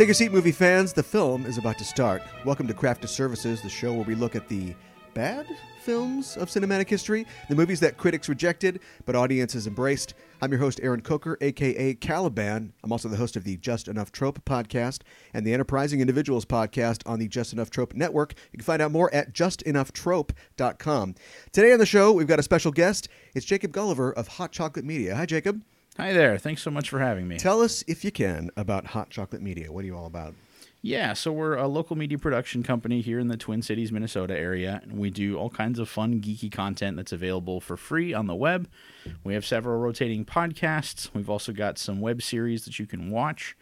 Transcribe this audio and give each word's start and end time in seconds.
Take 0.00 0.08
a 0.08 0.14
seat, 0.14 0.32
movie 0.32 0.50
fans. 0.50 0.94
The 0.94 1.02
film 1.02 1.44
is 1.44 1.58
about 1.58 1.76
to 1.76 1.84
start. 1.84 2.22
Welcome 2.46 2.66
to 2.68 2.72
Craft 2.72 3.02
Disservices, 3.02 3.60
the 3.60 3.68
show 3.68 3.92
where 3.92 4.04
we 4.04 4.14
look 4.14 4.34
at 4.34 4.48
the 4.48 4.74
bad 5.12 5.46
films 5.82 6.38
of 6.38 6.48
cinematic 6.48 6.88
history, 6.88 7.26
the 7.50 7.54
movies 7.54 7.80
that 7.80 7.98
critics 7.98 8.26
rejected 8.26 8.80
but 9.04 9.14
audiences 9.14 9.66
embraced. 9.66 10.14
I'm 10.40 10.50
your 10.50 10.58
host, 10.58 10.80
Aaron 10.82 11.02
Coker, 11.02 11.36
aka 11.42 11.92
Caliban. 11.92 12.72
I'm 12.82 12.92
also 12.92 13.10
the 13.10 13.18
host 13.18 13.36
of 13.36 13.44
the 13.44 13.58
Just 13.58 13.88
Enough 13.88 14.10
Trope 14.10 14.42
podcast 14.46 15.02
and 15.34 15.46
the 15.46 15.52
Enterprising 15.52 16.00
Individuals 16.00 16.46
podcast 16.46 17.02
on 17.04 17.18
the 17.18 17.28
Just 17.28 17.52
Enough 17.52 17.68
Trope 17.68 17.92
network. 17.92 18.32
You 18.52 18.56
can 18.56 18.64
find 18.64 18.80
out 18.80 18.92
more 18.92 19.12
at 19.14 19.34
justenoughtrope.com. 19.34 21.14
Today 21.52 21.72
on 21.74 21.78
the 21.78 21.84
show, 21.84 22.10
we've 22.10 22.26
got 22.26 22.38
a 22.38 22.42
special 22.42 22.72
guest. 22.72 23.10
It's 23.34 23.44
Jacob 23.44 23.70
Gulliver 23.70 24.14
of 24.14 24.28
Hot 24.28 24.50
Chocolate 24.50 24.86
Media. 24.86 25.14
Hi, 25.14 25.26
Jacob. 25.26 25.60
Hi 25.96 26.12
there. 26.12 26.38
Thanks 26.38 26.62
so 26.62 26.70
much 26.70 26.88
for 26.88 27.00
having 27.00 27.26
me. 27.26 27.36
Tell 27.36 27.60
us, 27.60 27.82
if 27.88 28.04
you 28.04 28.12
can, 28.12 28.50
about 28.56 28.86
Hot 28.86 29.10
Chocolate 29.10 29.42
Media. 29.42 29.72
What 29.72 29.82
are 29.82 29.86
you 29.86 29.96
all 29.96 30.06
about? 30.06 30.34
Yeah, 30.82 31.12
so 31.12 31.30
we're 31.30 31.56
a 31.56 31.66
local 31.66 31.94
media 31.94 32.16
production 32.16 32.62
company 32.62 33.02
here 33.02 33.18
in 33.18 33.28
the 33.28 33.36
Twin 33.36 33.60
Cities, 33.60 33.92
Minnesota 33.92 34.34
area, 34.34 34.80
and 34.82 34.98
we 34.98 35.10
do 35.10 35.36
all 35.36 35.50
kinds 35.50 35.78
of 35.78 35.90
fun, 35.90 36.22
geeky 36.22 36.50
content 36.50 36.96
that's 36.96 37.12
available 37.12 37.60
for 37.60 37.76
free 37.76 38.14
on 38.14 38.28
the 38.28 38.34
web. 38.34 38.66
We 39.22 39.34
have 39.34 39.44
several 39.44 39.78
rotating 39.78 40.24
podcasts. 40.24 41.10
We've 41.12 41.28
also 41.28 41.52
got 41.52 41.76
some 41.76 42.00
web 42.00 42.22
series 42.22 42.64
that 42.64 42.78
you 42.78 42.86
can 42.86 43.10
watch. 43.10 43.56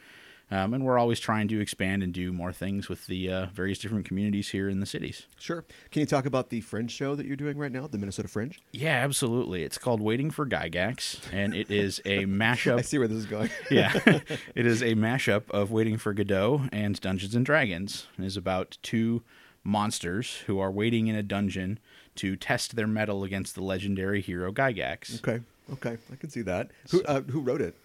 Um, 0.50 0.72
and 0.72 0.84
we're 0.84 0.98
always 0.98 1.20
trying 1.20 1.48
to 1.48 1.60
expand 1.60 2.02
and 2.02 2.12
do 2.12 2.32
more 2.32 2.52
things 2.52 2.88
with 2.88 3.06
the 3.06 3.30
uh, 3.30 3.46
various 3.52 3.78
different 3.78 4.06
communities 4.06 4.48
here 4.48 4.68
in 4.68 4.80
the 4.80 4.86
cities. 4.86 5.26
Sure. 5.38 5.64
Can 5.90 6.00
you 6.00 6.06
talk 6.06 6.24
about 6.24 6.48
the 6.48 6.60
Fringe 6.62 6.90
show 6.90 7.14
that 7.14 7.26
you're 7.26 7.36
doing 7.36 7.58
right 7.58 7.70
now, 7.70 7.86
the 7.86 7.98
Minnesota 7.98 8.28
Fringe? 8.28 8.58
Yeah, 8.72 8.96
absolutely. 9.04 9.62
It's 9.62 9.76
called 9.76 10.00
Waiting 10.00 10.30
for 10.30 10.46
Gygax, 10.46 11.20
and 11.32 11.54
it 11.54 11.70
is 11.70 12.00
a 12.04 12.24
mashup. 12.26 12.78
I 12.78 12.82
see 12.82 12.98
where 12.98 13.08
this 13.08 13.18
is 13.18 13.26
going. 13.26 13.50
yeah, 13.70 13.92
it 14.54 14.66
is 14.66 14.82
a 14.82 14.94
mashup 14.94 15.50
of 15.50 15.70
Waiting 15.70 15.98
for 15.98 16.14
Godot 16.14 16.62
and 16.72 16.98
Dungeons 17.00 17.34
and 17.34 17.44
Dragons. 17.44 18.06
It 18.18 18.24
is 18.24 18.36
about 18.36 18.78
two 18.82 19.22
monsters 19.64 20.36
who 20.46 20.58
are 20.58 20.70
waiting 20.70 21.08
in 21.08 21.14
a 21.16 21.22
dungeon 21.22 21.78
to 22.16 22.36
test 22.36 22.74
their 22.74 22.86
mettle 22.86 23.22
against 23.22 23.54
the 23.54 23.62
legendary 23.62 24.20
hero 24.22 24.50
Gygax. 24.50 25.18
Okay. 25.18 25.44
Okay. 25.72 25.98
I 26.10 26.16
can 26.16 26.30
see 26.30 26.42
that. 26.42 26.70
Who, 26.90 27.02
uh, 27.04 27.20
who 27.22 27.40
wrote 27.40 27.60
it? 27.60 27.76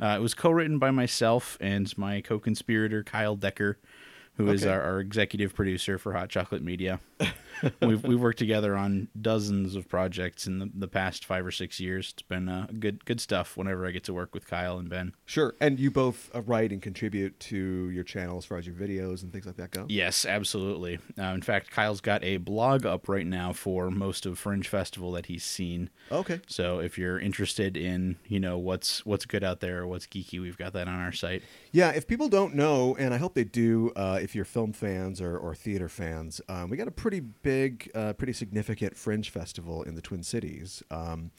Uh, 0.00 0.16
it 0.16 0.20
was 0.20 0.34
co-written 0.34 0.78
by 0.78 0.90
myself 0.90 1.58
and 1.60 1.96
my 1.98 2.20
co-conspirator 2.20 3.04
Kyle 3.04 3.36
Decker, 3.36 3.78
who 4.36 4.48
is 4.48 4.62
Okay. 4.64 4.72
our, 4.72 4.80
our 4.82 5.00
executive 5.00 5.54
producer 5.54 5.98
for 5.98 6.14
Hot 6.14 6.28
Chocolate 6.30 6.62
Media. 6.62 7.00
we've 7.82 8.02
we've 8.04 8.20
worked 8.20 8.38
together 8.38 8.76
on 8.76 9.08
dozens 9.20 9.74
of 9.74 9.88
projects 9.88 10.46
in 10.46 10.58
the, 10.58 10.70
the 10.74 10.88
past 10.88 11.24
five 11.24 11.44
or 11.44 11.50
six 11.50 11.80
years. 11.80 12.10
It's 12.12 12.22
been 12.22 12.48
uh, 12.48 12.66
good 12.78 13.04
good 13.04 13.20
stuff. 13.20 13.56
Whenever 13.56 13.86
I 13.86 13.90
get 13.90 14.04
to 14.04 14.14
work 14.14 14.34
with 14.34 14.46
Kyle 14.46 14.78
and 14.78 14.88
Ben. 14.88 15.14
Sure. 15.24 15.54
And 15.60 15.78
you 15.78 15.90
both 15.90 16.30
uh, 16.34 16.42
write 16.42 16.72
and 16.72 16.80
contribute 16.80 17.38
to 17.40 17.90
your 17.90 18.04
channel 18.04 18.38
as 18.38 18.44
far 18.44 18.58
as 18.58 18.66
your 18.66 18.76
videos 18.76 19.22
and 19.22 19.32
things 19.32 19.46
like 19.46 19.56
that 19.56 19.70
go? 19.70 19.86
Yes, 19.88 20.24
absolutely. 20.24 20.98
Uh, 21.18 21.24
in 21.24 21.42
fact, 21.42 21.70
Kyle's 21.70 22.00
got 22.00 22.22
a 22.24 22.38
blog 22.38 22.86
up 22.86 23.08
right 23.08 23.26
now 23.26 23.52
for 23.52 23.90
most 23.90 24.26
of 24.26 24.38
Fringe 24.38 24.66
Festival 24.66 25.12
that 25.12 25.26
he's 25.26 25.44
seen. 25.44 25.90
Okay. 26.10 26.40
So 26.46 26.78
if 26.80 26.98
you're 26.98 27.18
interested 27.18 27.76
in 27.76 28.16
you 28.26 28.40
know 28.40 28.58
what's 28.58 29.04
what's 29.04 29.26
good 29.26 29.44
out 29.44 29.60
there, 29.60 29.86
what's 29.86 30.06
geeky, 30.06 30.40
we've 30.40 30.58
got 30.58 30.72
that 30.72 30.88
on 30.88 30.94
our 30.94 31.12
site. 31.12 31.42
Yeah, 31.72 31.90
if 31.90 32.06
people 32.06 32.28
don't 32.28 32.54
know, 32.54 32.96
and 32.98 33.14
I 33.14 33.18
hope 33.18 33.34
they 33.34 33.44
do, 33.44 33.92
uh, 33.94 34.18
if 34.20 34.34
you're 34.34 34.44
film 34.44 34.72
fans 34.72 35.20
or, 35.20 35.36
or 35.36 35.54
theater 35.54 35.88
fans, 35.88 36.40
um, 36.48 36.70
we 36.70 36.76
got 36.76 36.88
a 36.88 36.92
pretty 36.92 37.09
big, 37.18 37.90
uh, 37.96 38.12
pretty 38.12 38.32
significant 38.32 38.96
Fringe 38.96 39.28
festival 39.28 39.82
in 39.82 39.96
the 39.96 40.00
Twin 40.00 40.22
Cities. 40.22 40.84
Um, 40.92 41.32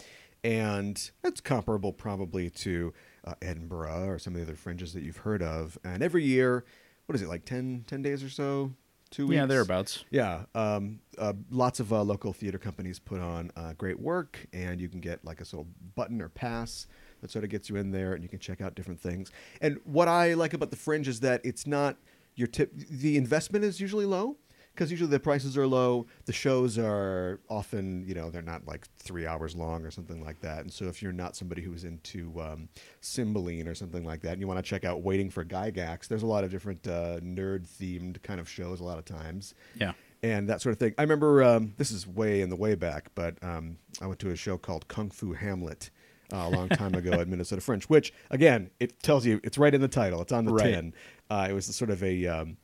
and 0.43 1.11
it's 1.23 1.39
comparable 1.39 1.93
probably 1.93 2.49
to 2.49 2.93
uh, 3.23 3.35
Edinburgh 3.41 4.07
or 4.07 4.19
some 4.19 4.33
of 4.33 4.39
the 4.39 4.45
other 4.45 4.55
fringes 4.55 4.91
that 4.93 5.03
you've 5.03 5.17
heard 5.17 5.41
of. 5.41 5.77
And 5.83 6.03
every 6.03 6.25
year, 6.25 6.65
what 7.05 7.15
is 7.15 7.21
it, 7.21 7.29
like 7.29 7.45
10, 7.45 7.85
10 7.87 8.01
days 8.01 8.23
or 8.23 8.29
so? 8.29 8.73
Two 9.11 9.27
weeks? 9.27 9.35
Yeah, 9.35 9.45
thereabouts. 9.45 10.05
Yeah, 10.09 10.43
um, 10.55 10.99
uh, 11.17 11.33
lots 11.49 11.81
of 11.81 11.91
uh, 11.91 12.01
local 12.01 12.31
theater 12.31 12.57
companies 12.57 12.97
put 12.97 13.19
on 13.19 13.51
uh, 13.57 13.73
great 13.73 13.99
work, 13.99 14.47
and 14.53 14.79
you 14.79 14.87
can 14.87 15.01
get 15.01 15.23
like 15.25 15.41
a 15.41 15.45
sort 15.45 15.67
of 15.67 15.95
button 15.95 16.21
or 16.21 16.29
pass 16.29 16.87
that 17.19 17.29
sort 17.29 17.43
of 17.43 17.49
gets 17.49 17.69
you 17.69 17.75
in 17.75 17.91
there, 17.91 18.13
and 18.13 18.23
you 18.23 18.29
can 18.29 18.39
check 18.39 18.61
out 18.61 18.73
different 18.73 19.01
things. 19.01 19.29
And 19.59 19.79
what 19.83 20.07
I 20.07 20.33
like 20.33 20.53
about 20.53 20.71
the 20.71 20.77
Fringe 20.77 21.09
is 21.09 21.19
that 21.19 21.41
it's 21.43 21.67
not 21.67 21.97
your 22.35 22.47
tip. 22.47 22.71
The 22.73 23.17
investment 23.17 23.65
is 23.65 23.81
usually 23.81 24.05
low 24.05 24.37
because 24.73 24.89
usually 24.91 25.09
the 25.09 25.19
prices 25.19 25.57
are 25.57 25.67
low. 25.67 26.05
The 26.25 26.33
shows 26.33 26.77
are 26.77 27.39
often, 27.49 28.03
you 28.07 28.13
know, 28.13 28.29
they're 28.29 28.41
not 28.41 28.65
like 28.67 28.87
three 28.97 29.27
hours 29.27 29.55
long 29.55 29.85
or 29.85 29.91
something 29.91 30.23
like 30.23 30.39
that. 30.41 30.59
And 30.61 30.71
so 30.71 30.85
if 30.85 31.01
you're 31.01 31.11
not 31.11 31.35
somebody 31.35 31.61
who's 31.61 31.83
into 31.83 32.39
um, 32.41 32.69
Cymbeline 33.01 33.67
or 33.67 33.75
something 33.75 34.03
like 34.05 34.21
that, 34.21 34.33
and 34.33 34.41
you 34.41 34.47
want 34.47 34.57
to 34.59 34.63
check 34.69 34.83
out 34.85 35.01
Waiting 35.01 35.29
for 35.29 35.43
Gygax, 35.43 36.07
there's 36.07 36.23
a 36.23 36.27
lot 36.27 36.43
of 36.43 36.51
different 36.51 36.87
uh, 36.87 37.19
nerd 37.21 37.67
themed 37.67 38.21
kind 38.23 38.39
of 38.39 38.47
shows 38.49 38.79
a 38.79 38.83
lot 38.83 38.97
of 38.97 39.05
times 39.05 39.53
Yeah. 39.75 39.93
and 40.23 40.47
that 40.49 40.61
sort 40.61 40.73
of 40.73 40.79
thing. 40.79 40.93
I 40.97 41.01
remember 41.01 41.43
um, 41.43 41.73
this 41.77 41.91
is 41.91 42.07
way 42.07 42.41
in 42.41 42.49
the 42.49 42.55
way 42.55 42.75
back, 42.75 43.09
but 43.15 43.41
um, 43.43 43.77
I 44.01 44.07
went 44.07 44.19
to 44.19 44.29
a 44.31 44.35
show 44.35 44.57
called 44.57 44.87
Kung 44.87 45.09
Fu 45.09 45.33
Hamlet 45.33 45.89
uh, 46.33 46.37
a 46.47 46.49
long 46.49 46.69
time 46.69 46.93
ago 46.95 47.19
at 47.19 47.27
Minnesota 47.27 47.61
Fringe, 47.61 47.83
which 47.83 48.13
again 48.29 48.69
it 48.79 49.01
tells 49.03 49.25
you 49.25 49.41
it's 49.43 49.57
right 49.57 49.73
in 49.73 49.81
the 49.81 49.87
title. 49.87 50.21
It's 50.21 50.31
on 50.31 50.45
the 50.45 50.53
Right. 50.53 50.73
tin. 50.73 50.93
Uh, 51.29 51.47
it 51.49 51.53
was 51.53 51.65
sort 51.75 51.89
of 51.89 52.03
a 52.03 52.25
um, 52.27 52.57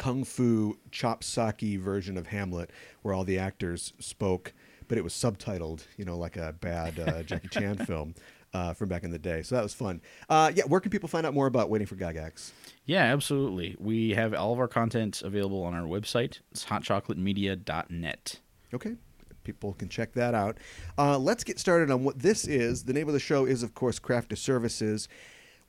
kung 0.00 0.24
fu 0.24 0.78
chop 0.90 1.22
socky 1.22 1.78
version 1.78 2.16
of 2.16 2.28
Hamlet, 2.28 2.70
where 3.02 3.12
all 3.12 3.22
the 3.22 3.38
actors 3.38 3.92
spoke, 3.98 4.54
but 4.88 4.96
it 4.96 5.04
was 5.04 5.12
subtitled, 5.12 5.86
you 5.98 6.06
know, 6.06 6.16
like 6.16 6.38
a 6.38 6.54
bad 6.58 6.98
uh, 6.98 7.22
Jackie 7.30 7.48
Chan 7.48 7.76
film. 7.84 8.14
Uh, 8.52 8.74
from 8.74 8.88
back 8.88 9.04
in 9.04 9.12
the 9.12 9.18
day, 9.18 9.42
so 9.42 9.54
that 9.54 9.62
was 9.62 9.72
fun. 9.72 10.00
Uh, 10.28 10.50
yeah, 10.52 10.64
where 10.64 10.80
can 10.80 10.90
people 10.90 11.08
find 11.08 11.24
out 11.24 11.32
more 11.32 11.46
about 11.46 11.70
Waiting 11.70 11.86
for 11.86 11.94
Gygax? 11.94 12.50
Yeah, 12.84 13.04
absolutely. 13.04 13.76
We 13.78 14.10
have 14.14 14.34
all 14.34 14.52
of 14.52 14.58
our 14.58 14.66
content 14.66 15.22
available 15.22 15.62
on 15.62 15.72
our 15.72 15.84
website. 15.84 16.40
It's 16.50 16.64
hotchocolatemedia.net. 16.64 18.40
Okay. 18.74 18.96
People 19.44 19.74
can 19.74 19.88
check 19.88 20.14
that 20.14 20.34
out. 20.34 20.58
Uh, 20.98 21.16
let's 21.16 21.44
get 21.44 21.60
started 21.60 21.92
on 21.92 22.02
what 22.02 22.18
this 22.18 22.44
is. 22.44 22.82
The 22.82 22.92
name 22.92 23.06
of 23.06 23.14
the 23.14 23.20
show 23.20 23.44
is, 23.44 23.62
of 23.62 23.74
course, 23.74 24.00
Craft 24.00 24.30
Disservices. 24.30 25.06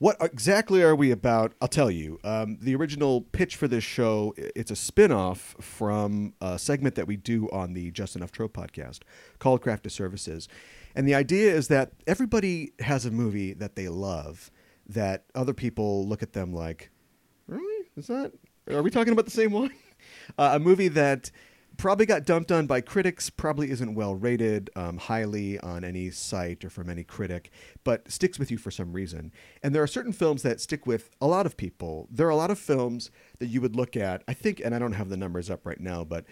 What 0.02 0.18
exactly 0.20 0.82
are 0.82 0.96
we 0.96 1.12
about? 1.12 1.54
I'll 1.62 1.68
tell 1.68 1.92
you. 1.92 2.18
Um, 2.24 2.58
the 2.60 2.74
original 2.74 3.22
pitch 3.22 3.56
for 3.56 3.68
this 3.68 3.84
show, 3.84 4.34
it's 4.36 4.72
a 4.72 4.76
spin-off 4.76 5.56
from 5.62 6.34
a 6.42 6.58
segment 6.58 6.96
that 6.96 7.06
we 7.06 7.18
do 7.18 7.48
on 7.52 7.74
the 7.74 7.92
Just 7.92 8.16
Enough 8.16 8.32
Trope 8.32 8.54
podcast 8.54 9.02
called 9.38 9.62
Craft 9.62 9.84
Disservices. 9.84 10.48
And 10.96 11.08
the 11.08 11.14
idea 11.14 11.54
is 11.54 11.68
that 11.68 11.92
everybody 12.08 12.72
has 12.80 13.06
a 13.06 13.12
movie 13.12 13.54
that 13.54 13.76
they 13.76 13.90
love 13.90 14.50
that 14.88 15.26
other 15.36 15.54
people 15.54 16.08
look 16.08 16.24
at 16.24 16.34
them 16.34 16.52
like, 16.52 16.90
Really? 17.46 17.86
Is 17.96 18.08
that? 18.08 18.32
Are 18.72 18.82
we 18.82 18.90
talking 18.90 19.14
about 19.14 19.26
the 19.26 19.30
same 19.30 19.52
one? 19.52 19.70
Uh, 20.36 20.54
a 20.54 20.60
movie 20.60 20.88
that 20.88 21.30
probably 21.81 22.06
got 22.06 22.25
dumped 22.25 22.52
on 22.52 22.68
by 22.68 22.80
critics, 22.80 23.31
probably 23.31 23.72
isn't 23.72 23.96
well 23.96 24.14
rated 24.14 24.69
um, 24.75 24.97
highly 24.97 25.59
on 25.62 25.84
any 25.84 26.12
site 26.12 26.64
or 26.64 26.69
from 26.69 26.92
any 26.92 27.03
critic, 27.03 27.50
but 27.84 28.09
sticks 28.12 28.38
with 28.38 28.52
you 28.52 28.58
for 28.59 28.69
some 28.69 28.94
reason. 28.94 29.31
And 29.64 29.74
there 29.74 29.81
are 29.81 29.88
certain 29.88 30.14
films 30.14 30.44
that 30.44 30.62
stick 30.62 30.86
with 30.86 31.09
a 31.20 31.25
lot 31.25 31.47
of 31.47 31.58
people. 31.58 32.08
There 32.12 32.28
are 32.28 32.31
a 32.31 32.36
lot 32.36 32.52
of 32.52 32.59
films 32.59 33.09
that 33.40 33.47
you 33.47 33.62
would 33.62 33.75
look 33.75 33.97
at. 33.97 34.24
I 34.28 34.34
think, 34.34 34.62
and 34.64 34.75
I 34.75 34.80
don't 34.80 34.94
have 34.94 35.09
the 35.09 35.18
numbers 35.18 35.50
up 35.50 35.66
right 35.66 35.80
now, 35.80 36.03
but 36.03 36.25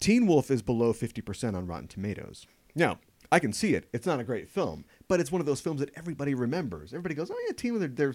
Teen 0.00 0.26
Wolf 0.26 0.50
is 0.50 0.62
below 0.62 0.92
50% 0.92 1.54
on 1.56 1.68
Rotten 1.68 1.86
Tomatoes. 1.86 2.48
Now, 2.74 2.98
I 3.30 3.38
can 3.38 3.52
see 3.52 3.74
it. 3.74 3.88
It's 3.92 4.06
not 4.06 4.20
a 4.20 4.24
great 4.24 4.48
film, 4.48 4.84
but 5.06 5.20
it's 5.20 5.30
one 5.30 5.40
of 5.40 5.46
those 5.46 5.60
films 5.60 5.80
that 5.80 5.90
everybody 5.96 6.34
remembers. 6.34 6.92
Everybody 6.92 7.14
goes, 7.14 7.30
"Oh 7.30 7.44
yeah, 7.46 7.52
Teen 7.52 7.72
Wolf. 7.72 7.80
They're, 7.94 8.14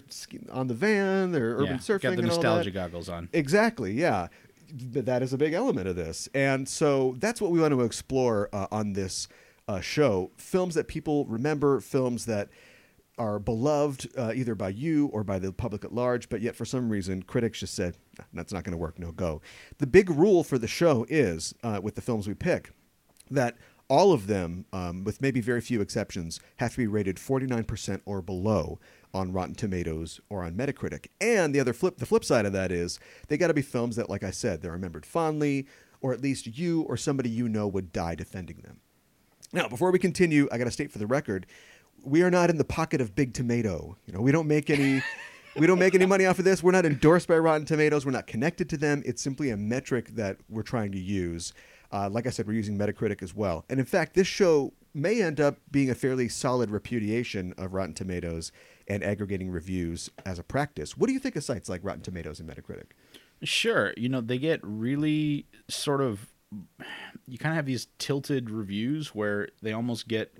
on 0.50 0.66
the 0.66 0.74
van. 0.74 1.30
They're 1.30 1.54
urban 1.54 1.78
surfing. 1.78 1.88
yeah, 1.88 1.96
surfing 1.96 2.02
got 2.02 2.16
the 2.16 2.22
nostalgia 2.22 2.70
that." 2.70 2.74
goggles 2.74 3.08
on. 3.08 3.28
Exactly, 3.32 3.92
yeah. 3.92 4.28
Th- 4.68 5.04
that 5.04 5.22
is 5.22 5.32
a 5.32 5.38
big 5.38 5.52
element 5.52 5.88
of 5.88 5.96
this. 5.96 6.28
And 6.34 6.68
so 6.68 7.14
that's 7.18 7.40
what 7.40 7.50
we 7.50 7.60
want 7.60 7.72
to 7.72 7.82
explore 7.82 8.48
uh, 8.52 8.66
on 8.70 8.92
this 8.92 9.28
uh, 9.68 9.80
show 9.80 10.30
films 10.36 10.74
that 10.74 10.88
people 10.88 11.24
remember, 11.26 11.80
films 11.80 12.26
that 12.26 12.48
are 13.16 13.38
beloved 13.38 14.08
uh, 14.18 14.32
either 14.34 14.54
by 14.54 14.68
you 14.68 15.06
or 15.08 15.22
by 15.22 15.38
the 15.38 15.52
public 15.52 15.84
at 15.84 15.94
large, 15.94 16.28
but 16.28 16.40
yet 16.40 16.56
for 16.56 16.64
some 16.64 16.90
reason 16.90 17.22
critics 17.22 17.60
just 17.60 17.74
said, 17.74 17.96
that's 18.32 18.52
not 18.52 18.64
going 18.64 18.72
to 18.72 18.78
work, 18.78 18.98
no 18.98 19.12
go. 19.12 19.40
The 19.78 19.86
big 19.86 20.10
rule 20.10 20.42
for 20.42 20.58
the 20.58 20.66
show 20.66 21.06
is 21.08 21.54
uh, 21.62 21.80
with 21.82 21.94
the 21.94 22.00
films 22.00 22.26
we 22.26 22.34
pick 22.34 22.70
that 23.30 23.56
all 23.88 24.12
of 24.12 24.26
them, 24.26 24.64
um, 24.72 25.04
with 25.04 25.20
maybe 25.20 25.40
very 25.40 25.60
few 25.60 25.80
exceptions, 25.80 26.40
have 26.56 26.72
to 26.72 26.78
be 26.78 26.86
rated 26.86 27.16
49% 27.16 28.00
or 28.04 28.22
below 28.22 28.78
on 29.14 29.32
Rotten 29.32 29.54
Tomatoes 29.54 30.20
or 30.28 30.42
on 30.42 30.54
Metacritic. 30.54 31.06
And 31.20 31.54
the 31.54 31.60
other 31.60 31.72
flip, 31.72 31.98
the 31.98 32.06
flip 32.06 32.24
side 32.24 32.44
of 32.44 32.52
that 32.52 32.72
is 32.72 32.98
they 33.28 33.36
got 33.38 33.46
to 33.46 33.54
be 33.54 33.62
films 33.62 33.96
that, 33.96 34.10
like 34.10 34.24
I 34.24 34.30
said, 34.30 34.60
they're 34.60 34.72
remembered 34.72 35.06
fondly, 35.06 35.66
or 36.00 36.12
at 36.12 36.20
least 36.20 36.58
you 36.58 36.82
or 36.82 36.96
somebody 36.96 37.30
you 37.30 37.48
know 37.48 37.68
would 37.68 37.92
die 37.92 38.14
defending 38.14 38.58
them. 38.58 38.80
Now, 39.52 39.68
before 39.68 39.92
we 39.92 39.98
continue, 40.00 40.48
I 40.50 40.58
got 40.58 40.64
to 40.64 40.70
state 40.70 40.90
for 40.90 40.98
the 40.98 41.06
record, 41.06 41.46
we 42.02 42.22
are 42.22 42.30
not 42.30 42.50
in 42.50 42.58
the 42.58 42.64
pocket 42.64 43.00
of 43.00 43.14
Big 43.14 43.32
Tomato. 43.32 43.96
You 44.04 44.12
know, 44.12 44.20
we 44.20 44.32
don't 44.32 44.48
make 44.48 44.68
any. 44.68 45.02
We 45.56 45.68
don't 45.68 45.78
make 45.78 45.94
any 45.94 46.04
money 46.04 46.26
off 46.26 46.40
of 46.40 46.44
this. 46.44 46.64
We're 46.64 46.72
not 46.72 46.84
endorsed 46.84 47.28
by 47.28 47.38
Rotten 47.38 47.64
Tomatoes. 47.64 48.04
We're 48.04 48.10
not 48.10 48.26
connected 48.26 48.68
to 48.70 48.76
them. 48.76 49.04
It's 49.06 49.22
simply 49.22 49.50
a 49.50 49.56
metric 49.56 50.08
that 50.16 50.38
we're 50.48 50.64
trying 50.64 50.90
to 50.90 50.98
use. 50.98 51.52
Uh, 51.92 52.10
like 52.10 52.26
I 52.26 52.30
said, 52.30 52.48
we're 52.48 52.54
using 52.54 52.76
Metacritic 52.76 53.22
as 53.22 53.36
well. 53.36 53.64
And 53.70 53.78
in 53.78 53.86
fact, 53.86 54.14
this 54.14 54.26
show 54.26 54.72
may 54.92 55.22
end 55.22 55.40
up 55.40 55.58
being 55.70 55.90
a 55.90 55.94
fairly 55.94 56.28
solid 56.28 56.72
repudiation 56.72 57.54
of 57.56 57.72
Rotten 57.72 57.94
Tomatoes 57.94 58.50
and 58.88 59.02
aggregating 59.02 59.50
reviews 59.50 60.10
as 60.26 60.38
a 60.38 60.42
practice. 60.42 60.96
What 60.96 61.06
do 61.06 61.12
you 61.12 61.18
think 61.18 61.36
of 61.36 61.44
sites 61.44 61.68
like 61.68 61.80
Rotten 61.84 62.02
Tomatoes 62.02 62.40
and 62.40 62.48
Metacritic? 62.48 62.90
Sure. 63.42 63.92
You 63.96 64.08
know, 64.08 64.20
they 64.20 64.38
get 64.38 64.60
really 64.62 65.46
sort 65.68 66.00
of 66.00 66.30
you 67.26 67.36
kind 67.38 67.52
of 67.52 67.56
have 67.56 67.66
these 67.66 67.88
tilted 67.98 68.48
reviews 68.48 69.08
where 69.14 69.48
they 69.60 69.72
almost 69.72 70.06
get 70.06 70.36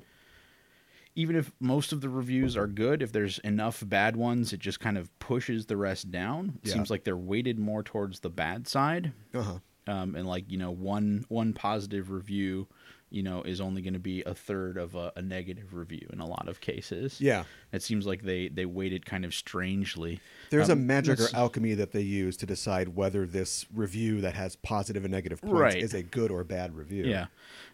even 1.16 1.36
if 1.36 1.52
most 1.60 1.92
of 1.92 2.00
the 2.00 2.08
reviews 2.08 2.56
are 2.56 2.66
good, 2.66 3.00
if 3.00 3.12
there's 3.12 3.38
enough 3.40 3.82
bad 3.86 4.16
ones, 4.16 4.52
it 4.52 4.58
just 4.58 4.80
kind 4.80 4.98
of 4.98 5.16
pushes 5.20 5.66
the 5.66 5.76
rest 5.76 6.10
down. 6.10 6.58
It 6.62 6.68
Yeah. 6.68 6.74
seems 6.74 6.90
like 6.90 7.04
they're 7.04 7.16
weighted 7.16 7.58
more 7.58 7.82
towards 7.84 8.20
the 8.20 8.30
bad 8.30 8.66
side. 8.66 9.12
Uh-huh. 9.32 9.58
Um, 9.86 10.16
and 10.16 10.26
like, 10.26 10.50
you 10.50 10.58
know, 10.58 10.70
one 10.72 11.24
one 11.28 11.52
positive 11.52 12.10
review, 12.10 12.66
you 13.14 13.22
know, 13.22 13.42
is 13.42 13.60
only 13.60 13.80
going 13.80 13.94
to 13.94 14.00
be 14.00 14.22
a 14.24 14.34
third 14.34 14.76
of 14.76 14.94
a, 14.96 15.12
a 15.14 15.22
negative 15.22 15.72
review 15.72 16.06
in 16.12 16.18
a 16.20 16.26
lot 16.26 16.48
of 16.48 16.60
cases. 16.60 17.20
Yeah. 17.20 17.44
It 17.72 17.80
seems 17.82 18.06
like 18.06 18.22
they 18.22 18.48
they 18.48 18.66
weighted 18.66 19.06
kind 19.06 19.24
of 19.24 19.32
strangely. 19.32 20.20
There's 20.50 20.68
a 20.68 20.72
Um, 20.72 20.86
magic 20.86 21.20
or 21.20 21.28
alchemy 21.32 21.74
that 21.74 21.92
they 21.92 22.00
use 22.00 22.36
to 22.38 22.46
decide 22.46 22.88
whether 22.96 23.24
this 23.26 23.66
review 23.72 24.20
that 24.22 24.34
has 24.34 24.56
positive 24.56 25.04
and 25.04 25.12
negative 25.12 25.40
points 25.40 25.54
Right. 25.60 25.82
is 25.82 25.94
a 25.94 26.02
good 26.02 26.30
or 26.32 26.42
bad 26.42 26.74
review. 26.74 27.04
Yeah. 27.04 27.26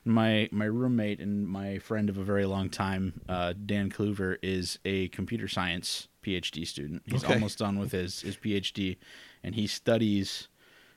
My 0.05 0.49
my 0.53 0.67
roommate 0.67 1.21
and 1.21 1.49
my 1.49 1.79
friend 1.79 2.11
of 2.11 2.19
a 2.19 2.25
very 2.25 2.45
long 2.45 2.69
time, 2.69 3.23
uh, 3.29 3.55
Dan 3.65 3.91
Kluver, 3.91 4.37
is 4.43 4.79
a 4.85 5.09
computer 5.09 5.49
science 5.49 6.09
PhD 6.23 6.67
student. 6.67 7.03
He's 7.07 7.25
Okay. 7.25 7.33
almost 7.35 7.59
done 7.59 7.79
with 7.79 7.93
his, 7.93 8.21
his 8.21 8.37
PhD, 8.37 8.99
and 9.43 9.55
he 9.55 9.67
studies 9.67 10.49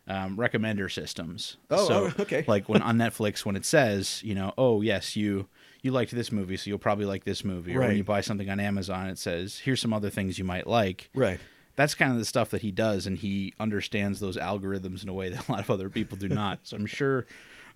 um, 0.07 0.35
recommender 0.38 0.91
systems. 0.91 1.57
Oh, 1.69 1.88
so, 1.88 2.05
oh, 2.05 2.13
okay. 2.21 2.44
like 2.47 2.67
when 2.69 2.81
on 2.81 2.97
Netflix, 2.97 3.45
when 3.45 3.55
it 3.55 3.65
says, 3.65 4.21
you 4.23 4.35
know, 4.35 4.53
oh 4.57 4.81
yes, 4.81 5.15
you 5.15 5.47
you 5.81 5.91
liked 5.91 6.11
this 6.15 6.31
movie, 6.31 6.55
so 6.57 6.69
you'll 6.69 6.79
probably 6.79 7.05
like 7.05 7.23
this 7.25 7.44
movie. 7.44 7.75
Or 7.75 7.81
when 7.81 7.97
you 7.97 8.03
buy 8.05 8.21
something 8.21 8.50
on 8.50 8.59
Amazon, 8.59 9.07
it 9.07 9.17
says, 9.17 9.59
here's 9.59 9.81
some 9.81 9.94
other 9.94 10.09
things 10.09 10.38
you 10.39 10.45
might 10.45 10.65
like 10.67 11.09
Right. 11.13 11.39
that's 11.75 11.94
kind 11.95 12.11
of 12.11 12.17
the 12.19 12.25
stuff 12.25 12.50
that 12.51 12.61
he 12.61 12.71
does 12.71 13.05
and 13.07 13.17
he 13.17 13.53
understands 13.59 14.19
those 14.19 14.38
algorithms 14.38 15.03
in 15.03 15.09
a 15.09 15.13
way 15.13 15.29
that 15.33 15.47
a 15.47 15.51
lot 15.51 15.59
of 15.61 15.69
other 15.69 15.89
people 15.89 16.17
do 16.17 16.29
not 16.29 16.59
so 16.63 16.77
i'm 16.77 16.85
sure 16.85 17.25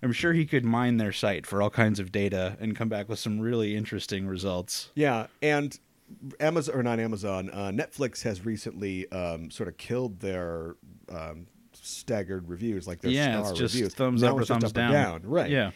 i'm 0.02 0.12
sure 0.12 0.32
he 0.32 0.46
could 0.46 0.64
mine 0.64 0.96
their 0.98 1.10
site 1.12 1.44
for 1.44 1.60
all 1.60 1.68
kinds 1.68 1.98
of 1.98 2.12
data 2.12 2.56
and 2.60 2.76
come 2.76 2.88
back 2.88 3.08
with 3.08 3.18
some 3.18 3.40
really 3.40 3.74
interesting 3.76 4.26
results 4.26 4.90
Yeah, 4.94 5.26
and 5.42 5.78
Amazon 6.40 6.74
or 6.76 6.82
not 6.82 6.98
Amazon, 7.00 7.50
uh, 7.52 7.70
Netflix 7.70 8.22
has 8.22 8.44
recently 8.46 9.10
um, 9.12 9.50
sort 9.50 9.68
of 9.68 9.76
killed 9.76 10.20
their 10.20 10.76
um, 11.10 11.46
staggered 11.88 12.48
reviews, 12.48 12.86
like 12.86 13.00
their 13.00 13.10
Yeah, 13.10 13.40
star 13.40 13.50
it's 13.50 13.58
just 13.58 13.74
reviews. 13.74 13.94
thumbs 13.94 14.22
Now 14.22 14.28
up 14.36 14.40
or 14.40 14.44
thumbs 14.44 14.64
or 14.64 14.68
down. 14.72 15.22
right? 15.24 15.50
Yeah. 15.50 15.70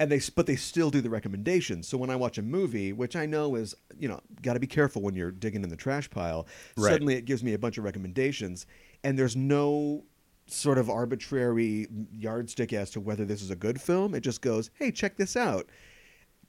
and 0.00 0.10
they 0.12 0.20
but 0.36 0.46
they 0.46 0.56
still 0.56 0.90
do 0.90 1.00
the 1.00 1.10
recommendations. 1.10 1.88
So 1.88 1.98
when 1.98 2.08
I 2.10 2.16
watch 2.16 2.38
a 2.38 2.42
movie, 2.42 2.92
which 2.92 3.16
I 3.16 3.26
know 3.26 3.54
is 3.56 3.74
you 3.98 4.08
know 4.08 4.20
got 4.42 4.54
to 4.54 4.60
be 4.60 4.66
careful 4.66 5.02
when 5.02 5.14
you're 5.14 5.30
digging 5.32 5.62
in 5.64 5.68
the 5.70 5.76
trash 5.76 6.08
pile, 6.10 6.46
Right. 6.76 6.90
suddenly 6.92 7.14
it 7.14 7.24
gives 7.24 7.42
me 7.42 7.52
a 7.54 7.58
bunch 7.58 7.78
of 7.78 7.84
recommendations, 7.84 8.66
and 9.04 9.18
there's 9.18 9.34
no 9.36 10.04
sort 10.46 10.78
of 10.78 10.88
arbitrary 10.88 11.86
yardstick 12.12 12.72
as 12.72 12.90
to 12.92 13.00
whether 13.00 13.24
this 13.26 13.42
is 13.42 13.50
a 13.50 13.56
good 13.56 13.78
film. 13.80 14.14
It 14.14 14.20
just 14.20 14.40
goes, 14.40 14.70
hey, 14.74 14.90
check 14.90 15.16
this 15.18 15.36
out. 15.36 15.66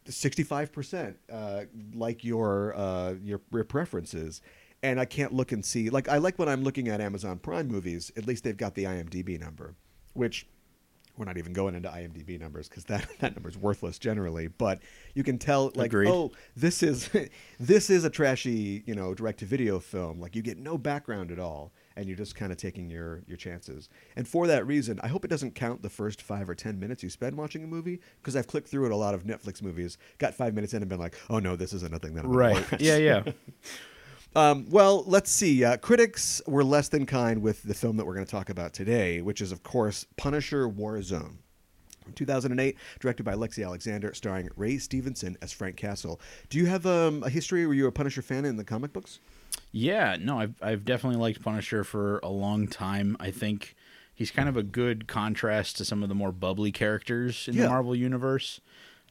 65% 0.06 1.16
uh, 1.32 1.62
like 1.94 2.24
your, 2.24 2.76
uh, 2.76 3.14
your 3.22 3.42
your 3.52 3.64
preferences 3.64 4.42
and 4.84 5.00
i 5.00 5.06
can't 5.06 5.34
look 5.34 5.52
and 5.52 5.66
see 5.66 5.90
like 5.90 6.08
i 6.08 6.18
like 6.18 6.38
when 6.40 6.50
i'm 6.50 6.64
looking 6.64 6.88
at 6.88 7.02
amazon 7.02 7.38
prime 7.38 7.68
movies 7.68 8.12
at 8.18 8.28
least 8.28 8.44
they've 8.44 8.58
got 8.58 8.76
the 8.76 8.84
imdb 8.84 9.40
number 9.40 9.76
which 10.14 10.48
we're 11.20 11.26
not 11.26 11.38
even 11.38 11.52
going 11.52 11.76
into 11.76 11.90
imdb 11.90 12.40
numbers 12.40 12.70
because 12.70 12.86
that, 12.86 13.06
that 13.20 13.36
number 13.36 13.50
is 13.50 13.58
worthless 13.58 14.00
generally 14.00 14.48
but 14.48 14.80
you 15.14 15.24
can 15.24 15.38
tell 15.38 15.72
like 15.76 15.88
Agreed. 15.88 16.10
oh 16.10 16.32
this 16.56 16.82
is 16.82 17.10
this 17.60 17.90
is 17.90 18.06
a 18.06 18.10
trashy 18.10 18.84
you 18.86 18.96
know 18.96 19.14
direct 19.14 19.40
to 19.40 19.46
video 19.46 19.80
film 19.80 20.20
like 20.20 20.36
you 20.36 20.42
get 20.42 20.58
no 20.58 20.78
background 20.78 21.32
at 21.32 21.40
all 21.40 21.74
and 21.96 22.08
you're 22.08 22.18
just 22.18 22.36
kind 22.36 22.52
of 22.52 22.58
taking 22.58 22.90
your 22.90 23.22
your 23.28 23.36
chances 23.38 23.90
and 24.16 24.28
for 24.28 24.48
that 24.48 24.66
reason 24.66 24.98
i 25.04 25.08
hope 25.08 25.26
it 25.26 25.28
doesn't 25.28 25.54
count 25.54 25.82
the 25.82 25.90
first 25.90 26.22
five 26.22 26.50
or 26.50 26.56
ten 26.56 26.80
minutes 26.80 27.04
you 27.04 27.10
spend 27.10 27.36
watching 27.36 27.64
a 27.64 27.68
movie 27.68 28.00
because 28.22 28.36
i've 28.36 28.48
clicked 28.48 28.70
through 28.70 28.86
it 28.86 28.92
a 28.92 28.96
lot 28.96 29.14
of 29.14 29.26
netflix 29.26 29.62
movies 29.62 29.98
got 30.18 30.34
five 30.34 30.54
minutes 30.54 30.74
in 30.74 30.82
and 30.82 30.90
been 30.90 31.00
like 31.00 31.16
oh 31.30 31.40
no 31.40 31.58
this 31.58 31.74
isn't 31.74 31.94
a 31.94 32.00
thing 32.00 32.14
that 32.14 32.24
i'm 32.24 32.32
right 32.32 32.72
watch. 32.72 32.82
yeah 32.82 32.98
yeah 32.98 33.24
Um, 34.36 34.68
well, 34.70 35.04
let's 35.08 35.32
see. 35.32 35.64
Uh, 35.64 35.78
critics 35.78 36.42
were 36.46 36.64
less 36.64 36.90
than 36.90 37.06
kind 37.06 37.42
with 37.42 37.64
the 37.64 37.74
film 37.74 37.98
that 37.98 38.06
we're 38.06 38.14
going 38.14 38.26
to 38.26 38.32
talk 38.32 38.50
about 38.50 38.74
today, 38.74 39.22
which 39.22 39.42
is, 39.42 39.52
of 39.52 39.64
course, 39.64 40.06
Punisher 40.18 40.68
Warzone. 40.70 41.38
From 42.04 42.14
2008, 42.14 42.76
directed 43.00 43.24
by 43.24 43.34
Lexi 43.34 43.64
Alexander, 43.64 44.14
starring 44.14 44.50
Ray 44.56 44.78
Stevenson 44.78 45.38
as 45.42 45.52
Frank 45.52 45.76
Castle. 45.78 46.20
Do 46.50 46.58
you 46.58 46.66
have 46.68 46.86
um, 46.86 47.24
a 47.24 47.30
history? 47.30 47.66
Were 47.68 47.74
you 47.74 47.88
a 47.88 47.92
Punisher 47.92 48.22
fan 48.22 48.46
in 48.46 48.56
the 48.56 48.64
comic 48.64 48.94
books? 48.94 49.20
Yeah, 49.72 50.16
no, 50.20 50.40
I've 50.40 50.56
I've 50.62 50.86
definitely 50.86 51.20
liked 51.20 51.44
Punisher 51.44 51.84
for 51.84 52.20
a 52.24 52.30
long 52.30 52.68
time. 52.68 53.16
I 53.20 53.30
think 53.32 53.76
he's 54.16 54.32
kind 54.32 54.50
of 54.50 54.58
a 54.58 54.64
good 54.64 55.08
contrast 55.08 55.78
to 55.78 55.86
some 55.86 56.02
of 56.02 56.10
the 56.10 56.16
more 56.16 56.32
bubbly 56.32 56.72
characters 56.72 57.48
in 57.48 57.56
Yeah. 57.56 57.64
the 57.64 57.70
Marvel 57.70 57.96
universe. 57.96 58.60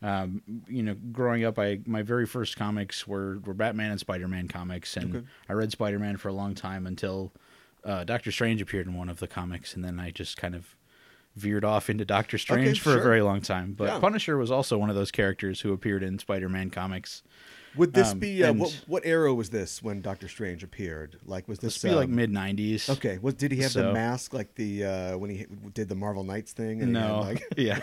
Um, 0.02 0.42
you 0.68 0.82
know, 0.82 0.94
growing 1.12 1.44
up, 1.44 1.58
I 1.58 1.80
my 1.86 2.02
very 2.02 2.26
first 2.26 2.56
comics 2.56 3.06
were 3.06 3.38
were 3.44 3.54
Batman 3.54 3.90
and 3.90 4.00
Spider 4.00 4.28
Man 4.28 4.46
comics, 4.48 4.96
and 4.96 5.16
Okay. 5.16 5.26
I 5.48 5.52
read 5.54 5.72
Spider 5.72 5.98
Man 5.98 6.16
for 6.16 6.28
a 6.28 6.32
long 6.32 6.54
time 6.54 6.86
until 6.86 7.32
uh, 7.84 8.04
Doctor 8.04 8.30
Strange 8.30 8.60
appeared 8.62 8.86
in 8.86 8.94
one 8.94 9.08
of 9.08 9.18
the 9.18 9.26
comics, 9.28 9.74
and 9.74 9.84
then 9.84 9.98
I 9.98 10.10
just 10.10 10.36
kind 10.36 10.54
of 10.54 10.76
veered 11.36 11.64
off 11.64 11.88
into 11.90 12.04
Doctor 12.04 12.38
Strange 12.38 12.80
for 12.80 12.90
sure. 12.90 12.98
a 12.98 13.02
very 13.02 13.22
long 13.22 13.40
time. 13.40 13.72
But 13.72 13.88
Yeah. 13.88 13.98
Punisher 14.00 14.36
was 14.36 14.50
also 14.50 14.76
one 14.78 14.90
of 14.90 14.96
those 14.96 15.10
characters 15.10 15.60
who 15.60 15.72
appeared 15.72 16.02
in 16.02 16.18
Spider 16.18 16.48
Man 16.48 16.70
comics. 16.70 17.22
Would 17.78 17.94
this 17.94 18.12
Um, 18.12 18.18
be 18.18 18.44
uh, 18.44 18.52
what? 18.52 18.84
What 18.86 19.06
era 19.06 19.32
was 19.34 19.50
this 19.50 19.82
when 19.82 20.00
Doctor 20.02 20.28
Strange 20.28 20.62
appeared? 20.62 21.16
Like, 21.24 21.48
was 21.48 21.60
this 21.60 21.78
be 21.80 21.90
like 21.90 22.08
um, 22.08 22.14
mid 22.16 22.30
'90s. 22.30 22.90
Okay, 22.90 23.18
was 23.18 23.34
did 23.34 23.52
he 23.52 23.60
have 23.62 23.72
the 23.72 23.92
mask 23.92 24.34
like 24.34 24.54
the 24.56 24.84
uh, 24.84 25.16
when 25.18 25.30
he 25.30 25.46
did 25.72 25.88
the 25.88 25.94
Marvel 25.94 26.24
Knights 26.24 26.52
thing? 26.52 26.82
And 26.82 26.94
he 26.94 27.02
had, 27.02 27.08
No, 27.08 27.20
like, 27.20 27.44
yeah, 27.56 27.80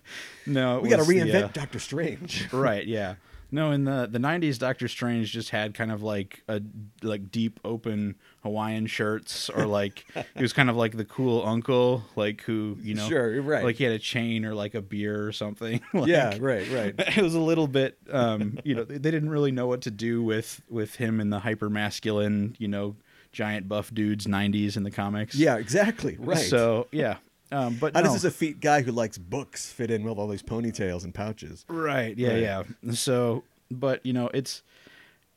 no. 0.46 0.80
we 0.80 0.88
got 0.88 0.98
to 0.98 1.04
the, 1.04 1.12
reinvent 1.14 1.44
uh, 1.44 1.48
Doctor 1.48 1.78
Strange. 1.78 2.52
right 2.52 2.86
yeah 2.86 3.14
no 3.50 3.70
in 3.72 3.84
the 3.84 4.06
the 4.10 4.18
90s 4.18 4.58
doctor 4.58 4.88
strange 4.88 5.32
just 5.32 5.50
had 5.50 5.74
kind 5.74 5.90
of 5.90 6.02
like 6.02 6.42
a 6.48 6.60
like 7.02 7.30
deep 7.30 7.58
open 7.64 8.14
hawaiian 8.42 8.86
shirts 8.86 9.48
or 9.50 9.66
like 9.66 10.04
he 10.36 10.42
was 10.42 10.52
kind 10.52 10.68
of 10.70 10.76
like 10.76 10.96
the 10.96 11.04
cool 11.04 11.44
uncle 11.46 12.02
like 12.16 12.42
who 12.42 12.76
you 12.80 12.94
know 12.94 13.08
Sure, 13.08 13.40
right. 13.42 13.64
like 13.64 13.76
he 13.76 13.84
had 13.84 13.92
a 13.92 13.98
chain 13.98 14.44
or 14.44 14.54
like 14.54 14.74
a 14.74 14.82
beer 14.82 15.26
or 15.26 15.32
something 15.32 15.80
like, 15.94 16.08
yeah, 16.08 16.36
right, 16.40 16.68
right. 16.70 16.94
it 17.16 17.22
was 17.22 17.34
a 17.34 17.40
little 17.40 17.66
bit 17.68 17.96
um 18.10 18.58
you 18.64 18.74
know 18.74 18.84
they, 18.84 18.98
they 18.98 19.10
didn't 19.10 19.30
really 19.30 19.52
know 19.52 19.66
what 19.66 19.82
to 19.82 19.90
do 19.90 20.22
with 20.22 20.60
with 20.68 20.96
him 20.96 21.20
in 21.20 21.30
the 21.30 21.38
hyper 21.40 21.70
masculine 21.70 22.54
you 22.58 22.68
know 22.68 22.96
giant 23.32 23.68
buff 23.68 23.92
dudes 23.92 24.26
90s 24.26 24.76
in 24.76 24.82
the 24.84 24.90
comics 24.90 25.34
Yeah, 25.34 25.56
exactly. 25.56 26.16
Right. 26.18 26.38
so 26.38 26.86
yeah 26.92 27.16
um 27.52 27.76
but 27.80 27.94
How 27.94 28.00
no. 28.00 28.06
does 28.06 28.22
this 28.22 28.24
effete 28.24 28.60
guy 28.60 28.82
who 28.82 28.92
likes 28.92 29.18
books 29.18 29.70
fit 29.72 29.90
in 29.90 30.04
with 30.04 30.18
all 30.18 30.28
these 30.28 30.42
ponytails 30.42 31.04
and 31.04 31.14
pouches? 31.14 31.64
Right. 31.68 32.16
Yeah. 32.16 32.28
Right. 32.28 32.38
Yeah. 32.42 32.62
So, 32.92 33.44
but 33.70 34.04
you 34.04 34.12
know, 34.12 34.28
it's 34.34 34.62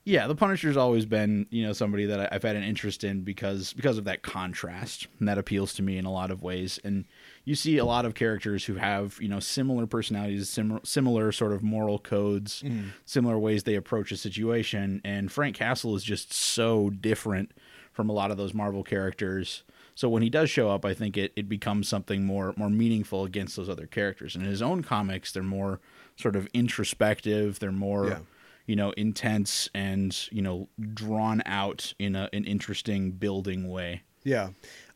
yeah, 0.03 0.25
the 0.25 0.33
Punisher's 0.33 0.77
always 0.77 1.05
been 1.05 1.45
you 1.51 1.63
know 1.63 1.73
somebody 1.73 2.05
that 2.07 2.19
I- 2.19 2.35
I've 2.35 2.41
had 2.43 2.55
an 2.55 2.63
interest 2.63 3.03
in 3.03 3.21
because 3.21 3.71
because 3.73 3.97
of 3.99 4.05
that 4.05 4.23
contrast 4.23 5.07
and 5.19 5.27
that 5.27 5.37
appeals 5.37 5.73
to 5.75 5.83
me 5.83 5.97
in 5.97 6.05
a 6.05 6.11
lot 6.11 6.31
of 6.31 6.41
ways. 6.41 6.79
And 6.83 7.05
you 7.45 7.53
see 7.53 7.77
a 7.77 7.85
lot 7.85 8.05
of 8.05 8.15
characters 8.15 8.65
who 8.65 8.75
have 8.75 9.17
you 9.21 9.27
know 9.27 9.39
similar 9.39 9.85
personalities, 9.85 10.49
similar 10.49 10.81
similar 10.83 11.31
sort 11.31 11.51
of 11.53 11.61
moral 11.61 11.99
codes, 11.99 12.63
similar 13.05 13.37
ways 13.37 13.63
they 13.63 13.75
approach 13.75 14.11
a 14.11 14.17
situation. 14.17 15.01
And 15.03 15.31
Frank 15.31 15.55
Castle 15.55 15.95
is 15.95 16.03
just 16.03 16.33
so 16.33 16.89
different 16.89 17.51
from 17.93 18.09
a 18.09 18.13
lot 18.13 18.31
of 18.31 18.37
those 18.37 18.53
Marvel 18.55 18.83
characters. 18.83 19.61
So 19.95 20.09
when 20.09 20.23
he 20.23 20.29
does 20.29 20.49
show 20.49 20.69
up, 20.69 20.85
I 20.85 20.93
think 20.93 21.17
it, 21.17 21.31
it 21.35 21.47
becomes 21.49 21.87
something 21.87 22.25
more 22.25 22.53
more 22.57 22.69
meaningful 22.69 23.23
against 23.25 23.55
those 23.55 23.69
other 23.69 23.87
characters. 23.87 24.35
And 24.35 24.43
in 24.43 24.49
his 24.49 24.61
own 24.61 24.83
comics, 24.83 25.31
they're 25.31 25.43
more 25.43 25.79
sort 26.15 26.35
of 26.35 26.47
introspective. 26.53 27.59
They're 27.59 27.71
more 27.71 28.07
Yeah. 28.07 28.19
you 28.67 28.75
know 28.75 28.91
intense 28.91 29.69
and 29.73 30.15
you 30.31 30.41
know 30.41 30.67
drawn 30.93 31.41
out 31.45 31.93
in 31.99 32.15
a, 32.15 32.29
an 32.33 32.45
interesting 32.45 33.11
building 33.11 33.67
way. 33.69 34.01
Yeah, 34.23 34.49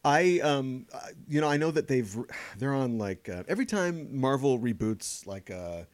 I 0.04 0.40
um, 0.42 0.86
uh, 0.94 1.00
you 1.28 1.42
know, 1.42 1.48
I 1.50 1.58
know 1.58 1.72
that 1.72 1.88
they've 1.88 2.16
they're 2.58 2.74
on 2.76 2.98
like 3.00 3.28
uh, 3.28 3.44
every 3.48 3.66
time 3.66 4.16
Marvel 4.20 4.60
reboots 4.60 5.26
like 5.28 5.50
a 5.50 5.88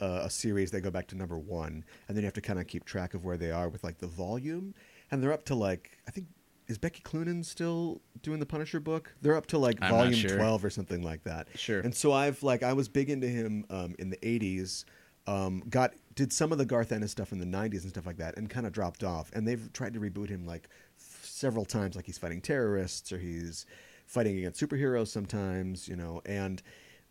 a 0.00 0.30
series, 0.30 0.70
they 0.70 0.80
go 0.80 0.90
back 0.92 1.08
to 1.08 1.16
number 1.16 1.36
one, 1.36 1.84
and 2.06 2.16
then 2.16 2.22
you 2.22 2.26
have 2.26 2.32
to 2.34 2.40
kind 2.40 2.58
of 2.60 2.66
keep 2.68 2.84
track 2.84 3.14
of 3.14 3.24
where 3.24 3.36
they 3.36 3.50
are 3.50 3.68
with 3.68 3.82
like 3.84 3.98
the 3.98 4.06
volume, 4.06 4.74
and 5.10 5.22
they're 5.22 5.32
up 5.32 5.44
to 5.46 5.54
like 5.54 5.98
I 6.06 6.10
think 6.12 6.28
is 6.68 6.76
Becky 6.78 7.02
Cloonan 7.02 7.42
still 7.44 8.02
doing 8.22 8.38
the 8.38 8.46
Punisher 8.46 8.78
book? 8.78 9.12
They're 9.22 9.36
up 9.36 9.46
to 9.46 9.58
like 9.58 9.78
I'm 9.80 9.90
volume 9.90 10.14
sure. 10.14 10.36
twelve 10.36 10.64
or 10.64 10.70
something 10.70 11.02
like 11.02 11.24
that. 11.24 11.48
Sure. 11.54 11.80
And 11.80 11.94
so 11.94 12.12
I've 12.12 12.42
like 12.42 12.62
I 12.62 12.74
was 12.74 12.88
big 12.88 13.10
into 13.10 13.26
him 13.26 13.64
um, 13.70 13.94
in 13.98 14.10
the 14.10 14.18
'80s. 14.18 14.84
Um, 15.26 15.62
got 15.68 15.94
did 16.14 16.32
some 16.32 16.52
of 16.52 16.58
the 16.58 16.66
Garth 16.66 16.92
Ennis 16.92 17.10
stuff 17.10 17.32
in 17.32 17.38
the 17.38 17.46
'90s 17.46 17.82
and 17.82 17.90
stuff 17.90 18.06
like 18.06 18.18
that, 18.18 18.36
and 18.36 18.48
kind 18.48 18.66
of 18.66 18.72
dropped 18.72 19.02
off. 19.02 19.30
And 19.34 19.48
they've 19.48 19.72
tried 19.72 19.94
to 19.94 20.00
reboot 20.00 20.28
him 20.28 20.46
like 20.46 20.68
f- 20.98 21.24
several 21.24 21.64
times, 21.64 21.96
like 21.96 22.06
he's 22.06 22.18
fighting 22.18 22.40
terrorists 22.40 23.12
or 23.12 23.18
he's 23.18 23.64
fighting 24.06 24.38
against 24.38 24.60
superheroes 24.60 25.08
sometimes, 25.08 25.88
you 25.88 25.96
know. 25.96 26.20
And 26.26 26.62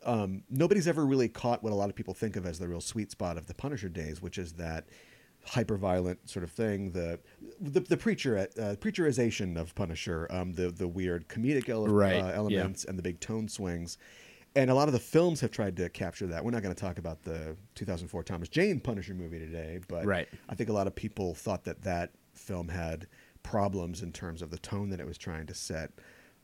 um, 0.04 0.44
nobody's 0.50 0.88
ever 0.88 1.06
really 1.06 1.30
caught 1.30 1.64
what 1.64 1.74
a 1.74 1.76
lot 1.76 1.90
of 1.90 1.96
people 1.96 2.14
think 2.14 2.36
of 2.36 2.46
as 2.46 2.60
the 2.60 2.68
real 2.68 2.82
sweet 2.82 3.12
spot 3.12 3.38
of 3.38 3.48
the 3.48 3.54
Punisher 3.54 3.90
days, 3.90 4.22
which 4.22 4.38
is 4.38 4.54
that 4.54 4.86
hyper 5.48 5.78
violent 5.78 6.30
sort 6.30 6.44
of 6.44 6.52
thing. 6.52 6.92
The 6.92 7.20
the, 7.60 7.80
the 7.80 7.98
preacher 7.98 8.38
uh, 8.38 8.76
preacherization 8.80 9.58
of 9.58 9.74
Punisher, 9.76 10.28
um, 10.30 10.54
the 10.54 10.70
the 10.70 10.88
weird 10.88 11.28
comedic 11.28 11.70
ele- 11.70 11.88
Right, 11.88 12.16
uh, 12.16 12.28
yeah. 12.28 12.34
elements, 12.34 12.86
and 12.86 12.98
the 12.98 13.04
big 13.04 13.20
tone 13.20 13.48
swings. 13.48 13.98
And 14.56 14.72
a 14.72 14.74
lot 14.74 14.88
of 14.88 14.94
the 14.94 15.00
films 15.00 15.42
have 15.42 15.52
tried 15.52 15.78
to 15.78 15.88
capture 15.90 16.26
that. 16.28 16.44
We're 16.44 16.50
not 16.52 16.64
going 16.64 16.74
to 16.74 16.80
talk 16.82 16.98
about 16.98 17.22
the 17.22 17.56
2004 17.76 18.24
Thomas 18.24 18.50
Jane 18.50 18.80
Punisher 18.80 19.14
movie 19.14 19.38
today, 19.38 19.80
but 19.88 20.04
Right. 20.06 20.28
I 20.50 20.56
think 20.56 20.70
a 20.70 20.74
lot 20.74 20.88
of 20.88 20.96
people 20.96 21.36
thought 21.36 21.64
that 21.66 21.84
that 21.84 22.14
film 22.34 22.70
had 22.70 23.06
problems 23.44 24.02
in 24.02 24.12
terms 24.12 24.42
of 24.42 24.50
the 24.50 24.58
tone 24.58 24.90
that 24.90 25.00
it 25.00 25.06
was 25.06 25.18
trying 25.18 25.46
to 25.48 25.54
set. 25.54 25.92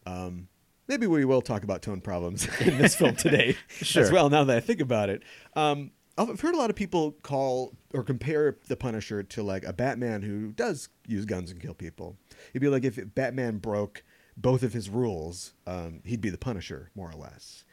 Um, 0.05 0.47
maybe 0.87 1.07
we 1.07 1.25
will 1.25 1.41
talk 1.41 1.63
about 1.63 1.81
tone 1.81 2.01
problems 2.01 2.47
in 2.61 2.77
this 2.77 2.93
film 2.93 3.15
today 3.15 3.57
as 3.95 4.11
well. 4.11 4.29
Now 4.29 4.43
that 4.43 4.57
I 4.57 4.59
think 4.59 4.79
about 4.81 5.09
it, 5.09 5.23
um, 5.55 5.89
I've 6.17 6.41
heard 6.41 6.53
a 6.53 6.57
lot 6.57 6.69
of 6.69 6.75
people 6.75 7.13
call 7.23 7.73
or 7.93 8.03
compare 8.03 8.57
the 8.67 8.75
Punisher 8.75 9.23
to 9.23 9.43
like 9.43 9.63
a 9.65 9.73
Batman 9.73 10.21
who 10.21 10.51
does 10.51 10.89
use 11.07 11.25
guns 11.25 11.49
and 11.49 11.59
kill 11.59 11.73
people. 11.73 12.17
It'd 12.51 12.61
be 12.61 12.67
like 12.67 12.83
if 12.83 12.99
Batman 13.15 13.57
broke 13.57 14.03
both 14.37 14.61
of 14.63 14.73
his 14.73 14.89
rules, 14.89 15.53
um, 15.65 16.01
he'd 16.05 16.21
be 16.21 16.29
the 16.29 16.37
Punisher 16.37 16.91
more 16.95 17.09
or 17.09 17.15
less. 17.15 17.63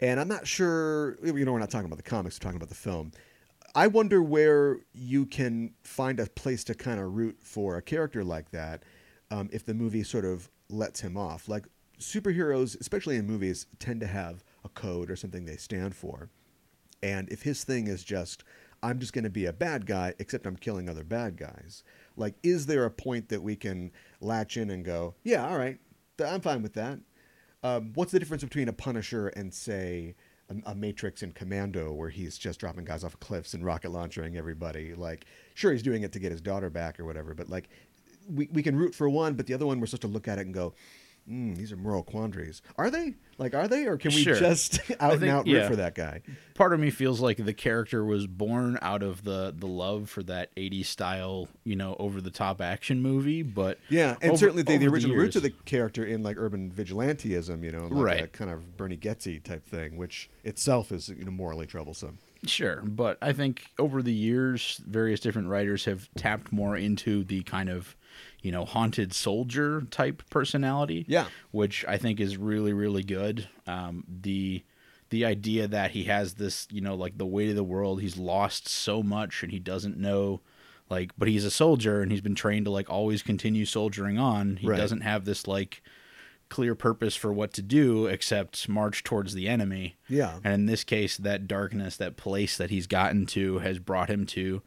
And 0.00 0.20
I'm 0.20 0.28
not 0.28 0.46
sure, 0.46 1.16
you 1.24 1.44
know, 1.44 1.52
we're 1.52 1.58
not 1.58 1.70
talking 1.70 1.86
about 1.86 1.96
the 1.96 2.02
comics, 2.02 2.38
we're 2.38 2.44
talking 2.44 2.56
about 2.56 2.68
the 2.68 2.74
film. 2.74 3.12
I 3.74 3.86
wonder 3.86 4.22
where 4.22 4.78
you 4.92 5.26
can 5.26 5.72
find 5.82 6.20
a 6.20 6.26
place 6.26 6.64
to 6.64 6.74
kind 6.74 7.00
of 7.00 7.14
root 7.16 7.38
for 7.40 7.76
a 7.76 7.82
character 7.82 8.22
like 8.22 8.50
that 8.50 8.82
um, 9.30 9.48
if 9.52 9.64
the 9.64 9.74
movie 9.74 10.02
sort 10.04 10.24
of 10.24 10.50
lets 10.68 11.00
him 11.00 11.16
off. 11.16 11.48
Like 11.48 11.64
superheroes, 11.98 12.78
especially 12.80 13.16
in 13.16 13.26
movies, 13.26 13.66
tend 13.78 14.00
to 14.00 14.06
have 14.06 14.44
a 14.64 14.68
code 14.68 15.10
or 15.10 15.16
something 15.16 15.44
they 15.44 15.56
stand 15.56 15.94
for. 15.96 16.28
And 17.04 17.28
if 17.28 17.42
his 17.42 17.64
thing 17.64 17.86
is 17.86 18.02
just, 18.02 18.44
I'm 18.82 18.98
just 18.98 19.12
going 19.12 19.24
to 19.24 19.30
be 19.30 19.44
a 19.44 19.52
bad 19.52 19.84
guy, 19.84 20.14
except 20.18 20.46
I'm 20.46 20.56
killing 20.56 20.88
other 20.88 21.04
bad 21.04 21.36
guys, 21.36 21.84
like, 22.16 22.34
is 22.42 22.64
there 22.64 22.86
a 22.86 22.90
point 22.90 23.28
that 23.28 23.42
we 23.42 23.56
can 23.56 23.92
latch 24.22 24.56
in 24.56 24.70
and 24.70 24.82
go, 24.82 25.14
yeah, 25.22 25.46
all 25.46 25.58
right, 25.58 25.78
I'm 26.24 26.40
fine 26.40 26.62
with 26.62 26.72
that? 26.74 26.98
Um, 27.62 27.92
what's 27.94 28.10
the 28.10 28.18
difference 28.18 28.42
between 28.42 28.68
a 28.68 28.72
Punisher 28.72 29.28
and, 29.28 29.52
say, 29.52 30.14
a, 30.48 30.70
a 30.70 30.74
Matrix 30.74 31.22
and 31.22 31.34
Commando, 31.34 31.92
where 31.92 32.08
he's 32.08 32.38
just 32.38 32.58
dropping 32.58 32.86
guys 32.86 33.04
off 33.04 33.20
cliffs 33.20 33.52
and 33.52 33.66
rocket 33.66 33.90
launchering 33.90 34.36
everybody? 34.36 34.94
Like, 34.94 35.26
sure, 35.52 35.72
he's 35.72 35.82
doing 35.82 36.04
it 36.04 36.12
to 36.12 36.18
get 36.18 36.32
his 36.32 36.40
daughter 36.40 36.70
back 36.70 36.98
or 36.98 37.04
whatever, 37.04 37.34
but 37.34 37.50
like, 37.50 37.68
we, 38.30 38.48
we 38.50 38.62
can 38.62 38.76
root 38.76 38.94
for 38.94 39.10
one, 39.10 39.34
but 39.34 39.46
the 39.46 39.52
other 39.52 39.66
one, 39.66 39.78
we're 39.78 39.86
supposed 39.86 40.02
to 40.02 40.08
look 40.08 40.26
at 40.26 40.38
it 40.38 40.46
and 40.46 40.54
go, 40.54 40.72
mm, 41.30 41.56
these 41.56 41.72
are 41.72 41.76
moral 41.76 42.02
quandaries. 42.02 42.62
Are 42.76 42.90
they? 42.90 43.14
Like, 43.38 43.54
are 43.54 43.66
they? 43.66 43.86
Or 43.86 43.96
can 43.96 44.12
we 44.14 44.22
Sure. 44.22 44.36
just 44.36 44.78
out 45.00 45.12
and 45.12 45.20
think- 45.20 45.32
out 45.32 45.46
root 45.46 45.52
yeah. 45.56 45.68
for 45.68 45.76
that 45.76 45.94
guy? 45.94 46.22
part 46.54 46.72
of 46.72 46.78
me 46.78 46.88
feels 46.90 47.20
like 47.20 47.44
the 47.44 47.52
character 47.52 48.04
was 48.04 48.28
born 48.28 48.78
out 48.80 49.02
of 49.02 49.24
the 49.24 49.52
the 49.58 49.66
love 49.66 50.08
for 50.08 50.22
that 50.22 50.54
80s 50.54 50.86
style 50.86 51.48
you 51.64 51.74
know 51.74 51.96
over 51.98 52.20
the 52.20 52.30
top 52.30 52.60
action 52.60 53.02
movie 53.02 53.42
but 53.42 53.78
Yeah, 53.88 54.14
and 54.22 54.30
over- 54.30 54.38
certainly 54.38 54.62
the, 54.62 54.76
the 54.76 54.86
original 54.86 55.16
roots 55.16 55.34
of 55.34 55.42
the 55.42 55.50
character 55.64 56.04
in 56.04 56.22
like 56.22 56.36
urban 56.38 56.70
vigilantism, 56.70 57.64
you 57.64 57.72
know, 57.72 57.82
like 57.88 57.90
a 57.90 57.94
Right. 57.96 58.32
kind 58.32 58.50
of 58.52 58.76
Bernie 58.76 58.96
Getzy 58.96 59.42
type 59.42 59.66
thing, 59.66 59.96
which 59.96 60.30
itself 60.44 60.92
is 60.92 61.08
you 61.08 61.24
know 61.24 61.30
morally 61.32 61.66
troublesome. 61.66 62.18
Sure, 62.46 62.82
but 62.84 63.16
I 63.22 63.32
think 63.32 63.64
over 63.78 64.02
the 64.02 64.12
years, 64.12 64.78
various 64.86 65.18
different 65.20 65.48
writers 65.48 65.86
have 65.86 66.08
tapped 66.14 66.52
more 66.52 66.76
into 66.76 67.24
the 67.24 67.42
kind 67.44 67.70
of, 67.70 67.96
you 68.44 68.52
know, 68.52 68.64
haunted 68.64 69.12
soldier 69.12 69.82
type 69.90 70.22
personality. 70.30 71.04
Yeah. 71.08 71.26
which 71.50 71.84
I 71.88 71.96
think 71.98 72.20
is 72.20 72.36
really, 72.36 72.72
really 72.72 73.02
good. 73.02 73.48
Um, 73.66 74.04
the 74.08 74.62
the 75.10 75.24
idea 75.24 75.66
that 75.68 75.92
he 75.92 76.04
has 76.04 76.34
this, 76.34 76.66
you 76.70 76.80
know, 76.80 76.94
like 76.94 77.18
the 77.18 77.26
weight 77.26 77.50
of 77.50 77.56
the 77.56 77.64
world, 77.64 78.00
he's 78.00 78.16
lost 78.16 78.68
so 78.68 79.02
much 79.02 79.42
and 79.42 79.52
he 79.52 79.58
doesn't 79.58 79.96
know. 79.96 80.40
Like, 80.90 81.12
but 81.16 81.28
he's 81.28 81.44
a 81.44 81.50
soldier 81.50 82.02
and 82.02 82.10
he's 82.12 82.20
been 82.20 82.34
trained 82.34 82.66
to 82.66 82.70
like 82.70 82.90
always 82.90 83.22
continue 83.22 83.64
soldiering 83.64 84.18
on. 84.18 84.56
He 84.56 84.66
Right. 84.68 84.76
doesn't 84.76 85.00
have 85.02 85.24
this 85.24 85.46
like 85.46 85.82
clear 86.50 86.74
purpose 86.74 87.16
for 87.16 87.32
what 87.32 87.52
to 87.54 87.62
do 87.62 88.06
except 88.06 88.68
march 88.68 89.02
towards 89.04 89.34
the 89.34 89.48
enemy. 89.48 89.96
Yeah. 90.08 90.38
And 90.44 90.52
in 90.54 90.66
this 90.66 90.84
case, 90.84 91.16
that 91.16 91.46
darkness, 91.48 91.96
that 91.96 92.16
place 92.16 92.56
that 92.58 92.70
he's 92.70 92.86
gotten 92.86 93.24
to 93.26 93.58
has 93.58 93.78
brought 93.78 94.10
him 94.10 94.26
to, 94.26 94.62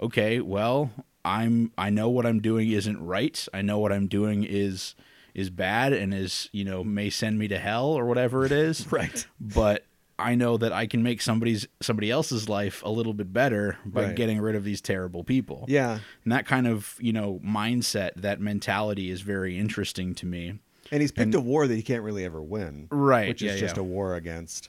okay, 0.00 0.40
well, 0.40 0.90
I'm 1.24 1.72
I 1.78 1.90
know 1.90 2.08
what 2.08 2.26
I'm 2.26 2.40
doing 2.40 2.70
isn't 2.70 3.00
right. 3.04 3.46
I 3.54 3.62
know 3.62 3.78
what 3.78 3.92
I'm 3.92 4.06
doing 4.08 4.44
is 4.44 4.94
is 5.34 5.48
bad 5.50 5.92
and 5.92 6.12
is, 6.12 6.48
you 6.52 6.64
know, 6.64 6.84
may 6.84 7.08
send 7.08 7.38
me 7.38 7.48
to 7.48 7.58
hell 7.58 7.86
or 7.86 8.04
whatever 8.06 8.44
it 8.44 8.52
is. 8.52 8.86
Right. 8.92 9.26
But 9.40 9.84
I 10.18 10.34
know 10.34 10.56
that 10.58 10.72
I 10.72 10.86
can 10.86 11.02
make 11.02 11.22
somebody's 11.22 11.66
somebody 11.80 12.10
else's 12.10 12.48
life 12.48 12.82
a 12.84 12.90
little 12.90 13.14
bit 13.14 13.32
better 13.32 13.78
by 13.84 14.04
Right. 14.06 14.16
getting 14.16 14.40
rid 14.40 14.54
of 14.56 14.62
these 14.62 14.80
terrible 14.80 15.24
people. 15.24 15.64
Yeah, 15.68 16.00
And 16.24 16.32
that 16.32 16.46
kind 16.46 16.66
of, 16.66 16.96
you 17.00 17.12
know, 17.14 17.40
mindset, 17.44 18.10
that 18.16 18.40
mentality 18.40 19.10
is 19.10 19.22
very 19.22 19.58
interesting 19.58 20.14
to 20.16 20.26
me. 20.26 20.58
and 20.92 21.00
he's 21.00 21.12
picked 21.12 21.34
a 21.34 21.40
war 21.40 21.66
that 21.66 21.74
he 21.74 21.82
can't 21.82 22.02
really 22.02 22.24
ever 22.24 22.42
win. 22.42 22.86
Right, 22.90 23.28
Which 23.28 23.40
is 23.42 23.54
yeah, 23.54 23.58
just 23.60 23.76
yeah. 23.76 23.80
a 23.80 23.84
war 23.84 24.14
against 24.14 24.68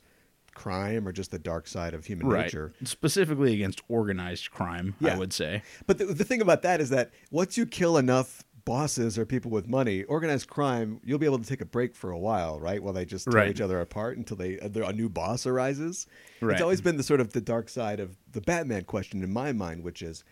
crime 0.54 1.08
or 1.08 1.12
just 1.12 1.32
the 1.32 1.40
dark 1.40 1.68
side 1.68 1.94
of 1.94 2.06
human 2.06 2.28
Right. 2.28 2.46
nature. 2.46 2.74
Specifically 2.84 3.54
against 3.54 3.82
organized 3.88 4.52
crime, 4.52 4.96
Yeah. 5.00 5.16
I 5.16 5.18
would 5.18 5.34
say. 5.34 5.64
But 5.88 5.98
the, 5.98 6.06
the 6.06 6.24
thing 6.24 6.42
about 6.42 6.62
that 6.64 6.82
is 6.82 6.90
that 6.90 7.12
once 7.32 7.58
you 7.58 7.66
kill 7.66 7.98
enough 7.98 8.44
bosses 8.66 9.18
or 9.18 9.26
people 9.26 9.52
with 9.52 9.68
money, 9.68 10.04
organized 10.04 10.48
crime, 10.48 11.02
you'll 11.04 11.20
be 11.20 11.26
able 11.26 11.40
to 11.40 11.46
take 11.46 11.60
a 11.60 11.66
break 11.66 11.94
for 11.96 12.12
a 12.12 12.18
while, 12.18 12.60
right? 12.62 12.82
While 12.82 12.94
they 12.94 13.04
just 13.04 13.26
tear 13.30 13.42
Right. 13.42 13.50
each 13.50 13.60
other 13.60 13.82
apart 13.82 14.18
until 14.18 14.38
they 14.38 14.58
uh, 14.60 14.70
a 14.88 14.94
new 14.94 15.10
boss 15.10 15.46
arises. 15.46 16.08
Right. 16.40 16.54
It's 16.54 16.62
always 16.62 16.80
been 16.80 16.96
the 16.96 17.04
sort 17.04 17.20
of 17.20 17.34
the 17.34 17.42
dark 17.42 17.68
side 17.68 18.00
of 18.00 18.16
the 18.32 18.40
Batman 18.42 18.86
question 18.86 19.22
in 19.22 19.34
my 19.34 19.52
mind, 19.52 19.84
which 19.84 20.02
is, 20.02 20.24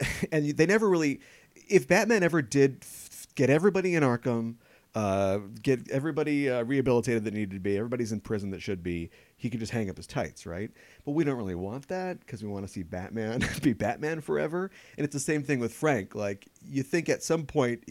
and 0.32 0.50
they 0.56 0.66
never 0.66 0.88
really, 0.88 1.20
if 1.68 1.88
Batman 1.88 2.22
ever 2.22 2.40
did 2.42 2.78
f- 2.82 3.26
get 3.34 3.50
everybody 3.50 3.94
in 3.94 4.02
Arkham. 4.02 4.56
Uh, 4.94 5.40
get 5.62 5.90
everybody 5.90 6.48
uh, 6.48 6.62
rehabilitated 6.64 7.22
that 7.24 7.34
needed 7.34 7.50
to 7.50 7.60
be. 7.60 7.76
Everybody's 7.76 8.12
in 8.12 8.20
prison 8.20 8.50
that 8.52 8.62
should 8.62 8.82
be. 8.82 9.10
He 9.36 9.50
could 9.50 9.60
just 9.60 9.72
hang 9.72 9.90
up 9.90 9.96
his 9.98 10.06
tights, 10.06 10.46
right? 10.46 10.70
But 11.04 11.12
we 11.12 11.22
don't 11.22 11.36
really 11.36 11.54
want 11.54 11.88
that 11.88 12.20
because 12.20 12.42
we 12.42 12.48
want 12.48 12.66
to 12.66 12.72
see 12.72 12.82
Batman 12.82 13.44
be 13.62 13.74
Batman 13.74 14.20
forever. 14.20 14.70
And 14.96 15.04
it's 15.04 15.12
the 15.12 15.20
same 15.20 15.42
thing 15.42 15.60
with 15.60 15.72
Frank. 15.74 16.14
Like 16.14 16.48
you 16.62 16.82
think 16.82 17.08
at 17.08 17.22
some 17.22 17.44
point 17.44 17.84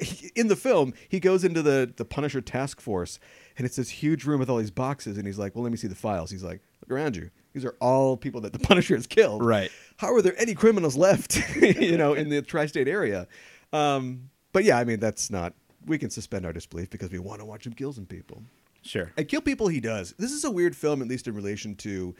in 0.34 0.48
the 0.48 0.56
film, 0.56 0.94
he 1.08 1.20
goes 1.20 1.44
into 1.44 1.62
the 1.62 1.92
the 1.96 2.04
Punisher 2.04 2.40
task 2.40 2.80
force, 2.80 3.18
and 3.56 3.66
it's 3.66 3.76
this 3.76 3.90
huge 3.90 4.24
room 4.24 4.40
with 4.40 4.50
all 4.50 4.58
these 4.58 4.70
boxes, 4.70 5.16
and 5.18 5.26
he's 5.26 5.38
like, 5.38 5.54
"Well, 5.54 5.62
let 5.62 5.70
me 5.70 5.78
see 5.78 5.88
the 5.88 5.94
files." 5.94 6.30
He's 6.30 6.44
like, 6.44 6.60
"Look 6.80 6.90
around 6.90 7.16
you. 7.16 7.30
These 7.52 7.64
are 7.64 7.76
all 7.80 8.16
people 8.16 8.40
that 8.42 8.52
the 8.52 8.58
Punisher 8.66 8.96
has 8.96 9.06
killed. 9.06 9.44
Right. 9.44 9.70
How 9.98 10.12
are 10.14 10.22
there 10.22 10.38
any 10.40 10.54
criminals 10.54 10.96
left? 10.96 11.40
you 11.56 11.96
know, 11.96 12.14
in 12.14 12.28
the 12.28 12.42
tri-state 12.42 12.88
area?" 12.88 13.26
Um, 13.72 14.30
but 14.52 14.64
yeah, 14.64 14.78
I 14.78 14.84
mean, 14.84 15.00
that's 15.00 15.30
not. 15.30 15.54
We 15.86 15.98
can 15.98 16.10
suspend 16.10 16.46
our 16.46 16.52
disbelief 16.52 16.90
because 16.90 17.10
we 17.10 17.18
want 17.18 17.40
to 17.40 17.44
watch 17.44 17.66
him 17.66 17.72
kill 17.72 17.92
some 17.92 18.06
people. 18.06 18.42
Sure. 18.82 19.12
And 19.16 19.28
kill 19.28 19.40
people 19.40 19.68
he 19.68 19.80
does. 19.80 20.14
This 20.18 20.32
is 20.32 20.44
a 20.44 20.50
weird 20.50 20.76
film, 20.76 21.02
at 21.02 21.08
least 21.08 21.28
in 21.28 21.34
relation 21.34 21.74
to 21.76 22.14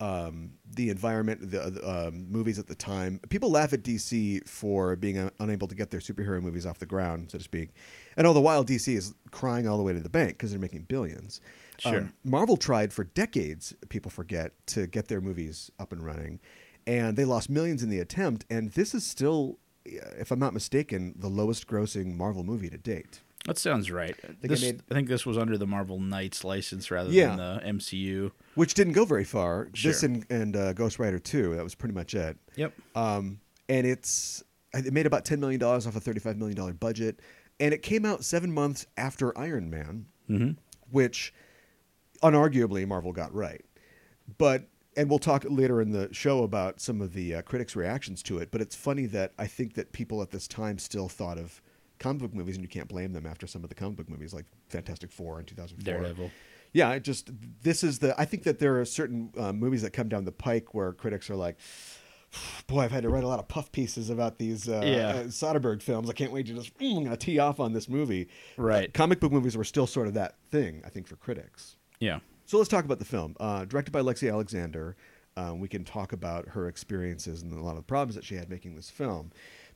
um, 0.00 0.50
the 0.74 0.90
environment, 0.90 1.50
the 1.50 1.70
the, 1.70 2.08
um, 2.08 2.30
movies 2.30 2.58
at 2.58 2.66
the 2.66 2.74
time. 2.74 3.20
People 3.28 3.50
laugh 3.50 3.72
at 3.72 3.82
DC 3.82 4.46
for 4.48 4.96
being 4.96 5.16
uh, 5.16 5.30
unable 5.38 5.68
to 5.68 5.74
get 5.74 5.90
their 5.90 6.00
superhero 6.00 6.42
movies 6.42 6.66
off 6.66 6.78
the 6.78 6.86
ground, 6.86 7.30
so 7.30 7.38
to 7.38 7.44
speak. 7.44 7.70
And 8.16 8.26
all 8.26 8.34
the 8.34 8.40
while, 8.40 8.64
DC 8.64 8.94
is 8.94 9.14
crying 9.30 9.68
all 9.68 9.76
the 9.76 9.84
way 9.84 9.92
to 9.92 10.00
the 10.00 10.08
bank 10.08 10.32
because 10.32 10.50
they're 10.50 10.60
making 10.60 10.82
billions. 10.82 11.40
Um, 11.84 11.92
Sure. 11.92 12.12
Marvel 12.24 12.56
tried 12.56 12.92
for 12.92 13.04
decades, 13.04 13.74
people 13.88 14.10
forget, 14.10 14.52
to 14.68 14.86
get 14.86 15.08
their 15.08 15.20
movies 15.20 15.70
up 15.78 15.92
and 15.92 16.04
running. 16.04 16.40
And 16.86 17.16
they 17.16 17.24
lost 17.24 17.48
millions 17.48 17.82
in 17.82 17.88
the 17.88 18.00
attempt. 18.00 18.44
And 18.50 18.70
this 18.72 18.94
is 18.94 19.06
still, 19.06 19.58
if 19.84 20.30
I'm 20.30 20.38
not 20.38 20.52
mistaken, 20.52 21.14
the 21.16 21.28
lowest 21.28 21.66
grossing 21.66 22.16
Marvel 22.16 22.42
movie 22.44 22.70
to 22.70 22.78
date. 22.78 23.22
That 23.46 23.58
sounds 23.58 23.90
right. 23.90 24.14
I 24.22 24.46
This, 24.46 24.62
I, 24.62 24.66
made- 24.66 24.82
think 24.86 25.08
this 25.08 25.26
was 25.26 25.36
under 25.36 25.58
the 25.58 25.66
Marvel 25.66 25.98
Knights 25.98 26.44
license 26.44 26.90
rather 26.90 27.10
Yeah. 27.10 27.34
than 27.34 27.36
the 27.38 27.60
MCU. 27.78 28.30
which 28.54 28.74
didn't 28.74 28.92
go 28.92 29.04
very 29.04 29.24
far. 29.24 29.68
This 29.82 30.02
and, 30.04 30.24
and 30.30 30.54
uh, 30.56 30.72
Ghost 30.74 30.98
Rider 31.00 31.18
2, 31.18 31.56
that 31.56 31.64
was 31.64 31.74
pretty 31.74 31.94
much 31.94 32.14
it. 32.14 32.36
Yep. 32.56 32.72
Um, 32.94 33.40
and 33.68 33.86
it's 33.86 34.42
it 34.74 34.92
made 34.92 35.06
about 35.06 35.24
ten 35.24 35.38
million 35.40 35.58
dollars 35.60 35.86
off 35.86 35.96
a 35.96 36.00
thirty-five 36.00 36.36
million 36.36 36.56
dollar 36.56 36.72
budget, 36.72 37.20
and 37.60 37.74
it 37.74 37.82
came 37.82 38.04
out 38.06 38.24
seven 38.24 38.52
months 38.52 38.86
after 38.96 39.36
Iron 39.38 39.68
Man, 39.70 40.06
Mhm. 40.30 40.56
which 40.90 41.32
unarguably 42.22 42.86
Marvel 42.86 43.12
got 43.12 43.34
right. 43.34 43.64
But 44.38 44.68
and 44.96 45.08
we'll 45.08 45.18
talk 45.18 45.44
later 45.48 45.80
in 45.80 45.90
the 45.92 46.08
show 46.12 46.42
about 46.42 46.80
some 46.80 47.00
of 47.00 47.14
the 47.14 47.34
uh, 47.36 47.42
critics' 47.42 47.74
reactions 47.74 48.22
to 48.24 48.38
it. 48.38 48.50
But 48.50 48.60
it's 48.60 48.76
funny 48.76 49.06
that 49.06 49.32
I 49.38 49.46
think 49.46 49.74
that 49.74 49.92
people 49.92 50.20
at 50.22 50.30
this 50.30 50.46
time 50.46 50.78
still 50.78 51.08
thought 51.08 51.38
of 51.38 51.62
comic 52.02 52.20
book 52.22 52.34
movies, 52.34 52.56
and 52.56 52.64
you 52.64 52.68
can't 52.68 52.88
blame 52.88 53.12
them 53.12 53.26
after 53.26 53.46
some 53.46 53.62
of 53.62 53.68
the 53.68 53.74
comic 53.74 53.96
book 53.96 54.08
movies 54.08 54.34
like 54.34 54.46
Fantastic 54.68 55.10
Four 55.12 55.38
in 55.40 55.46
two 55.46 55.54
thousand 55.54 55.76
four. 55.78 55.84
Daredevil. 55.84 56.30
Yeah, 56.72 56.90
it 56.92 57.02
just 57.04 57.30
this 57.62 57.84
is 57.84 57.98
the. 57.98 58.18
I 58.20 58.24
think 58.24 58.42
that 58.44 58.58
there 58.58 58.80
are 58.80 58.84
certain 58.84 59.30
uh, 59.38 59.52
movies 59.52 59.82
that 59.82 59.92
come 59.92 60.08
down 60.08 60.24
the 60.24 60.32
pike 60.32 60.72
where 60.74 60.92
critics 60.92 61.28
are 61.30 61.36
like, 61.36 61.56
"Boy, 62.66 62.80
I've 62.80 62.92
had 62.92 63.02
to 63.02 63.10
write 63.10 63.24
a 63.24 63.28
lot 63.28 63.38
of 63.38 63.48
puff 63.48 63.70
pieces 63.72 64.10
about 64.10 64.38
these 64.38 64.68
uh, 64.68 64.80
Yeah. 64.84 65.08
uh, 65.08 65.22
Soderbergh 65.24 65.82
films. 65.82 66.08
I 66.08 66.14
can't 66.14 66.32
wait 66.32 66.46
to 66.46 66.54
just. 66.54 66.76
Mm, 66.78 66.88
I'm 66.90 67.04
going 67.04 67.10
to 67.10 67.16
tee 67.16 67.38
off 67.38 67.60
on 67.60 67.72
this 67.72 67.88
movie." 67.88 68.28
Right. 68.56 68.88
Uh, 68.88 68.92
comic 68.92 69.20
book 69.20 69.32
movies 69.32 69.56
were 69.56 69.64
still 69.64 69.86
sort 69.86 70.08
of 70.08 70.14
that 70.14 70.36
thing, 70.50 70.82
I 70.84 70.88
think, 70.88 71.06
for 71.06 71.16
critics. 71.16 71.76
Yeah. 72.00 72.20
So 72.46 72.56
let's 72.58 72.68
talk 72.68 72.84
about 72.84 72.98
the 72.98 73.04
film. 73.04 73.36
Uh, 73.38 73.64
directed 73.64 73.92
by 73.92 74.00
Lexi 74.00 74.30
Alexander. 74.30 74.96
Um, 75.36 75.60
we 75.60 75.68
can 75.68 75.82
talk 75.84 76.12
about 76.12 76.48
her 76.48 76.68
experiences 76.68 77.40
and 77.42 77.52
a 77.54 77.62
lot 77.62 77.70
of 77.70 77.76
the 77.78 77.82
problems 77.84 78.14
that 78.16 78.24
she 78.24 78.34
had 78.34 78.50
making 78.50 78.76
this 78.76 78.90
film. 78.90 79.30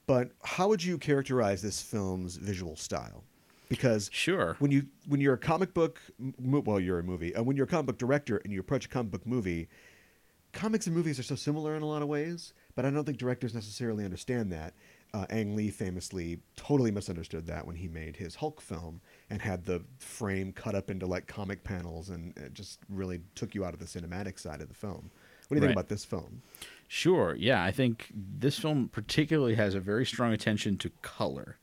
But 0.07 0.31
how 0.43 0.69
would 0.69 0.83
you 0.85 0.99
characterize 0.99 1.63
this 1.63 1.83
film's 1.83 2.37
visual 2.37 2.77
style? 2.77 3.25
Because 3.69 4.09
Sure. 4.13 4.55
when 4.61 4.71
you 4.71 4.87
when 5.09 5.21
you're 5.21 5.35
a 5.35 5.39
comic 5.39 5.75
book, 5.75 6.01
well, 6.39 6.79
you're 6.79 7.01
a 7.01 7.03
movie. 7.03 7.35
Uh, 7.35 7.43
when 7.43 7.57
you're 7.57 7.67
a 7.67 7.69
comic 7.69 7.87
book 7.87 7.99
director 7.99 8.37
and 8.39 8.53
you 8.53 8.61
approach 8.61 8.87
a 8.87 8.89
comic 8.89 9.11
book 9.11 9.27
movie, 9.27 9.69
comics 10.53 10.87
and 10.87 10.95
movies 10.95 11.19
are 11.19 11.25
so 11.25 11.35
similar 11.35 11.75
in 11.75 11.83
a 11.83 11.87
lot 11.87 12.01
of 12.03 12.09
ways. 12.09 12.53
But 12.77 12.85
I 12.85 12.91
don't 12.91 13.05
think 13.05 13.19
directors 13.19 13.55
necessarily 13.55 14.05
understand 14.05 14.53
that. 14.53 14.75
Uh, 15.15 15.25
Ang 15.31 15.57
Lee 15.57 15.71
famously 15.71 16.41
totally 16.57 16.91
misunderstood 16.91 17.47
that 17.47 17.67
when 17.67 17.75
he 17.75 17.89
made 17.89 18.17
his 18.17 18.35
Hulk 18.37 18.61
film 18.61 19.01
and 19.31 19.41
had 19.41 19.65
the 19.65 19.83
frame 19.99 20.53
cut 20.53 20.75
up 20.75 20.91
into 20.91 21.07
like 21.07 21.27
comic 21.27 21.65
panels, 21.65 22.11
and 22.11 22.37
it 22.37 22.55
just 22.55 22.79
really 22.89 23.21
took 23.35 23.55
you 23.55 23.65
out 23.65 23.73
of 23.75 23.81
the 23.81 23.87
cinematic 23.87 24.39
side 24.39 24.61
of 24.61 24.69
the 24.69 24.75
film. 24.75 25.11
What 25.49 25.55
do 25.55 25.57
you 25.57 25.61
think 25.61 25.73
about 25.73 25.89
this 25.89 26.05
film? 26.05 26.43
Sure. 26.89 27.35
Yeah, 27.39 27.63
I 27.63 27.73
think 27.73 28.11
this 28.15 28.59
film 28.59 28.89
particularly 28.89 29.55
has 29.57 29.75
a 29.75 29.81
very 29.81 30.07
strong 30.07 30.33
attention 30.33 30.79
to 30.79 30.91
color, 31.03 31.57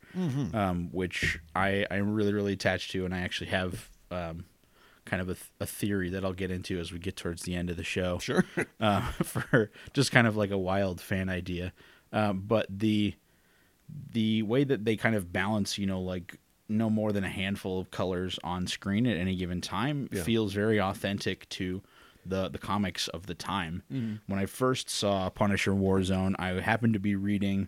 um, 0.54 0.90
which 0.92 1.40
I 1.56 1.86
I'm 1.90 2.14
really 2.14 2.34
really 2.34 2.54
attached 2.54 2.92
to, 2.92 3.06
and 3.06 3.14
I 3.16 3.20
actually 3.22 3.48
have 3.52 3.90
um, 4.12 4.46
kind 5.06 5.22
of 5.22 5.30
a, 5.30 5.34
th- 5.36 5.50
a 5.62 5.66
theory 5.66 6.10
that 6.10 6.24
I'll 6.26 6.34
get 6.34 6.52
into 6.52 6.80
as 6.80 6.92
we 6.92 7.00
get 7.00 7.16
towards 7.16 7.44
the 7.44 7.56
end 7.56 7.70
of 7.70 7.78
the 7.78 7.84
show. 7.84 8.20
Sure. 8.20 8.44
uh, 8.82 9.02
for 9.24 9.72
just 9.94 10.12
kind 10.12 10.28
of 10.28 10.36
like 10.36 10.52
a 10.52 10.58
wild 10.58 11.00
fan 11.02 11.30
idea. 11.30 11.72
Um, 12.12 12.44
but 12.46 12.68
the 12.70 13.16
the 14.12 14.42
way 14.44 14.64
that 14.64 14.86
they 14.86 14.96
kind 14.96 15.16
of 15.16 15.32
balance, 15.32 15.78
you 15.78 15.86
know, 15.86 16.02
like 16.02 16.38
no 16.70 16.90
more 16.90 17.12
than 17.12 17.24
a 17.24 17.30
handful 17.30 17.80
of 17.80 17.92
colors 17.92 18.40
on 18.44 18.66
screen 18.68 19.06
at 19.06 19.18
any 19.18 19.36
given 19.36 19.62
time 19.62 20.10
Yeah. 20.12 20.24
feels 20.24 20.54
very 20.54 20.80
authentic 20.80 21.48
to 21.50 21.82
the 22.26 22.50
the 22.50 22.58
comics 22.58 23.08
of 23.10 23.26
the 23.28 23.36
time. 23.36 23.84
When 23.90 24.40
I 24.40 24.46
first 24.46 24.90
saw 24.90 25.30
Punisher 25.30 25.72
Warzone, 25.72 26.36
I 26.40 26.60
happened 26.62 26.94
to 26.94 27.00
be 27.00 27.16
reading 27.16 27.68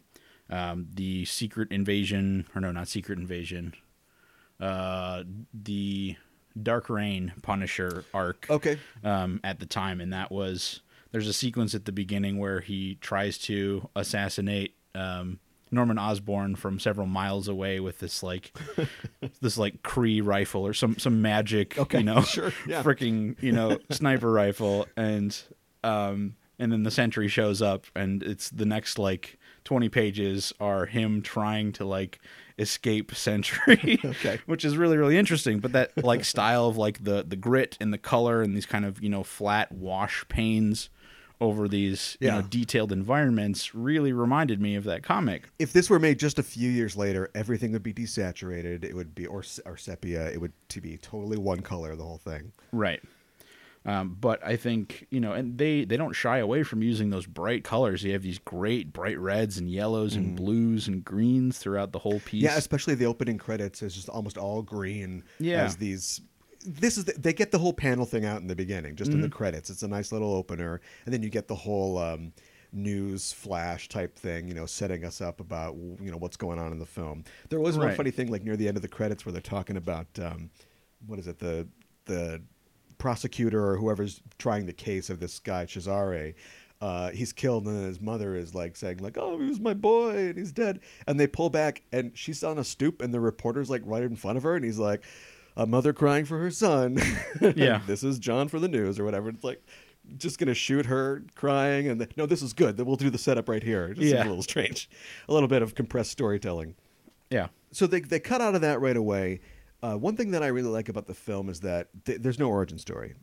um, 0.49 0.87
the 0.93 1.25
Secret 1.25 1.71
Invasion, 1.71 2.47
or 2.55 2.61
no, 2.61 2.71
not 2.71 2.87
Secret 2.87 3.17
Invasion, 3.19 3.73
uh, 4.59 5.23
the 5.53 6.15
Dark 6.61 6.89
Reign 6.89 7.33
Punisher 7.41 8.05
arc 8.13 8.47
Okay. 8.49 8.77
um, 9.03 9.39
at 9.43 9.59
the 9.59 9.65
time, 9.65 9.99
and 9.99 10.13
that 10.13 10.31
was 10.31 10.81
there's 11.11 11.27
a 11.27 11.33
sequence 11.33 11.73
at 11.75 11.85
the 11.85 11.91
beginning 11.91 12.37
where 12.39 12.61
he 12.61 12.95
tries 12.95 13.37
to 13.39 13.89
assassinate 13.95 14.75
um, 14.93 15.39
Norman 15.71 15.97
Osborn 15.97 16.55
from 16.55 16.79
several 16.79 17.07
miles 17.07 17.47
away 17.47 17.79
with 17.79 17.99
this 17.99 18.21
like 18.23 18.55
this 19.41 19.57
like 19.57 19.81
Kree 19.83 20.23
rifle 20.25 20.65
or 20.65 20.73
some 20.73 20.97
some 20.99 21.21
magic 21.21 21.77
Okay, 21.77 21.99
you 21.99 22.03
know 22.03 22.21
sure, 22.21 22.51
yeah. 22.67 22.83
freaking 22.83 23.35
you 23.41 23.51
know 23.51 23.77
sniper 23.91 24.31
rifle 24.31 24.85
and 24.95 25.37
um 25.83 26.35
and 26.59 26.71
then 26.71 26.83
the 26.83 26.91
sentry 26.91 27.27
shows 27.27 27.61
up 27.61 27.85
and 27.95 28.23
it's 28.23 28.49
the 28.49 28.65
next 28.65 28.97
like 28.97 29.37
20 29.65 29.89
pages 29.89 30.53
are 30.59 30.85
him 30.85 31.21
trying 31.21 31.71
to 31.73 31.83
like 31.83 32.19
escape 32.57 33.13
sentry 33.13 33.99
Okay. 34.05 34.39
which 34.45 34.63
is 34.63 34.77
really 34.77 34.95
really 34.95 35.17
interesting 35.17 35.59
but 35.59 35.73
that 35.73 35.91
like 36.03 36.23
style 36.23 36.67
of 36.67 36.77
like 36.77 37.03
the 37.03 37.23
the 37.27 37.35
grit 37.35 37.75
and 37.81 37.91
the 37.91 37.97
color 37.97 38.41
and 38.41 38.55
these 38.55 38.65
kind 38.65 38.85
of 38.85 39.03
you 39.03 39.09
know 39.09 39.23
flat 39.23 39.71
wash 39.73 40.25
panes 40.29 40.89
over 41.41 41.67
these 41.67 42.17
you 42.19 42.29
know 42.29 42.41
detailed 42.41 42.91
environments 42.91 43.75
really 43.75 44.13
reminded 44.13 44.61
me 44.61 44.75
of 44.75 44.83
that 44.85 45.03
comic 45.03 45.49
If 45.59 45.73
this 45.73 45.89
were 45.89 45.99
made 45.99 46.19
just 46.19 46.39
a 46.39 46.43
few 46.43 46.69
years 46.69 46.95
later, 46.95 47.29
everything 47.35 47.71
would 47.73 47.83
be 47.83 47.93
desaturated. 47.93 48.83
It 48.83 48.95
would 48.95 49.13
be 49.15 49.25
or, 49.25 49.43
or 49.65 49.77
sepia. 49.77 50.29
It 50.29 50.39
would 50.41 50.53
to 50.69 50.81
be 50.81 50.97
totally 50.97 51.37
one 51.37 51.61
color. 51.61 51.95
The 51.95 52.03
whole 52.03 52.17
thing. 52.17 52.51
Right. 52.71 53.01
Um, 53.85 54.17
but 54.19 54.43
I 54.43 54.55
think 54.55 55.05
you 55.11 55.19
know, 55.19 55.33
and 55.33 55.57
they 55.57 55.85
they 55.85 55.95
don't 55.95 56.13
shy 56.13 56.39
away 56.39 56.63
from 56.63 56.81
using 56.81 57.11
those 57.11 57.27
bright 57.27 57.63
colors. 57.63 58.03
You 58.03 58.13
have 58.13 58.23
these 58.23 58.39
great 58.39 58.91
bright 58.91 59.19
reds 59.19 59.57
and 59.57 59.69
yellows 59.69 60.15
and 60.15 60.35
blues 60.35 60.87
and 60.87 61.05
greens 61.05 61.59
throughout 61.59 61.91
the 61.91 61.99
whole 61.99 62.19
piece. 62.21 62.41
Mm. 62.41 62.45
Yeah, 62.45 62.57
especially 62.57 62.95
the 62.95 63.05
opening 63.05 63.37
credits 63.37 63.83
is 63.83 63.93
just 63.93 64.09
almost 64.09 64.37
all 64.37 64.61
green. 64.63 65.23
Yeah. 65.39 65.63
as 65.63 65.77
these. 65.77 66.21
This 66.65 66.97
is 66.97 67.05
the, 67.05 67.13
they 67.13 67.33
get 67.33 67.51
the 67.51 67.59
whole 67.59 67.73
panel 67.73 68.05
thing 68.05 68.25
out 68.25 68.41
in 68.41 68.47
the 68.47 68.55
beginning, 68.55 68.95
just 68.95 69.11
in 69.11 69.17
Mm-hmm. 69.17 69.23
the 69.23 69.29
credits. 69.29 69.69
It's 69.69 69.83
a 69.83 69.87
nice 69.87 70.11
little 70.11 70.33
opener, 70.33 70.81
and 71.05 71.13
then 71.13 71.23
you 71.23 71.29
get 71.29 71.47
the 71.47 71.55
whole 71.55 71.97
um, 71.97 72.33
news 72.73 73.31
flash 73.31 73.87
type 73.87 74.17
thing, 74.17 74.47
you 74.47 74.53
know, 74.53 74.65
setting 74.65 75.05
us 75.05 75.21
up 75.21 75.39
about 75.39 75.75
you 75.75 76.11
know 76.11 76.17
what's 76.17 76.37
going 76.37 76.59
on 76.59 76.71
in 76.71 76.79
the 76.79 76.85
film. 76.85 77.23
There 77.49 77.59
was 77.59 77.77
one 77.77 77.87
funny 77.95 78.11
thing 78.11 78.29
like 78.31 78.43
near 78.43 78.57
the 78.57 78.67
end 78.67 78.77
of 78.77 78.81
the 78.81 78.89
credits 78.89 79.25
where 79.25 79.31
they're 79.33 79.41
talking 79.41 79.77
about 79.77 80.07
um, 80.19 80.49
what 81.07 81.19
is 81.19 81.27
it 81.27 81.39
the 81.39 81.67
the 82.05 82.41
prosecutor 82.97 83.65
or 83.71 83.77
whoever's 83.77 84.21
trying 84.37 84.65
the 84.65 84.73
case 84.73 85.09
of 85.09 85.19
this 85.19 85.39
guy 85.39 85.65
Cesare. 85.65 86.33
Uh, 86.81 87.09
he's 87.11 87.31
killed, 87.31 87.65
and 87.65 87.75
then 87.75 87.85
his 87.85 88.01
mother 88.01 88.35
is 88.35 88.53
like 88.53 88.75
saying, 88.75 88.97
like, 88.97 89.17
"Oh, 89.17 89.39
he 89.39 89.47
was 89.47 89.59
my 89.61 89.73
boy, 89.73 90.09
and 90.27 90.37
he's 90.37 90.51
dead." 90.51 90.81
And 91.07 91.17
they 91.17 91.25
pull 91.25 91.49
back, 91.49 91.83
and 91.93 92.11
she's 92.17 92.43
on 92.43 92.57
a 92.57 92.65
stoop, 92.65 93.01
and 93.01 93.13
the 93.13 93.19
reporter's 93.21 93.69
like 93.69 93.81
right 93.85 94.03
in 94.03 94.17
front 94.17 94.37
of 94.37 94.43
her, 94.43 94.55
and 94.55 94.65
he's 94.65 94.77
like, 94.77 95.01
"A 95.57 95.65
mother 95.65 95.93
crying 95.93 96.25
for 96.25 96.39
her 96.39 96.51
son." 96.51 96.97
Yeah. 97.55 97.81
this 97.87 98.03
is 98.03 98.19
John 98.19 98.47
for 98.47 98.59
the 98.59 98.67
news 98.67 98.99
or 98.99 99.03
whatever. 99.05 99.29
It's 99.29 99.43
like 99.43 99.61
just 100.17 100.37
gonna 100.39 100.53
shoot 100.53 100.85
her 100.85 101.23
crying, 101.35 101.87
and 101.87 101.99
the, 101.99 102.07
no, 102.15 102.25
this 102.25 102.41
is 102.41 102.53
good. 102.53 102.77
Then 102.77 102.85
we'll 102.85 102.95
do 102.95 103.09
the 103.09 103.17
setup 103.17 103.49
right 103.49 103.63
here. 103.63 103.93
Just 103.93 104.13
Yeah. 104.13 104.23
a 104.23 104.27
little 104.27 104.43
strange, 104.43 104.89
a 105.27 105.33
little 105.33 105.49
bit 105.49 105.61
of 105.61 105.75
compressed 105.75 106.11
storytelling 106.11 106.75
yeah, 107.31 107.47
so 107.71 107.87
they 107.87 108.01
they 108.01 108.19
cut 108.19 108.39
out 108.39 108.53
of 108.53 108.61
that 108.61 108.79
right 108.81 108.95
away. 108.95 109.41
Uh, 109.81 109.95
one 109.95 110.15
thing 110.15 110.31
that 110.31 110.43
I 110.43 110.47
really 110.47 110.69
like 110.69 110.89
about 110.89 111.07
the 111.07 111.13
film 111.15 111.49
is 111.49 111.59
that 111.61 111.89
th- 112.05 112.21
there's 112.21 112.37
no 112.39 112.49
origin 112.49 112.77
story, 112.77 113.15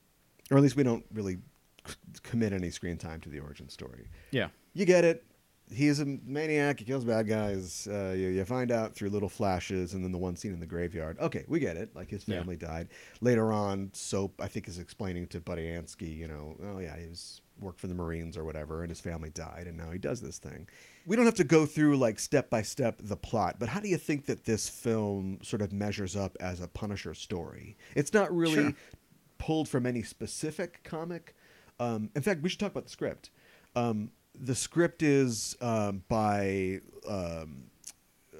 or 0.51 0.57
at 0.57 0.63
least 0.63 0.75
we 0.77 0.83
don't 0.83 1.05
really 1.15 1.39
c- 1.87 1.95
commit 2.25 2.53
any 2.53 2.71
screen 2.71 2.97
time 2.99 3.21
to 3.21 3.29
the 3.29 3.39
origin 3.39 3.69
story. 3.69 4.09
yeah, 4.33 4.49
You 4.75 4.85
get 4.87 5.05
it. 5.05 5.25
He's 5.73 6.01
a 6.01 6.05
maniac. 6.05 6.79
He 6.81 6.85
kills 6.85 7.05
bad 7.05 7.27
guys. 7.27 7.89
Uh, 7.91 8.13
you, 8.17 8.29
you 8.29 8.45
find 8.45 8.71
out 8.71 8.95
through 8.95 9.11
little 9.11 9.29
flashes, 9.29 9.95
and 9.95 10.05
then 10.05 10.13
the 10.13 10.19
one 10.19 10.37
scene 10.37 10.53
in 10.53 10.61
the 10.61 10.67
graveyard. 10.67 11.19
Okay, 11.19 11.45
we 11.49 11.61
get 11.61 11.77
it. 11.77 11.95
Like 11.95 12.11
his 12.11 12.27
Yeah. 12.27 12.39
family 12.39 12.57
died. 12.57 12.89
Later 13.21 13.53
on, 13.53 13.91
Soap 13.93 14.41
I 14.41 14.49
think 14.49 14.69
is 14.69 14.79
explaining 14.79 15.27
to 15.29 15.41
Budiansky, 15.41 16.17
you 16.17 16.29
know, 16.29 16.57
oh 16.65 16.79
yeah, 16.79 16.97
he 16.99 17.07
was 17.09 17.41
worked 17.61 17.81
for 17.81 17.87
the 17.87 17.95
Marines 17.95 18.37
or 18.37 18.45
whatever, 18.45 18.83
and 18.83 18.91
his 18.91 19.01
family 19.01 19.31
died, 19.31 19.67
and 19.67 19.77
now 19.77 19.91
he 19.91 19.99
does 19.99 20.21
this 20.21 20.39
thing. 20.39 20.67
We 21.07 21.17
don't 21.17 21.27
have 21.27 21.35
to 21.37 21.45
go 21.45 21.65
through 21.67 21.97
like 21.97 22.19
step 22.19 22.51
by 22.51 22.63
step 22.63 22.99
the 23.03 23.17
plot, 23.17 23.57
but 23.59 23.69
how 23.69 23.81
do 23.81 23.89
you 23.89 23.99
think 23.99 24.27
that 24.27 24.45
this 24.45 24.69
film 24.69 25.39
sort 25.43 25.63
of 25.63 25.73
measures 25.73 26.17
up 26.17 26.37
as 26.41 26.61
a 26.61 26.67
Punisher 26.69 27.15
story? 27.15 27.77
It's 27.95 28.13
not 28.13 28.35
really 28.35 28.55
Sure. 28.63 28.73
pulled 29.39 29.69
from 29.69 29.87
any 29.87 30.03
specific 30.03 30.81
comic. 30.83 31.35
Um, 31.81 32.11
in 32.17 32.23
fact, 32.23 32.43
we 32.43 32.49
should 32.49 32.61
talk 32.61 32.73
about 32.73 32.85
the 32.85 32.91
script. 32.91 33.31
Um, 33.75 34.11
the 34.39 34.55
script 34.55 35.03
is 35.03 35.57
um, 35.61 36.03
by 36.09 36.81
um, 37.09 37.65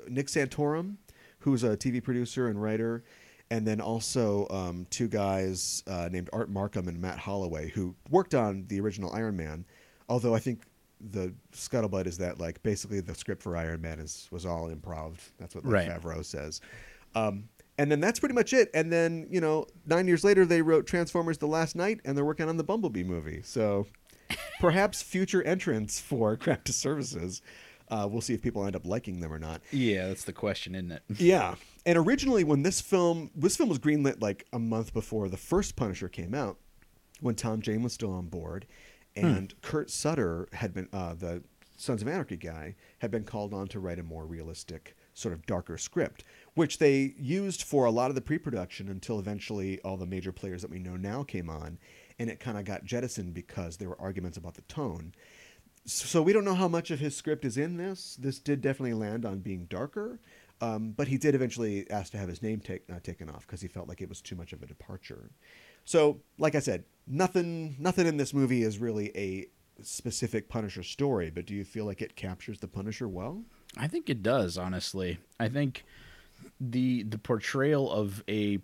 Nick 0.09 0.27
Santora, 0.27 0.97
who's 1.41 1.63
a 1.65 1.77
TV 1.77 2.03
producer 2.03 2.49
and 2.49 2.61
writer, 2.63 3.05
and 3.51 3.67
then 3.67 3.81
also 3.81 4.47
um, 4.51 4.87
two 4.91 5.09
guys 5.09 5.83
uh, 5.87 6.09
named 6.11 6.31
Art 6.33 6.51
Marcum 6.53 6.87
and 6.89 7.01
Matt 7.01 7.19
Holloway, 7.19 7.69
who 7.71 7.95
worked 8.11 8.35
on 8.35 8.65
the 8.69 8.81
original 8.81 9.13
Iron 9.13 9.37
Man. 9.37 9.65
Although 10.09 10.35
I 10.35 10.39
think 10.39 10.63
the 11.01 11.35
scuttlebutt 11.53 12.07
is 12.07 12.19
that 12.19 12.39
like 12.39 12.63
basically 12.63 13.01
the 13.01 13.15
script 13.15 13.43
for 13.43 13.57
Iron 13.57 13.81
Man 13.81 13.99
is 13.99 14.29
was 14.31 14.47
all 14.47 14.71
improv. 14.71 15.17
That's 15.39 15.55
what 15.55 15.65
like, 15.65 15.89
Right. 15.89 15.89
Favreau 16.03 16.25
says. 16.25 16.61
Um, 17.15 17.49
and 17.79 17.91
then 17.91 18.01
that's 18.01 18.21
pretty 18.21 18.35
much 18.35 18.53
it. 18.53 18.71
And 18.75 18.93
then 18.93 19.27
you 19.31 19.41
know, 19.41 19.67
nine 19.87 20.07
years 20.07 20.25
later, 20.25 20.45
they 20.47 20.63
wrote 20.63 20.87
Transformers: 20.87 21.39
The 21.39 21.47
Last 21.47 21.75
Knight, 21.77 22.01
and 22.05 22.17
they're 22.17 22.25
working 22.25 22.49
on 22.49 22.57
the 22.57 22.65
Bumblebee 22.65 23.03
movie. 23.05 23.41
So 23.45 23.87
perhaps 24.61 25.03
future 25.03 25.43
entrants 25.43 26.01
for 26.01 26.37
Craft 26.39 26.65
Disservices. 26.65 27.43
Uh, 27.89 28.09
we'll 28.11 28.23
see 28.23 28.33
if 28.33 28.41
people 28.41 28.65
end 28.65 28.75
up 28.75 28.87
liking 28.87 29.21
them 29.21 29.33
or 29.33 29.39
not. 29.39 29.61
yeah. 29.71 30.09
That's 30.09 30.25
the 30.25 30.33
question, 30.33 30.75
isn't 30.75 30.93
it? 30.93 31.03
Yeah. 31.19 31.57
And 31.85 31.99
originally, 31.99 32.45
when 32.45 32.63
this 32.63 32.81
film 32.81 33.31
this 33.35 33.57
film 33.57 33.69
was 33.69 33.79
greenlit 33.79 34.23
like 34.23 34.47
a 34.53 34.59
month 34.59 34.95
before 34.95 35.29
the 35.29 35.37
first 35.37 35.77
Punisher 35.77 36.09
came 36.09 36.33
out, 36.35 36.59
when 37.21 37.35
Tom 37.35 37.61
Jane 37.61 37.83
was 37.83 37.93
still 37.93 38.13
on 38.13 38.27
board, 38.29 38.67
and 39.15 39.53
Kurt 39.63 39.91
Sutter 39.91 40.49
had 40.53 40.73
been 40.73 40.89
uh, 40.93 41.15
the 41.15 41.43
Sons 41.77 42.01
of 42.01 42.09
Anarchy 42.09 42.37
guy 42.37 42.77
had 43.01 43.11
been 43.11 43.25
called 43.25 43.53
on 43.53 43.67
to 43.69 43.81
write 43.81 43.99
a 43.99 44.03
more 44.05 44.25
realistic, 44.25 44.95
sort 45.13 45.35
of 45.35 45.45
darker 45.45 45.77
script, 45.77 46.23
which 46.55 46.79
they 46.79 47.13
used 47.19 47.63
for 47.65 47.85
a 47.85 47.91
lot 47.91 48.09
of 48.11 48.15
the 48.15 48.21
pre-production 48.21 48.89
until 48.89 49.19
eventually 49.19 49.81
all 49.81 49.97
the 49.97 50.07
major 50.07 50.31
players 50.33 50.63
that 50.63 50.71
we 50.71 50.79
know 50.79 50.97
now 50.97 51.25
came 51.25 51.51
on, 51.51 51.79
and 52.19 52.31
it 52.31 52.41
kind 52.41 52.59
of 52.59 52.65
got 52.65 52.85
jettisoned 52.85 53.35
because 53.35 53.77
there 53.77 53.89
were 53.89 54.01
arguments 54.01 54.39
about 54.39 54.55
the 54.55 54.63
tone. 54.63 55.13
So 55.85 56.23
we 56.23 56.33
don't 56.33 56.45
know 56.45 56.55
how 56.55 56.69
much 56.69 56.91
of 56.91 57.01
his 57.01 57.17
script 57.17 57.45
is 57.45 57.57
in 57.57 57.77
this. 57.77 58.17
This 58.21 58.39
did 58.39 58.61
definitely 58.61 58.95
land 58.95 59.25
on 59.25 59.41
being 59.41 59.67
darker, 59.67 60.21
um, 60.61 60.93
but 60.97 61.09
he 61.09 61.19
did 61.19 61.35
eventually 61.35 61.91
ask 61.91 62.13
to 62.13 62.19
have 62.19 62.29
his 62.29 62.41
name 62.41 62.61
take, 62.61 62.83
uh, 62.91 63.01
taken 63.03 63.29
off 63.29 63.47
because 63.47 63.61
he 63.61 63.69
felt 63.69 63.89
like 63.89 64.01
it 64.01 64.09
was 64.09 64.21
too 64.21 64.37
much 64.37 64.53
of 64.53 64.63
a 64.63 64.67
departure. 64.67 65.31
So, 65.85 66.21
like 66.39 66.55
I 66.55 66.61
said, 66.61 66.85
nothing 67.07 67.75
nothing 67.81 68.07
in 68.07 68.17
this 68.17 68.33
movie 68.33 68.63
is 68.63 68.79
really 68.79 69.11
a 69.17 69.49
specific 69.83 70.49
Punisher 70.49 70.85
story. 70.85 71.31
But 71.31 71.47
do 71.47 71.55
you 71.55 71.65
feel 71.65 71.85
like 71.85 72.01
it 72.01 72.15
captures 72.15 72.61
the 72.61 72.69
Punisher 72.69 73.09
well? 73.09 73.43
I 73.77 73.89
think 73.89 74.09
it 74.09 74.23
does, 74.23 74.57
honestly. 74.57 75.19
I 75.41 75.49
think 75.49 75.85
the 76.61 77.03
the 77.03 77.19
portrayal 77.19 77.91
of 77.91 78.23
a 78.29 78.59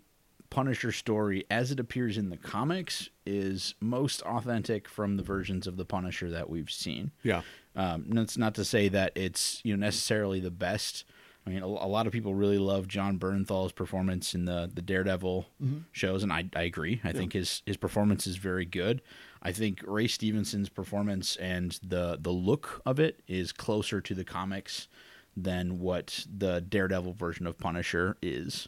Punisher 0.50 0.92
story 0.92 1.44
as 1.50 1.70
it 1.70 1.78
appears 1.80 2.16
in 2.16 2.30
the 2.30 2.36
comics 2.36 3.10
is 3.26 3.74
most 3.80 4.22
authentic 4.22 4.88
from 4.88 5.16
the 5.16 5.22
versions 5.22 5.66
of 5.66 5.76
the 5.76 5.84
Punisher 5.84 6.30
that 6.30 6.48
we've 6.48 6.70
seen. 6.70 7.12
Yeah. 7.22 7.42
Um, 7.76 8.06
that's 8.08 8.38
not 8.38 8.54
to 8.56 8.64
say 8.64 8.88
that 8.88 9.12
it's 9.14 9.60
you 9.64 9.76
know 9.76 9.84
necessarily 9.84 10.40
the 10.40 10.50
best. 10.50 11.04
I 11.46 11.50
mean, 11.50 11.62
a, 11.62 11.66
a 11.66 11.88
lot 11.88 12.06
of 12.06 12.12
people 12.12 12.34
really 12.34 12.58
love 12.58 12.88
Jon 12.88 13.18
Bernthal's 13.18 13.72
performance 13.72 14.34
in 14.34 14.46
the 14.46 14.70
the 14.72 14.82
Daredevil 14.82 15.46
shows, 15.92 16.22
and 16.22 16.32
I, 16.32 16.48
I 16.56 16.62
agree. 16.62 17.00
I 17.04 17.12
think 17.12 17.32
his 17.34 17.62
his 17.66 17.76
performance 17.76 18.26
is 18.26 18.36
very 18.36 18.64
good. 18.64 19.02
I 19.42 19.52
think 19.52 19.80
Ray 19.86 20.08
Stevenson's 20.08 20.68
performance 20.68 21.36
and 21.36 21.78
the 21.82 22.18
the 22.20 22.32
look 22.32 22.82
of 22.84 22.98
it 22.98 23.20
is 23.28 23.52
closer 23.52 24.00
to 24.00 24.14
the 24.14 24.24
comics 24.24 24.88
than 25.36 25.78
what 25.78 26.26
the 26.36 26.60
Daredevil 26.60 27.12
version 27.12 27.46
of 27.46 27.58
Punisher 27.58 28.16
is 28.20 28.66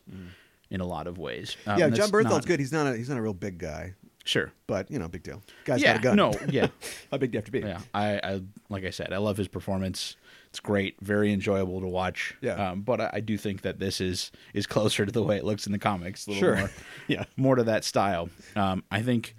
in 0.71 0.81
a 0.81 0.87
lot 0.87 1.07
of 1.07 1.19
ways. 1.19 1.57
Um, 1.67 1.79
yeah, 1.79 1.89
Jon 1.91 2.11
Bernthal's 2.11 2.47
good. 2.47 2.61
He's 2.61 2.73
not 2.73 2.87
a 2.87 2.97
he's 2.97 3.09
not 3.09 3.19
a 3.19 3.23
real 3.23 3.35
big 3.35 3.59
guy, 3.59 3.95
Sure. 4.25 4.53
but 4.67 4.91
you 4.91 4.99
know, 4.99 5.09
big 5.09 5.23
deal. 5.23 5.43
Guy's 5.65 5.83
yeah. 5.83 5.95
got 5.95 6.01
a 6.01 6.03
gun. 6.03 6.17
No. 6.17 6.33
Yeah. 6.51 6.69
How 7.11 7.19
big 7.19 7.33
do 7.33 7.37
you 7.37 7.39
have 7.39 7.47
to 7.47 7.53
be? 7.53 7.61
Yeah, 7.61 7.81
I, 7.93 8.21
I 8.23 8.43
like 8.69 8.85
I 8.85 8.91
said, 8.91 9.13
I 9.13 9.19
love 9.19 9.37
his 9.37 9.49
performance. 9.49 10.17
It's 10.49 10.61
great, 10.61 10.97
very 11.01 11.33
enjoyable 11.33 11.81
to 11.81 11.87
watch. 11.87 12.35
Yeah. 12.41 12.71
Um, 12.71 12.83
but 12.83 13.01
I, 13.01 13.11
I 13.15 13.21
do 13.21 13.37
think 13.37 13.63
that 13.63 13.79
this 13.79 14.01
is 14.01 14.33
is 14.55 14.67
closer 14.67 15.07
to 15.07 15.13
the 15.13 15.23
way 15.23 15.37
it 15.37 15.45
looks 15.45 15.67
in 15.67 15.73
the 15.73 15.79
comics. 15.79 16.27
A 16.27 16.31
little 16.31 16.41
Sure. 16.41 16.57
More, 16.57 16.71
Yeah. 17.09 17.25
More 17.37 17.55
to 17.57 17.65
that 17.65 17.85
style. 17.85 18.29
Um, 18.57 18.83
I 18.91 19.03
think 19.03 19.35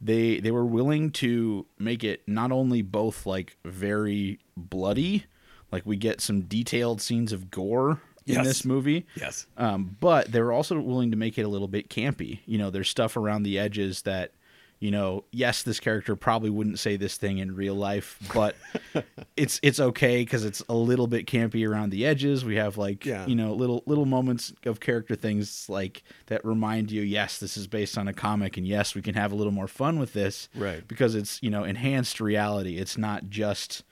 they 0.00 0.40
they 0.40 0.50
were 0.50 0.64
willing 0.66 1.10
to 1.10 1.66
make 1.78 2.04
it 2.04 2.22
not 2.26 2.52
only 2.52 2.82
both 2.82 3.26
like 3.26 3.56
very 3.64 4.38
bloody, 4.56 5.24
like 5.72 5.84
we 5.86 5.96
get 5.96 6.20
some 6.20 6.42
detailed 6.42 7.00
scenes 7.00 7.32
of 7.32 7.50
gore 7.50 8.00
in 8.26 8.34
Yes. 8.34 8.44
this 8.46 8.64
movie. 8.64 9.06
Yes. 9.14 9.46
Um, 9.56 9.96
but 10.00 10.30
they 10.32 10.40
were 10.40 10.52
also 10.52 10.78
willing 10.80 11.10
to 11.12 11.16
make 11.16 11.38
it 11.38 11.42
a 11.42 11.48
little 11.48 11.68
bit 11.68 11.88
campy. 11.88 12.40
You 12.46 12.58
know, 12.58 12.70
there's 12.70 12.88
stuff 12.88 13.16
around 13.16 13.44
the 13.44 13.58
edges 13.58 14.02
that, 14.02 14.32
you 14.78 14.90
know, 14.90 15.24
yes, 15.32 15.62
this 15.62 15.80
character 15.80 16.14
probably 16.16 16.50
wouldn't 16.50 16.78
say 16.78 16.96
this 16.96 17.16
thing 17.16 17.38
in 17.38 17.54
real 17.56 17.74
life, 17.76 18.18
but 18.34 18.56
it's 19.36 19.58
it's 19.62 19.80
okay 19.80 20.18
because 20.22 20.44
it's 20.44 20.62
a 20.68 20.74
little 20.74 21.06
bit 21.06 21.26
campy 21.26 21.66
around 21.66 21.90
the 21.90 22.04
edges. 22.04 22.44
We 22.44 22.56
have 22.56 22.76
like, 22.76 23.06
Yeah. 23.06 23.26
you 23.26 23.34
know, 23.36 23.54
little 23.54 23.82
little 23.86 24.04
moments 24.04 24.52
of 24.66 24.80
character 24.80 25.14
things 25.14 25.66
like 25.70 26.02
that 26.26 26.44
remind 26.44 26.90
you, 26.90 27.00
yes, 27.02 27.38
this 27.38 27.56
is 27.56 27.66
based 27.66 27.96
on 27.96 28.06
a 28.06 28.12
comic, 28.12 28.56
and 28.58 28.66
yes, 28.66 28.94
we 28.94 29.00
can 29.02 29.14
have 29.14 29.32
a 29.32 29.34
little 29.34 29.52
more 29.52 29.68
fun 29.68 29.98
with 29.98 30.12
this, 30.12 30.48
Right. 30.54 30.86
Because 30.86 31.14
it's 31.14 31.42
you 31.42 31.48
know 31.50 31.64
enhanced 31.64 32.20
reality. 32.20 32.76
It's 32.76 32.98
not 32.98 33.30
just 33.30 33.82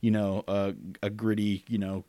you 0.00 0.12
know 0.12 0.44
a, 0.46 0.74
a 1.02 1.10
gritty 1.10 1.64
you 1.68 1.78
know 1.78 2.04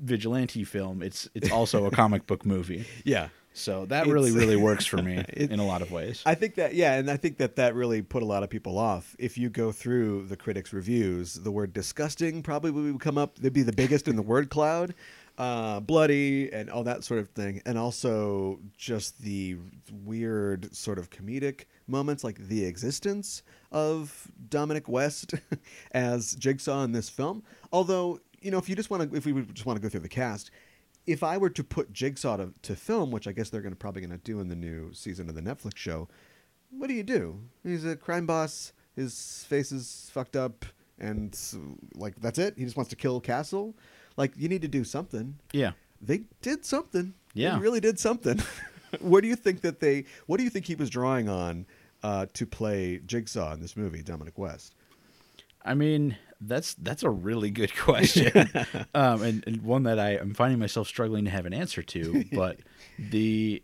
vigilante 0.00 0.64
film. 0.64 1.02
It's 1.02 1.28
it's 1.34 1.50
also 1.58 1.86
a 1.86 1.90
comic 1.90 2.26
book 2.26 2.44
movie. 2.46 2.86
Yeah. 3.04 3.28
So 3.54 3.86
that 3.86 4.06
really 4.06 4.30
really 4.30 4.56
works 4.56 4.86
for 4.86 4.98
me 4.98 5.16
It- 5.28 5.50
in 5.50 5.58
a 5.58 5.66
lot 5.66 5.82
of 5.82 5.90
ways. 5.90 6.22
I 6.24 6.34
think 6.34 6.54
that 6.56 6.74
yeah, 6.74 6.94
and 6.94 7.10
I 7.10 7.16
think 7.16 7.38
that 7.38 7.56
that 7.56 7.74
really 7.74 8.02
put 8.02 8.22
a 8.22 8.26
lot 8.26 8.42
of 8.44 8.50
people 8.50 8.78
off. 8.78 9.16
If 9.18 9.36
you 9.36 9.48
go 9.50 9.72
through 9.72 10.26
the 10.26 10.36
critics' 10.36 10.72
reviews, 10.72 11.34
the 11.34 11.50
word 11.50 11.72
"disgusting" 11.72 12.42
probably 12.42 12.70
would 12.70 13.00
come 13.00 13.18
up. 13.18 13.38
They'd 13.38 13.52
be 13.52 13.62
the 13.62 13.72
biggest 13.72 14.06
in 14.06 14.14
the 14.14 14.22
word 14.22 14.48
cloud, 14.48 14.94
uh, 15.38 15.80
bloody, 15.80 16.52
and 16.52 16.70
all 16.70 16.84
that 16.84 17.02
sort 17.02 17.18
of 17.18 17.30
thing, 17.30 17.60
and 17.66 17.76
also 17.76 18.60
just 18.76 19.20
the 19.22 19.56
weird 20.04 20.72
sort 20.74 20.98
of 20.98 21.10
comedic 21.10 21.64
moments, 21.88 22.22
like 22.22 22.38
the 22.38 22.64
existence 22.64 23.42
of 23.72 24.28
Dominic 24.48 24.88
West 24.88 25.34
as 25.92 26.36
Jigsaw 26.36 26.84
in 26.84 26.92
this 26.92 27.08
film. 27.08 27.42
Although 27.72 28.20
you 28.40 28.50
know, 28.50 28.58
if 28.58 28.68
you 28.68 28.76
just 28.76 28.90
want 28.90 29.10
to, 29.10 29.16
if 29.16 29.26
we 29.26 29.32
just 29.42 29.66
want 29.66 29.76
to 29.76 29.82
go 29.82 29.88
through 29.88 30.00
the 30.00 30.08
cast, 30.08 30.50
if 31.06 31.22
I 31.22 31.38
were 31.38 31.50
to 31.50 31.64
put 31.64 31.92
Jigsaw 31.92 32.36
to, 32.36 32.52
to 32.62 32.76
film, 32.76 33.10
which 33.10 33.26
I 33.26 33.32
guess 33.32 33.50
they're 33.50 33.62
going 33.62 33.72
to 33.72 33.78
probably 33.78 34.02
going 34.02 34.12
to 34.12 34.18
do 34.18 34.40
in 34.40 34.48
the 34.48 34.56
new 34.56 34.92
season 34.92 35.28
of 35.28 35.34
the 35.34 35.40
Netflix 35.40 35.76
show, 35.76 36.08
what 36.70 36.88
do 36.88 36.94
you 36.94 37.02
do? 37.02 37.40
He's 37.64 37.84
a 37.84 37.96
crime 37.96 38.26
boss. 38.26 38.72
His 38.94 39.44
face 39.48 39.72
is 39.72 40.10
fucked 40.12 40.36
up, 40.36 40.64
and 40.98 41.38
like 41.94 42.16
that's 42.20 42.38
it. 42.38 42.54
He 42.56 42.64
just 42.64 42.76
wants 42.76 42.90
to 42.90 42.96
kill 42.96 43.20
Castle. 43.20 43.74
Like 44.16 44.32
you 44.36 44.48
need 44.48 44.62
to 44.62 44.68
do 44.68 44.84
something. 44.84 45.38
yeah. 45.52 45.72
They 46.00 46.22
did 46.42 46.64
something. 46.64 47.14
Yeah. 47.34 47.54
they 47.54 47.60
really 47.60 47.80
did 47.80 47.98
something. 47.98 48.40
what 49.00 49.22
do 49.22 49.28
you 49.28 49.34
think 49.34 49.62
that 49.62 49.80
they? 49.80 50.04
What 50.26 50.36
do 50.38 50.44
you 50.44 50.50
think 50.50 50.66
he 50.66 50.76
was 50.76 50.90
drawing 50.90 51.28
on 51.28 51.66
uh, 52.02 52.26
to 52.34 52.46
play 52.46 53.00
Jigsaw 53.04 53.52
in 53.52 53.60
this 53.60 53.76
movie, 53.76 54.02
Dominic 54.02 54.38
West? 54.38 54.74
I 55.64 55.74
mean, 55.74 56.16
that's 56.40 56.74
that's 56.74 57.02
a 57.02 57.10
really 57.10 57.50
good 57.50 57.74
question, 57.76 58.48
um, 58.94 59.22
and, 59.22 59.44
and 59.46 59.62
one 59.62 59.82
that 59.84 59.98
I 59.98 60.10
am 60.16 60.34
finding 60.34 60.58
myself 60.58 60.86
struggling 60.88 61.24
to 61.24 61.30
have 61.30 61.46
an 61.46 61.52
answer 61.54 61.82
to. 61.82 62.24
But 62.32 62.58
the 62.98 63.62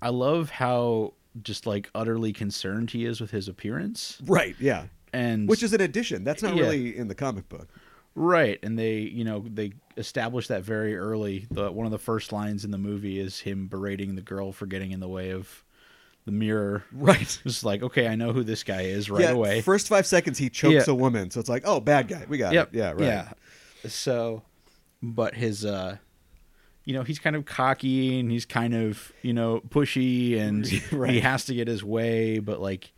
I 0.00 0.08
love 0.10 0.50
how 0.50 1.14
just 1.42 1.66
like 1.66 1.90
utterly 1.94 2.32
concerned 2.32 2.90
he 2.90 3.04
is 3.06 3.20
with 3.20 3.30
his 3.30 3.48
appearance, 3.48 4.18
Right. 4.26 4.54
Yeah. 4.58 4.86
and 5.12 5.48
Which 5.48 5.62
is 5.62 5.72
an 5.72 5.80
addition. 5.80 6.24
That's 6.24 6.42
not 6.42 6.54
Yeah. 6.54 6.62
really 6.64 6.96
in 6.96 7.08
the 7.08 7.14
comic 7.14 7.48
book. 7.48 7.68
Right, 8.14 8.58
and 8.62 8.78
they, 8.78 8.98
you 8.98 9.24
know, 9.24 9.42
they 9.48 9.72
established 9.96 10.48
that 10.50 10.62
very 10.64 10.94
early. 10.96 11.46
The 11.50 11.72
one 11.72 11.86
of 11.86 11.92
the 11.92 11.98
first 11.98 12.30
lines 12.30 12.64
in 12.64 12.70
the 12.70 12.76
movie 12.78 13.18
is 13.18 13.40
him 13.40 13.68
berating 13.68 14.14
the 14.16 14.20
girl 14.22 14.52
for 14.52 14.66
getting 14.66 14.90
in 14.92 15.00
the 15.00 15.08
way 15.08 15.30
of 15.30 15.64
the 16.24 16.32
mirror. 16.32 16.84
Right. 16.92 17.40
It's 17.44 17.64
like, 17.64 17.82
okay, 17.82 18.06
I 18.06 18.14
know 18.14 18.32
who 18.32 18.44
this 18.44 18.62
guy 18.62 18.82
is 18.82 19.10
right 19.10 19.22
yeah, 19.22 19.30
away. 19.30 19.60
First 19.60 19.88
five 19.88 20.06
seconds, 20.06 20.38
he 20.38 20.48
chokes 20.50 20.86
Yeah. 20.86 20.92
a 20.92 20.94
woman. 20.94 21.30
So 21.30 21.40
it's 21.40 21.48
like, 21.48 21.62
oh, 21.64 21.80
bad 21.80 22.08
guy. 22.08 22.24
We 22.28 22.38
got 22.38 22.52
yep. 22.52 22.68
it. 22.72 22.78
Yeah, 22.78 22.90
right. 22.92 23.00
Yeah. 23.00 23.32
So, 23.88 24.42
but 25.02 25.34
his, 25.34 25.64
uh, 25.64 25.96
you 26.84 26.94
know, 26.94 27.02
he's 27.02 27.18
kind 27.18 27.34
of 27.36 27.44
cocky 27.44 28.20
and 28.20 28.30
he's 28.30 28.46
kind 28.46 28.74
of, 28.74 29.12
you 29.22 29.32
know, 29.32 29.60
pushy 29.68 30.38
and 30.38 30.66
Right. 30.92 31.12
he 31.12 31.20
has 31.20 31.44
to 31.46 31.54
get 31.54 31.66
his 31.68 31.82
way, 31.82 32.38
but 32.38 32.60
like, 32.60 32.92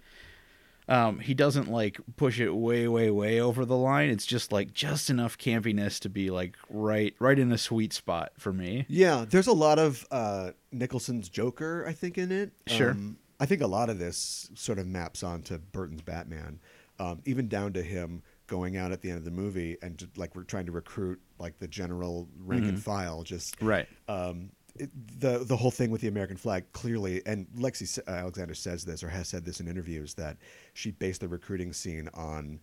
um, 0.87 1.19
he 1.19 1.33
doesn't 1.33 1.71
like 1.71 1.99
push 2.17 2.39
it 2.41 2.51
way, 2.51 2.87
way, 2.89 3.11
way 3.11 3.41
over 3.41 3.65
the 3.65 3.77
line. 3.77 4.11
It's 4.11 4.27
just 4.27 4.53
like 4.53 4.75
just 4.75 5.09
enough 5.09 5.39
campiness 5.39 5.99
to 6.01 6.11
be 6.11 6.31
like 6.31 6.57
right, 6.69 7.15
right 7.19 7.39
in 7.39 7.49
the 7.49 7.57
sweet 7.57 7.95
spot 7.95 8.33
for 8.37 8.53
me. 8.53 8.85
Yeah, 8.89 9.25
there's 9.27 9.47
a 9.47 9.53
lot 9.55 9.79
of 9.79 10.07
uh, 10.11 10.51
Nicholson's 10.75 11.29
Joker, 11.29 11.85
I 11.87 11.93
think, 11.93 12.19
in 12.19 12.31
it. 12.33 12.53
Sure. 12.67 12.91
Um, 12.91 13.17
I 13.41 13.47
think 13.47 13.63
a 13.63 13.67
lot 13.67 13.91
of 13.91 13.99
this 13.99 14.51
sort 14.55 14.79
of 14.79 14.87
maps 14.87 15.23
onto 15.23 15.59
Burton's 15.59 16.03
Batman, 16.03 16.61
um, 16.99 17.21
even 17.25 17.49
down 17.49 17.73
to 17.75 17.83
him 17.83 18.23
going 18.47 18.77
out 18.77 18.93
at 18.93 19.01
the 19.01 19.09
end 19.09 19.19
of 19.19 19.25
the 19.25 19.31
movie 19.31 19.77
and 19.83 19.97
just, 19.99 20.17
like 20.19 20.37
we're 20.37 20.43
trying 20.45 20.67
to 20.67 20.73
recruit 20.73 21.21
like 21.39 21.59
the 21.59 21.67
general 21.67 22.29
rank 22.39 22.65
and 22.67 22.83
file. 22.83 23.23
Just 23.23 23.61
Right. 23.61 23.89
um, 24.09 24.51
it, 24.77 24.91
the 25.21 25.39
the 25.39 25.57
whole 25.57 25.71
thing 25.71 25.91
with 25.91 26.01
the 26.01 26.09
American 26.09 26.37
flag 26.37 26.65
clearly, 26.73 27.23
and 27.27 27.47
Lexi 27.57 27.99
uh, 28.07 28.11
Alexander 28.11 28.55
says 28.55 28.85
this 28.85 29.03
or 29.03 29.09
has 29.09 29.29
said 29.29 29.45
this 29.45 29.61
in 29.61 29.69
interviews 29.69 30.15
that 30.15 30.37
she 30.75 30.91
based 30.91 31.21
the 31.21 31.29
recruiting 31.29 31.73
scene 31.73 32.09
on, 32.13 32.59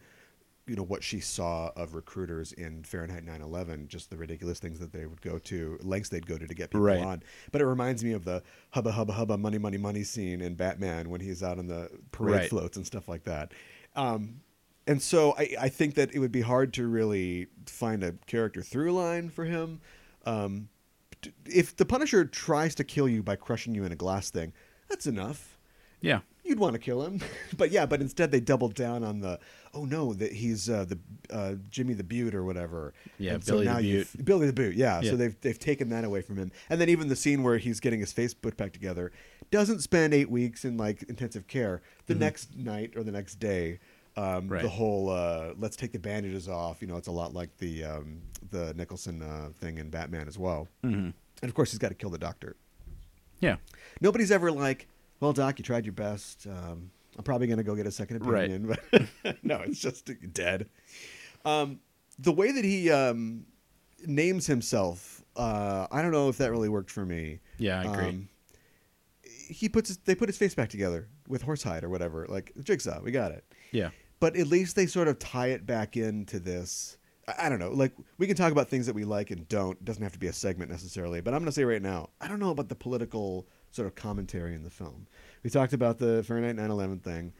you 0.67 0.76
know, 0.76 0.84
what 0.84 1.04
she 1.04 1.19
saw 1.19 1.71
of 1.76 1.95
recruiters 1.95 2.54
in 2.54 2.84
Fahrenheit 2.84 3.26
9/11, 3.26 3.88
just 3.88 4.10
the 4.10 4.17
ridiculous 4.17 4.60
things 4.60 4.80
that 4.80 4.93
they 4.93 5.06
would 5.06 5.21
go 5.21 5.38
to, 5.39 5.78
lengths 5.82 6.10
they'd 6.10 6.28
go 6.28 6.38
to 6.38 6.47
to 6.47 6.54
get 6.54 6.69
people 6.69 6.82
Right. 6.82 7.00
on. 7.00 7.24
But 7.52 7.62
it 7.62 7.65
reminds 7.65 8.04
me 8.04 8.12
of 8.13 8.26
the 8.26 8.43
hubba 8.71 8.91
hubba 8.91 9.13
hubba 9.13 9.38
money 9.38 9.58
money 9.58 9.78
money 9.78 10.04
scene 10.04 10.39
in 10.41 10.56
Batman 10.56 11.10
when 11.10 11.19
he's 11.21 11.41
out 11.43 11.58
on 11.60 11.67
the 11.67 11.89
parade 12.12 12.34
Right. 12.36 12.50
floats 12.50 12.78
and 12.78 12.86
stuff 12.86 13.08
like 13.08 13.24
that. 13.24 13.54
Um, 13.95 14.41
and 14.88 15.02
so 15.02 15.34
I, 15.38 15.56
I 15.60 15.69
think 15.69 15.95
that 15.95 16.13
it 16.13 16.19
would 16.19 16.32
be 16.32 16.41
hard 16.41 16.74
to 16.74 16.88
really 16.88 17.47
find 17.65 18.04
a 18.04 18.13
character 18.28 18.62
through 18.62 18.93
line 18.93 19.30
for 19.30 19.45
him. 19.45 19.82
Um, 20.26 20.69
if 21.45 21.76
the 21.76 21.86
Punisher 21.86 22.26
tries 22.26 22.74
to 22.76 22.84
kill 22.84 23.08
you 23.08 23.21
by 23.21 23.36
crushing 23.36 23.76
you 23.76 23.84
in 23.84 23.91
a 23.91 23.95
glass 23.95 24.30
thing, 24.32 24.54
that's 24.89 25.06
enough. 25.08 25.58
Yeah. 26.02 26.21
You'd 26.52 26.60
want 26.60 26.74
to 26.74 26.80
kill 26.80 27.02
him, 27.04 27.22
but 27.58 27.72
yeah, 27.72 27.86
but 27.86 28.02
instead 28.02 28.30
they 28.30 28.42
doubled 28.42 28.74
down 28.76 29.06
on 29.06 29.22
the 29.22 29.40
oh 29.74 29.86
no 29.86 30.12
that 30.16 30.34
he's 30.34 30.70
uh, 30.70 30.84
the 30.84 31.00
uh, 31.32 31.54
Jimmy 31.70 31.94
the 31.94 32.04
Beaut 32.04 32.36
or 32.36 32.44
whatever. 32.44 32.94
Yeah, 33.18 33.36
And 33.36 33.46
Billy 33.46 33.66
the 33.66 33.72
now 33.72 33.78
you've- 33.80 34.22
Billy 34.22 34.48
the 34.48 34.52
Beaut. 34.54 34.76
Yeah, 34.76 35.00
Yeah. 35.02 35.12
so 35.12 35.16
they've 35.16 35.40
they've 35.40 35.58
taken 35.58 35.88
that 35.90 36.04
away 36.04 36.22
from 36.22 36.36
him, 36.38 36.52
and 36.70 36.82
then 36.82 36.90
even 36.90 37.08
the 37.08 37.16
scene 37.16 37.42
where 37.42 37.58
he's 37.58 37.80
getting 37.80 38.02
his 38.02 38.12
face 38.12 38.34
put 38.34 38.58
back 38.58 38.74
together 38.74 39.14
doesn't 39.50 39.80
spend 39.80 40.14
eight 40.14 40.30
weeks 40.30 40.66
in 40.66 40.76
like 40.76 41.04
intensive 41.04 41.48
care. 41.48 41.82
The 42.08 42.16
next 42.16 42.58
night 42.58 42.92
or 42.98 43.04
the 43.04 43.12
next 43.14 43.36
day. 43.40 43.80
Um, 44.18 44.26
Mm-hmm. 44.26 44.50
Right. 44.50 44.62
The 44.64 44.68
whole 44.70 45.10
uh, 45.10 45.54
let's 45.58 45.78
take 45.78 45.94
the 45.94 46.00
bandages 46.00 46.50
off. 46.50 46.82
You 46.82 46.88
know, 46.90 46.98
it's 46.98 47.08
a 47.08 47.14
lot 47.14 47.34
like 47.34 47.56
the 47.60 47.86
um, 47.86 48.20
the 48.50 48.74
Nicholson 48.74 49.22
uh, 49.22 49.52
thing 49.62 49.78
in 49.78 49.90
Batman 49.90 50.28
as 50.28 50.38
well. 50.38 50.68
hmm 50.84 50.90
And 51.42 51.44
of 51.44 51.54
course, 51.54 51.72
he's 51.72 51.80
got 51.80 51.90
to 51.90 51.96
kill 51.96 52.10
the 52.10 52.18
doctor. 52.18 52.58
Yeah. 53.40 53.56
Nobody's 54.02 54.30
ever 54.30 54.52
like, 54.52 54.88
"Well, 55.22 55.32
Doc, 55.32 55.58
you 55.60 55.64
tried 55.64 55.86
your 55.86 55.94
best. 55.94 56.46
Um, 56.48 56.92
I'm 57.18 57.24
probably 57.24 57.48
going 57.48 57.58
to 57.58 57.64
go 57.64 57.76
get 57.76 57.88
a 57.88 57.92
second 57.92 58.26
Right. 58.26 58.50
opinion." 58.52 58.78
But 58.92 59.38
no, 59.44 59.62
it's 59.62 59.80
just 59.80 60.10
dead. 60.34 60.68
Um, 61.46 61.80
the 62.20 62.34
way 62.34 62.52
that 62.52 62.66
he 62.66 62.92
um, 62.92 63.46
names 64.06 64.46
himself, 64.48 65.24
uh, 65.36 65.88
I 65.90 66.02
don't 66.02 66.12
know 66.12 66.28
if 66.30 66.38
that 66.40 66.52
really 66.52 66.70
worked 66.70 66.92
for 66.92 67.06
me. 67.06 67.40
Yeah, 67.58 67.80
I 67.80 67.84
agree. 67.86 68.10
Um, 68.10 68.30
he 69.48 69.70
puts 69.70 69.90
his, 69.90 69.98
they 69.98 70.16
put 70.16 70.30
his 70.30 70.38
face 70.38 70.56
back 70.56 70.70
together 70.70 71.08
with 71.28 71.44
horsehide 71.46 71.84
or 71.84 71.90
whatever, 71.90 72.26
like 72.28 72.52
jigsaw. 72.64 73.02
We 73.02 73.12
got 73.12 73.32
it. 73.32 73.44
Yeah. 73.72 73.90
But 74.20 74.36
at 74.36 74.48
least 74.48 74.76
they 74.76 74.86
sort 74.86 75.08
of 75.08 75.20
tie 75.20 75.48
it 75.48 75.66
back 75.66 75.98
into 75.98 76.40
this. 76.40 76.98
I, 77.28 77.46
I 77.48 77.50
don't 77.50 77.60
know. 77.60 77.72
Like 77.72 77.94
we 78.18 78.28
can 78.28 78.36
talk 78.36 78.52
about 78.52 78.70
things 78.70 78.86
that 78.86 78.96
we 78.96 79.04
like 79.04 79.32
and 79.32 79.48
don't. 79.48 79.78
It 79.78 79.86
doesn't 79.86 80.04
have 80.04 80.14
to 80.14 80.20
be 80.20 80.28
a 80.28 80.34
segment 80.34 80.72
necessarily. 80.72 81.22
But 81.22 81.34
I'm 81.34 81.40
going 81.40 81.48
to 81.48 81.52
say 81.52 81.64
right 81.66 81.82
now, 81.82 82.10
I 82.22 82.28
don't 82.28 82.40
know 82.40 82.52
about 82.52 82.70
the 82.70 82.76
political 82.76 83.48
sort 83.72 83.88
of 83.88 83.96
commentary 83.96 84.54
in 84.56 84.64
the 84.64 84.70
film. 84.70 85.08
We 85.44 85.50
talked 85.50 85.74
about 85.74 85.98
the 85.98 86.24
Fahrenheit 86.24 86.56
9/11 86.56 87.02
thing. 87.02 87.34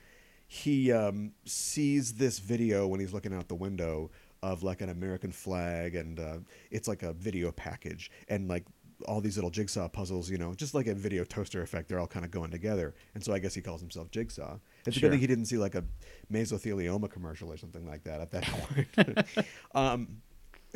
He 0.48 0.92
um, 0.92 1.32
sees 1.46 2.14
this 2.14 2.40
video 2.40 2.88
when 2.88 3.00
he's 3.00 3.14
looking 3.14 3.34
out 3.34 3.48
the 3.48 3.56
window 3.56 4.12
of 4.44 4.64
like 4.64 4.82
an 4.82 4.90
American 4.90 5.32
flag, 5.32 5.96
and 5.96 6.20
uh, 6.20 6.38
it's 6.72 6.88
like 6.88 7.04
a 7.04 7.14
video 7.14 7.52
package, 7.52 8.12
and 8.28 8.48
like 8.48 8.66
all 9.08 9.20
these 9.22 9.36
little 9.36 9.50
jigsaw 9.50 9.88
puzzles, 9.88 10.30
you 10.30 10.38
know, 10.38 10.54
just 10.54 10.74
like 10.76 10.88
a 10.88 10.94
video 10.94 11.24
toaster 11.24 11.62
effect. 11.62 11.88
They're 11.90 12.00
all 12.00 12.08
kind 12.08 12.26
of 12.26 12.32
going 12.32 12.52
together, 12.52 12.94
and 13.16 13.24
so 13.24 13.34
I 13.34 13.40
guess 13.40 13.54
he 13.54 13.62
calls 13.62 13.82
himself 13.82 14.12
Jigsaw. 14.12 14.58
It's 14.86 14.96
a 14.98 15.00
Sure. 15.00 15.10
good 15.10 15.14
thing 15.16 15.22
he 15.22 15.28
didn't 15.28 15.46
see 15.46 15.58
like 15.58 15.76
a 15.76 15.84
mesothelioma 16.32 17.10
commercial 17.10 17.52
or 17.52 17.58
something 17.58 17.86
like 17.88 18.04
that 18.04 18.20
at 18.22 18.32
that 18.32 18.44
point. 18.96 19.48
um, 19.76 20.22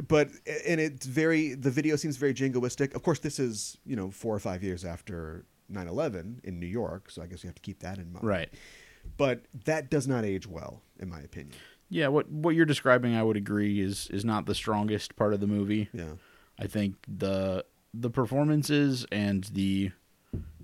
but 0.08 0.30
and 0.68 0.80
it's 0.82 1.06
very 1.06 1.54
the 1.54 1.72
video 1.72 1.96
seems 1.96 2.18
very 2.18 2.34
jingoistic. 2.34 2.94
Of 2.96 3.04
course, 3.04 3.20
this 3.20 3.40
is 3.40 3.78
you 3.86 3.96
know 3.96 4.12
four 4.12 4.36
or 4.36 4.40
five 4.40 4.64
years 4.64 4.84
after 4.86 5.46
9/11 5.72 6.44
in 6.44 6.60
New 6.60 6.68
York, 6.68 7.10
so 7.10 7.22
I 7.22 7.28
guess 7.28 7.44
you 7.44 7.48
have 7.48 7.56
to 7.56 7.62
keep 7.62 7.80
that 7.80 7.98
in 7.98 8.12
mind. 8.12 8.26
Right. 8.26 8.50
But 9.18 9.46
that 9.66 9.90
does 9.90 10.08
not 10.08 10.26
age 10.26 10.48
well, 10.48 10.82
in 11.00 11.10
my 11.10 11.20
opinion. 11.20 11.56
Yeah, 11.90 12.08
what 12.08 12.30
what 12.30 12.56
you're 12.56 12.66
describing, 12.66 13.16
I 13.16 13.24
would 13.24 13.38
agree, 13.38 13.80
is 13.80 14.08
is 14.12 14.26
not 14.26 14.46
the 14.48 14.56
strongest 14.56 15.16
part 15.16 15.34
of 15.34 15.40
the 15.40 15.48
movie. 15.48 15.90
Yeah. 15.94 16.14
I 16.60 16.68
think 16.68 16.96
the 17.08 17.66
the 17.94 18.10
performances 18.10 19.06
and 19.12 19.44
the 19.46 19.92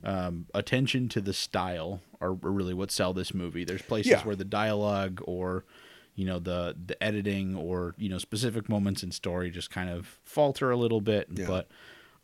um, 0.03 0.47
attention 0.53 1.07
to 1.09 1.21
the 1.21 1.33
style 1.33 2.01
are 2.19 2.33
really 2.33 2.73
what 2.73 2.91
sell 2.91 3.13
this 3.13 3.33
movie. 3.33 3.63
There's 3.63 3.81
places 3.83 4.11
Yeah. 4.11 4.23
where 4.23 4.35
the 4.35 4.43
dialogue 4.45 5.21
or 5.25 5.63
you 6.15 6.25
know 6.25 6.39
the 6.39 6.75
the 6.85 7.01
editing 7.03 7.55
or 7.55 7.95
you 7.97 8.09
know 8.09 8.17
specific 8.17 8.67
moments 8.69 9.03
in 9.03 9.11
story 9.11 9.49
just 9.51 9.69
kind 9.71 9.89
of 9.89 10.19
falter 10.23 10.71
a 10.71 10.75
little 10.77 11.01
bit, 11.01 11.27
Yeah. 11.33 11.47
but 11.47 11.67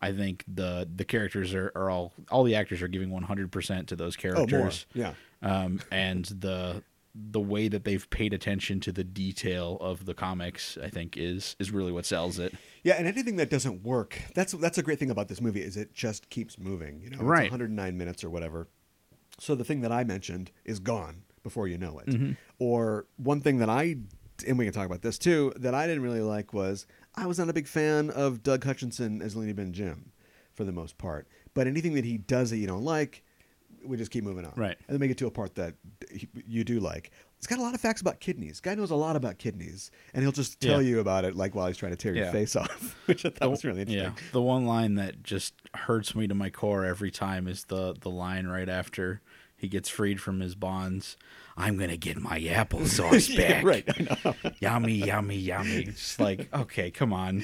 I 0.02 0.12
think 0.12 0.44
the 0.48 0.88
the 0.94 1.06
characters 1.06 1.54
are, 1.54 1.72
are 1.76 1.90
all 1.90 2.14
all 2.30 2.44
the 2.44 2.56
actors 2.56 2.82
are 2.82 2.88
giving 2.88 3.10
100% 3.10 3.88
to 3.88 3.96
those 3.96 4.16
characters 4.16 4.86
Oh. 4.96 5.00
Yeah. 5.00 5.14
um, 5.42 5.80
and 5.92 6.26
the 6.26 6.84
the 7.32 7.40
way 7.40 7.68
that 7.68 7.84
they've 7.84 8.08
paid 8.12 8.32
attention 8.32 8.80
to 8.80 8.92
the 8.92 9.04
detail 9.04 9.80
of 9.82 10.06
the 10.06 10.14
comics, 10.14 10.78
I 10.84 10.90
think, 10.90 11.18
is 11.18 11.56
is 11.58 11.72
really 11.72 11.92
what 11.92 12.06
sells 12.06 12.38
it. 12.38 12.54
Yeah, 12.84 12.94
and 12.94 13.08
anything 13.08 13.38
that 13.38 13.50
doesn't 13.50 13.82
work, 13.84 14.22
that's 14.36 14.52
that's 14.54 14.78
a 14.78 14.84
great 14.84 15.00
thing 15.00 15.10
about 15.10 15.28
this 15.28 15.42
movie 15.42 15.62
is 15.64 15.78
it 15.78 15.94
just 15.96 16.30
keeps 16.30 16.60
moving. 16.60 17.02
You 17.02 17.10
know, 17.10 17.18
Right. 17.20 17.50
109 17.50 17.98
minutes 17.98 18.24
or 18.24 18.30
whatever. 18.30 18.68
So 19.40 19.56
the 19.56 19.64
thing 19.64 19.82
that 19.82 19.92
I 19.92 20.04
mentioned 20.04 20.52
is 20.64 20.80
gone 20.80 21.24
before 21.48 21.68
you 21.68 21.78
know 21.78 22.00
it. 22.00 22.08
Mm-hmm. 22.08 22.32
Or 22.60 23.06
one 23.18 23.40
thing 23.42 23.58
that 23.60 23.70
I 23.70 23.98
and 24.46 24.58
we 24.58 24.66
can 24.66 24.74
talk 24.74 24.86
about 24.86 25.02
this 25.02 25.18
too 25.18 25.52
that 25.58 25.74
I 25.74 25.88
didn't 25.88 26.04
really 26.04 26.22
like 26.22 26.54
was 26.54 26.86
I 27.16 27.26
was 27.26 27.40
not 27.40 27.50
a 27.50 27.54
big 27.54 27.68
fan 27.68 28.10
of 28.12 28.44
Doug 28.44 28.64
Hutchison 28.64 29.22
as 29.22 29.36
Looney 29.36 29.54
Bin 29.54 29.74
Jim 29.74 30.12
for 30.54 30.64
the 30.64 30.72
most 30.72 30.98
part. 30.98 31.28
But 31.54 31.66
anything 31.68 31.94
that 31.96 32.06
he 32.06 32.18
does 32.18 32.50
that 32.52 32.58
you 32.58 32.68
don't 32.68 32.84
like, 32.84 33.24
we 33.84 33.98
just 33.98 34.12
keep 34.12 34.24
moving 34.24 34.46
on. 34.46 34.54
Right. 34.56 34.78
And 34.88 34.94
then 34.94 35.00
make 35.00 35.10
it 35.12 35.18
to 35.20 35.28
a 35.28 35.32
part 35.32 35.56
that 35.56 35.74
you 36.46 36.64
do 36.64 36.80
like. 36.80 37.12
It's 37.38 37.48
got 37.48 37.60
a 37.60 37.62
lot 37.62 37.74
of 37.76 37.82
facts 37.82 38.02
about 38.02 38.20
kidneys. 38.20 38.60
Guy 38.60 38.74
knows 38.76 38.90
a 38.90 38.96
lot 38.96 39.16
about 39.16 39.38
kidneys, 39.38 39.92
and 40.14 40.24
he'll 40.24 40.32
just 40.32 40.60
tell 40.60 40.82
Yeah. 40.82 40.90
you 40.90 41.00
about 41.00 41.24
it 41.24 41.36
like 41.36 41.54
while 41.54 41.68
he's 41.68 41.78
trying 41.78 41.92
to 41.92 41.96
tear 41.96 42.16
your 42.16 42.32
face 42.32 42.56
off, 42.62 42.96
which 43.06 43.26
I 43.26 43.30
thought 43.30 43.50
was 43.52 43.64
really 43.64 43.82
interesting. 43.82 44.12
Yeah, 44.16 44.32
the 44.32 44.42
one 44.42 44.66
line 44.66 44.96
that 44.96 45.22
just 45.24 45.54
hurts 45.76 46.16
me 46.16 46.28
to 46.28 46.34
my 46.36 46.50
core 46.50 46.84
every 46.86 47.12
time 47.12 47.48
is 47.48 47.66
the 47.66 47.96
the 48.00 48.10
line 48.10 48.48
right 48.48 48.68
after 48.70 49.22
he 49.58 49.68
gets 49.68 49.90
freed 49.90 50.22
from 50.22 50.40
his 50.40 50.56
bonds. 50.56 51.18
I'm 51.58 51.78
gonna 51.78 51.98
get 51.98 52.18
my 52.18 52.40
applesauce 52.40 53.30
Yeah, 53.36 53.62
back. 53.62 53.64
right. 53.66 53.84
I 53.88 54.18
know. 54.24 54.52
Yummy, 54.60 54.94
yummy, 54.94 55.38
yummy. 55.38 55.84
It's 55.88 56.20
like, 56.20 56.48
okay, 56.54 56.92
come 56.92 57.12
on, 57.14 57.44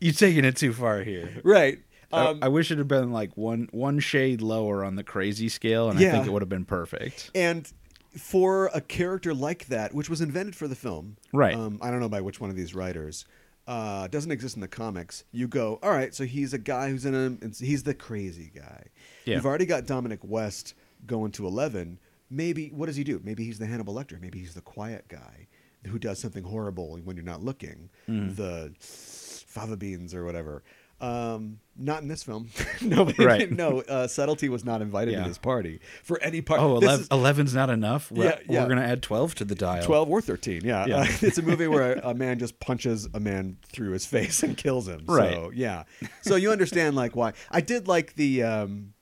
you're 0.00 0.12
taking 0.12 0.44
it 0.44 0.56
too 0.56 0.72
far 0.72 1.02
here. 1.02 1.40
Right. 1.44 1.78
I- 2.12 2.26
Um, 2.26 2.38
I, 2.42 2.48
wish 2.48 2.70
it 2.70 2.78
had 2.78 2.88
been 2.88 3.12
like 3.12 3.36
one 3.36 3.68
one 3.72 3.98
shade 3.98 4.40
lower 4.40 4.84
on 4.84 4.94
the 4.96 5.02
crazy 5.04 5.48
scale, 5.48 5.90
and 5.90 5.98
I 5.98 6.10
think 6.10 6.26
it 6.26 6.30
would 6.32 6.42
have 6.42 6.48
been 6.48 6.64
perfect. 6.64 7.30
and 7.34 7.70
for 8.16 8.70
a 8.72 8.80
character 8.80 9.34
like 9.34 9.66
that, 9.66 9.92
which 9.94 10.08
was 10.08 10.20
invented 10.22 10.56
for 10.56 10.66
the 10.68 10.74
film, 10.74 11.16
Right. 11.34 11.54
Um, 11.54 11.78
I 11.82 11.90
don't 11.90 12.00
know 12.00 12.08
by 12.08 12.20
which 12.22 12.40
one 12.40 12.48
of 12.50 12.56
these 12.56 12.74
writers. 12.74 13.24
Uh, 13.68 14.06
doesn't 14.06 14.30
exist 14.30 14.54
in 14.54 14.60
the 14.60 14.68
comics. 14.68 15.24
You 15.32 15.48
go, 15.48 15.80
all 15.82 15.90
right. 15.90 16.14
So 16.14 16.24
he's 16.24 16.54
a 16.54 16.58
guy 16.58 16.88
who's 16.88 17.04
in 17.04 17.14
a. 17.42 17.46
He's 17.64 17.82
the 17.82 17.94
crazy 17.94 18.52
guy. 18.54 18.84
Yeah. 19.24 19.34
You've 19.34 19.44
already 19.46 19.66
got 19.66 19.86
Dominic 19.86 20.20
West 20.22 20.74
going 21.04 21.32
to 21.32 21.46
eleven. 21.46 21.98
Maybe 22.30 22.68
what 22.68 22.86
does 22.86 22.96
he 22.96 23.04
do? 23.04 23.20
Maybe 23.22 23.44
he's 23.44 23.58
the 23.58 23.66
Hannibal 23.66 23.94
Lecter. 23.94 24.20
Maybe 24.20 24.38
he's 24.40 24.54
the 24.54 24.60
quiet 24.60 25.06
guy 25.08 25.46
who 25.86 25.98
does 25.98 26.18
something 26.18 26.42
horrible 26.44 26.98
when 27.04 27.16
you're 27.16 27.24
not 27.24 27.42
looking. 27.42 27.90
Mm-hmm. 28.08 28.34
The 28.34 28.72
fava 28.80 29.76
beans 29.76 30.14
or 30.14 30.24
whatever. 30.24 30.62
Um, 30.98 31.60
not 31.76 32.00
in 32.00 32.08
this 32.08 32.22
film. 32.22 32.48
Nobody. 32.80 33.22
Right. 33.24 33.52
No, 33.56 33.82
uh, 33.82 34.06
subtlety 34.08 34.48
was 34.48 34.64
not 34.64 34.80
invited 34.82 35.14
to 35.14 35.28
this 35.28 35.36
party 35.38 35.80
for 36.02 36.18
any 36.22 36.40
part. 36.40 36.58
Oh, 36.60 36.80
This 36.80 37.06
11, 37.10 37.36
is 37.38 37.48
11's 37.48 37.54
not 37.54 37.68
enough. 37.70 38.10
We're, 38.10 38.24
Yeah, 38.24 38.38
yeah. 38.48 38.62
we're 38.62 38.68
gonna 38.70 38.80
add 38.86 39.02
twelve 39.02 39.34
to 39.36 39.44
the 39.44 39.54
dial. 39.54 39.82
12 39.84 40.08
or 40.08 40.20
13 40.22 40.62
yeah, 40.64 40.86
Yeah. 40.86 40.96
Uh, 41.00 41.06
it's 41.20 41.36
a 41.38 41.42
movie 41.42 41.68
where 41.68 41.92
a, 41.96 42.10
a 42.10 42.14
man 42.14 42.38
just 42.38 42.58
punches 42.60 43.06
a 43.12 43.20
man 43.20 43.58
through 43.70 43.90
his 43.92 44.06
face 44.06 44.42
and 44.42 44.56
kills 44.56 44.88
him 44.88 45.04
so 45.06 45.14
Right. 45.14 45.50
yeah 45.54 45.84
so 46.22 46.34
you 46.36 46.50
understand 46.50 46.96
like 46.96 47.14
why 47.14 47.34
i 47.50 47.60
did 47.60 47.86
like 47.88 48.14
the 48.14 48.42
um 48.42 48.94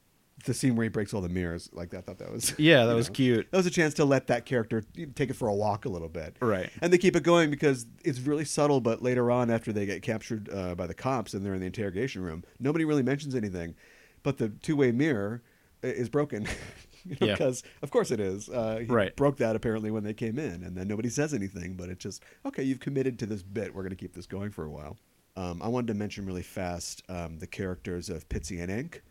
the 0.44 0.54
scene 0.54 0.76
where 0.76 0.84
he 0.84 0.88
breaks 0.88 1.12
all 1.14 1.20
the 1.20 1.28
mirrors 1.28 1.70
like 1.72 1.90
that. 1.90 1.98
I 1.98 2.00
thought 2.02 2.18
that 2.18 2.32
was 2.32 2.54
Yeah, 2.58 2.86
that 2.86 2.94
was 2.96 3.08
know, 3.08 3.14
cute. 3.14 3.50
That 3.50 3.56
was 3.56 3.66
a 3.66 3.70
chance 3.70 3.94
to 3.94 4.04
let 4.04 4.26
that 4.28 4.46
character 4.46 4.82
take 5.14 5.30
it 5.30 5.34
for 5.34 5.48
a 5.48 5.54
walk 5.54 5.84
a 5.84 5.88
little 5.88 6.08
bit, 6.08 6.36
Right. 6.40 6.70
And 6.80 6.92
they 6.92 6.98
keep 6.98 7.16
it 7.16 7.22
going 7.22 7.50
because 7.50 7.86
it's 8.04 8.20
really 8.20 8.44
subtle. 8.44 8.80
But 8.80 9.02
later 9.02 9.30
on, 9.30 9.50
after 9.50 9.72
they 9.72 9.86
get 9.86 10.02
captured 10.02 10.48
uh, 10.52 10.74
by 10.74 10.86
the 10.86 10.94
cops 10.94 11.34
and 11.34 11.44
they're 11.44 11.54
in 11.54 11.60
the 11.60 11.66
interrogation 11.66 12.22
room, 12.22 12.44
nobody 12.60 12.84
really 12.84 13.02
mentions 13.02 13.34
anything. 13.34 13.74
But 14.22 14.38
the 14.38 14.48
two-way 14.48 14.92
mirror 14.92 15.42
is 15.82 16.08
broken. 16.08 16.46
you 17.04 17.16
know, 17.20 17.26
Yeah. 17.26 17.32
Because 17.34 17.62
of 17.82 17.90
course 17.90 18.10
it 18.10 18.20
is. 18.20 18.48
Uh, 18.48 18.78
he 18.80 18.86
Right. 18.86 19.14
Broke 19.16 19.36
that 19.38 19.56
apparently 19.56 19.90
when 19.90 20.04
they 20.04 20.14
came 20.14 20.38
in, 20.38 20.62
and 20.62 20.76
then 20.76 20.88
nobody 20.88 21.08
says 21.10 21.34
anything. 21.34 21.74
But 21.74 21.88
it's 21.90 22.02
just 22.02 22.22
okay. 22.46 22.62
You've 22.62 22.80
committed 22.80 23.18
to 23.20 23.26
this 23.26 23.42
bit. 23.42 23.74
We're 23.74 23.82
going 23.82 23.90
to 23.90 23.96
keep 23.96 24.14
this 24.14 24.26
going 24.26 24.50
for 24.50 24.64
a 24.64 24.70
while. 24.70 24.96
Um, 25.36 25.60
I 25.62 25.68
wanted 25.68 25.88
to 25.88 25.94
mention 25.94 26.26
really 26.26 26.42
fast 26.42 27.02
um, 27.08 27.38
the 27.38 27.46
characters 27.46 28.08
of 28.08 28.28
Pittsy 28.28 28.60
and 28.62 28.70
Ink, 28.70 29.02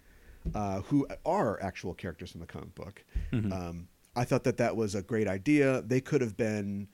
uh, 0.53 0.82
who 0.82 1.08
are 1.25 1.62
actual 1.62 1.93
characters 1.93 2.32
from 2.32 2.41
the 2.41 2.47
comic 2.47 2.75
book. 2.75 3.03
Mm-hmm. 3.32 3.51
Um, 3.51 3.88
I 4.15 4.23
thought 4.25 4.43
that 4.43 4.58
that 4.58 4.75
was 4.75 4.95
a 4.95 5.01
great 5.01 5.27
idea. 5.27 5.82
They 5.82 5.99
could 6.01 6.21
have 6.21 6.38
been, 6.38 6.88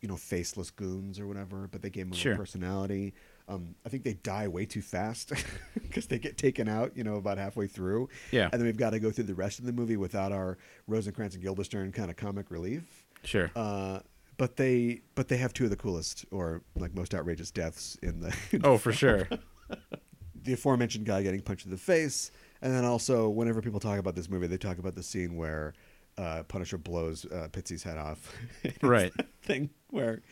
you 0.00 0.08
know, 0.08 0.16
faceless 0.16 0.70
goons 0.70 1.20
or 1.20 1.26
whatever, 1.26 1.68
but 1.70 1.82
they 1.82 1.90
gave 1.90 2.06
them 2.06 2.12
a 2.12 2.16
Sure. 2.16 2.36
personality. 2.36 3.14
Um, 3.48 3.74
I 3.84 3.88
think 3.88 4.04
they 4.04 4.14
die 4.14 4.48
way 4.48 4.64
too 4.64 4.80
fast 4.80 5.32
because 5.74 6.06
they 6.06 6.18
get 6.18 6.38
taken 6.38 6.68
out, 6.68 6.96
you 6.96 7.04
know, 7.04 7.16
about 7.16 7.38
halfway 7.38 7.66
through. 7.66 8.08
Yeah. 8.30 8.48
And 8.52 8.60
then 8.60 8.64
we've 8.66 8.76
got 8.76 8.90
to 8.90 9.00
go 9.00 9.10
through 9.10 9.24
the 9.24 9.34
rest 9.34 9.58
of 9.58 9.66
the 9.66 9.72
movie 9.72 9.96
without 9.96 10.32
our 10.32 10.56
Rosencrantz 10.86 11.34
and 11.34 11.42
Guildenstern 11.44 11.92
kind 11.92 12.08
of 12.10 12.16
comic 12.16 12.50
relief. 12.50 13.04
Sure. 13.24 13.50
Uh, 13.54 14.00
but 14.38 14.56
they, 14.56 15.02
but 15.14 15.28
they 15.28 15.36
have 15.36 15.52
two 15.52 15.64
of 15.64 15.70
the 15.70 15.76
coolest 15.76 16.24
or 16.30 16.62
like 16.74 16.94
most 16.94 17.14
outrageous 17.14 17.50
deaths 17.50 17.98
in 18.02 18.20
the 18.20 18.34
oh, 18.64 18.78
for 18.78 18.92
sure. 18.92 19.28
the 20.42 20.52
aforementioned 20.54 21.04
guy 21.06 21.22
getting 21.22 21.40
punched 21.40 21.64
in 21.66 21.70
the 21.70 21.76
face, 21.78 22.30
and 22.62 22.72
then 22.74 22.84
also 22.84 23.28
whenever 23.28 23.60
people 23.60 23.80
talk 23.80 23.98
about 23.98 24.14
this 24.14 24.30
movie, 24.30 24.46
they 24.46 24.56
talk 24.56 24.78
about 24.78 24.94
the 24.94 25.02
scene 25.02 25.36
where 25.36 25.74
uh, 26.18 26.42
Punisher 26.44 26.78
blows 26.78 27.24
uh, 27.26 27.48
Pittsy's 27.52 27.82
head 27.82 27.98
off. 27.98 28.32
Right. 28.82 29.12
thing 29.42 29.70
where 29.90 30.22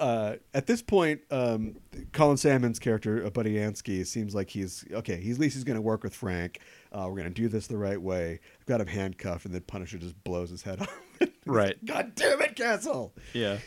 uh, 0.00 0.34
at 0.54 0.66
this 0.66 0.82
point, 0.82 1.20
um, 1.30 1.76
Colin 2.12 2.36
Salmon's 2.36 2.78
character, 2.78 3.24
uh, 3.24 3.30
Budiansky, 3.30 4.06
seems 4.06 4.34
like 4.34 4.50
he's 4.50 4.84
okay. 4.92 5.20
He's 5.20 5.36
at 5.36 5.40
least 5.40 5.54
he's 5.54 5.64
going 5.64 5.76
to 5.76 5.82
work 5.82 6.02
with 6.02 6.14
Frank. 6.14 6.58
Uh, 6.92 7.04
we're 7.08 7.16
going 7.16 7.24
to 7.24 7.30
do 7.30 7.48
this 7.48 7.66
the 7.66 7.76
right 7.78 8.00
way. 8.00 8.40
I've 8.60 8.66
got 8.66 8.80
him 8.80 8.86
handcuffed, 8.88 9.44
and 9.44 9.54
then 9.54 9.62
Punisher 9.62 9.98
just 9.98 10.22
blows 10.24 10.50
his 10.50 10.62
head 10.62 10.80
off. 10.82 11.02
Right. 11.46 11.76
God 11.84 12.14
damn 12.14 12.40
it, 12.42 12.56
Castle 12.56 13.12
Yeah. 13.32 13.58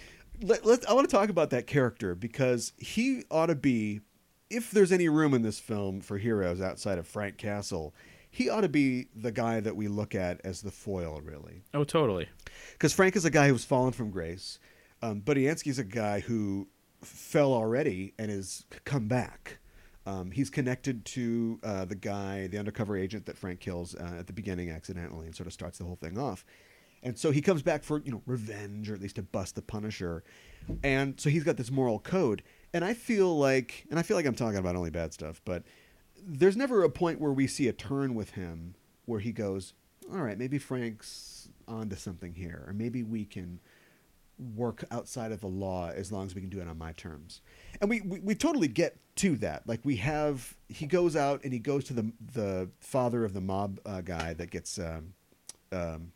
let, 0.42 0.66
let 0.66 0.90
I 0.90 0.94
want 0.94 1.10
to 1.10 1.16
talk 1.16 1.30
about 1.30 1.52
that 1.52 1.68
character 1.68 2.16
because 2.16 2.74
he 2.78 3.24
ought 3.32 3.48
to 3.48 3.56
be, 3.56 4.02
if 4.50 4.72
there's 4.72 4.92
any 4.92 5.10
room 5.10 5.34
in 5.34 5.42
this 5.42 5.60
film 5.60 6.02
for 6.02 6.18
heroes 6.18 6.62
outside 6.62 6.98
of 6.98 7.08
Frank 7.08 7.38
Castle, 7.38 7.94
he 8.30 8.50
ought 8.50 8.62
to 8.62 8.70
be 8.70 9.08
the 9.16 9.32
guy 9.32 9.60
that 9.60 9.76
we 9.76 9.88
look 9.88 10.14
at 10.14 10.42
as 10.44 10.62
the 10.62 10.72
foil, 10.72 11.22
really. 11.24 11.64
Oh, 11.74 11.84
totally. 11.84 12.28
Because 12.74 12.94
Frank 12.94 13.16
is 13.16 13.26
a 13.26 13.30
guy 13.30 13.48
who's 13.48 13.66
fallen 13.66 13.94
from 13.94 14.12
grace. 14.12 14.60
Um, 15.02 15.22
Budiansky's 15.22 15.80
a 15.80 15.84
guy 15.84 16.20
who 16.20 16.68
fell 17.02 17.54
already 17.54 18.14
and 18.20 18.30
has 18.30 18.66
come 18.84 19.08
back. 19.08 19.60
Um, 20.06 20.32
he's 20.32 20.50
connected 20.50 21.06
to 21.06 21.60
uh, 21.64 21.86
the 21.86 21.96
guy, 21.96 22.48
the 22.48 22.58
undercover 22.60 22.96
agent 22.96 23.26
that 23.26 23.38
Frank 23.38 23.60
kills 23.60 23.96
uh, 23.96 24.16
at 24.20 24.28
the 24.28 24.34
beginning 24.34 24.70
accidentally, 24.70 25.26
and 25.26 25.36
sort 25.36 25.48
of 25.48 25.54
starts 25.54 25.80
the 25.80 25.86
whole 25.86 25.96
thing 25.96 26.18
off. 26.18 26.46
And 27.02 27.18
so 27.18 27.32
he 27.32 27.42
comes 27.42 27.62
back 27.62 27.84
for 27.84 28.02
you 28.02 28.12
know 28.12 28.22
revenge, 28.26 28.90
or 28.90 28.94
at 28.94 29.02
least 29.02 29.16
to 29.16 29.24
bust 29.24 29.56
the 29.56 29.62
Punisher. 29.62 30.24
And 30.84 31.20
so 31.20 31.30
he's 31.30 31.44
got 31.44 31.58
this 31.58 31.72
moral 31.72 32.00
code. 32.00 32.44
And 32.76 32.84
I 32.84 32.94
feel 32.94 33.38
like, 33.38 33.86
and 33.90 33.98
I 33.98 34.02
feel 34.02 34.18
like 34.18 34.26
I'm 34.26 34.36
talking 34.36 34.58
about 34.58 34.76
only 34.76 34.90
bad 34.90 35.14
stuff, 35.14 35.40
but 35.46 35.64
there's 36.22 36.58
never 36.58 36.84
a 36.84 36.90
point 36.90 37.22
where 37.22 37.32
we 37.32 37.48
see 37.48 37.70
a 37.70 37.74
turn 37.74 38.16
with 38.16 38.32
him 38.32 38.76
where 39.06 39.22
he 39.22 39.32
goes, 39.32 39.74
all 40.12 40.22
right, 40.22 40.38
maybe 40.38 40.58
Frank's 40.58 41.48
onto 41.70 41.96
something 41.96 42.34
here, 42.34 42.66
or 42.68 42.74
maybe 42.74 43.02
we 43.02 43.24
can 43.24 43.62
work 44.58 44.84
outside 44.92 45.32
of 45.32 45.40
the 45.40 45.48
law 45.48 45.90
as 45.92 46.12
long 46.12 46.26
as 46.26 46.36
we 46.36 46.42
can 46.42 46.50
do 46.50 46.60
it 46.60 46.68
on 46.68 46.78
my 46.78 46.92
terms. 46.92 47.40
And 47.80 47.90
we, 47.90 48.02
we, 48.02 48.20
we 48.20 48.36
totally 48.36 48.68
get 48.68 48.98
to 49.16 49.38
that. 49.38 49.66
Like 49.66 49.80
we 49.86 49.96
have, 49.96 50.54
he 50.68 50.86
goes 50.86 51.16
out 51.16 51.46
and 51.46 51.54
he 51.54 51.60
goes 51.60 51.86
to 51.86 51.94
the 51.94 52.12
the 52.34 52.70
father 52.82 53.24
of 53.24 53.32
the 53.32 53.40
mob 53.40 53.80
uh, 53.86 54.02
guy 54.02 54.34
that 54.34 54.52
gets 54.52 54.78
um, 54.78 55.14
um, 55.72 56.12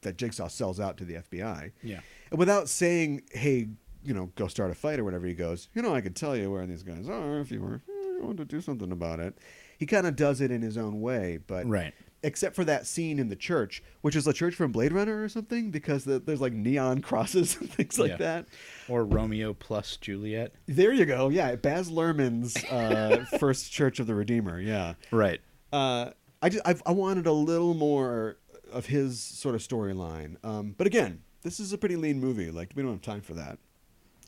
that 0.00 0.16
Jigsaw 0.16 0.48
sells 0.48 0.80
out 0.80 0.96
to 0.96 1.04
the 1.04 1.16
FBI. 1.16 1.72
Yeah. 1.82 2.00
And 2.30 2.38
without 2.38 2.70
saying, 2.70 3.24
hey, 3.32 3.68
you 4.04 4.14
know, 4.14 4.30
go 4.36 4.46
start 4.46 4.70
a 4.70 4.74
fight 4.74 4.98
or 4.98 5.04
whatever, 5.04 5.26
he 5.26 5.34
goes, 5.34 5.68
you 5.74 5.82
know, 5.82 5.94
I 5.94 6.00
could 6.00 6.16
tell 6.16 6.36
you 6.36 6.50
where 6.50 6.66
these 6.66 6.82
guys 6.82 7.08
are 7.08 7.40
if 7.40 7.50
you 7.50 7.60
were 7.60 7.80
you 7.88 8.20
want 8.26 8.36
to 8.38 8.44
do 8.44 8.60
something 8.60 8.92
about 8.92 9.18
it. 9.20 9.38
He 9.78 9.86
kind 9.86 10.06
of 10.06 10.14
does 10.16 10.40
it 10.42 10.50
in 10.50 10.60
his 10.62 10.76
own 10.76 11.00
way, 11.00 11.38
but 11.46 11.66
Right. 11.66 11.94
except 12.22 12.54
for 12.54 12.64
that 12.66 12.86
scene 12.86 13.18
in 13.18 13.28
the 13.30 13.36
church, 13.36 13.82
which 14.02 14.14
is 14.14 14.26
a 14.26 14.32
church 14.34 14.54
from 14.54 14.72
Blade 14.72 14.92
Runner 14.92 15.22
or 15.24 15.28
something, 15.30 15.70
because 15.70 16.04
the, 16.04 16.18
there's 16.18 16.40
like 16.40 16.52
neon 16.52 17.00
crosses 17.02 17.56
and 17.58 17.70
things 17.72 17.98
like 17.98 18.10
Yeah. 18.10 18.16
that. 18.18 18.46
Or 18.88 19.04
Romeo 19.06 19.54
plus 19.54 19.96
Juliet. 19.96 20.52
There 20.66 20.92
you 20.92 21.06
go. 21.06 21.30
Yeah, 21.30 21.56
Baz 21.56 21.90
Luhrmann's 21.90 22.62
uh, 22.64 23.24
first 23.38 23.72
Church 23.72 23.98
of 24.00 24.06
the 24.06 24.14
Redeemer. 24.14 24.60
Yeah. 24.60 24.94
Right. 25.10 25.40
Uh, 25.72 26.10
I 26.42 26.50
just 26.50 26.66
I've, 26.66 26.82
I 26.84 26.92
wanted 26.92 27.26
a 27.26 27.32
little 27.32 27.72
more 27.74 28.36
of 28.70 28.86
his 28.86 29.18
sort 29.20 29.54
of 29.54 29.62
storyline. 29.62 30.36
Um, 30.44 30.74
but 30.76 30.86
again, 30.86 31.22
this 31.42 31.58
is 31.58 31.72
a 31.72 31.78
pretty 31.78 31.96
lean 31.96 32.20
movie. 32.20 32.50
Like 32.50 32.72
we 32.76 32.82
don't 32.82 32.92
have 32.92 33.00
time 33.02 33.22
for 33.22 33.32
that. 33.34 33.58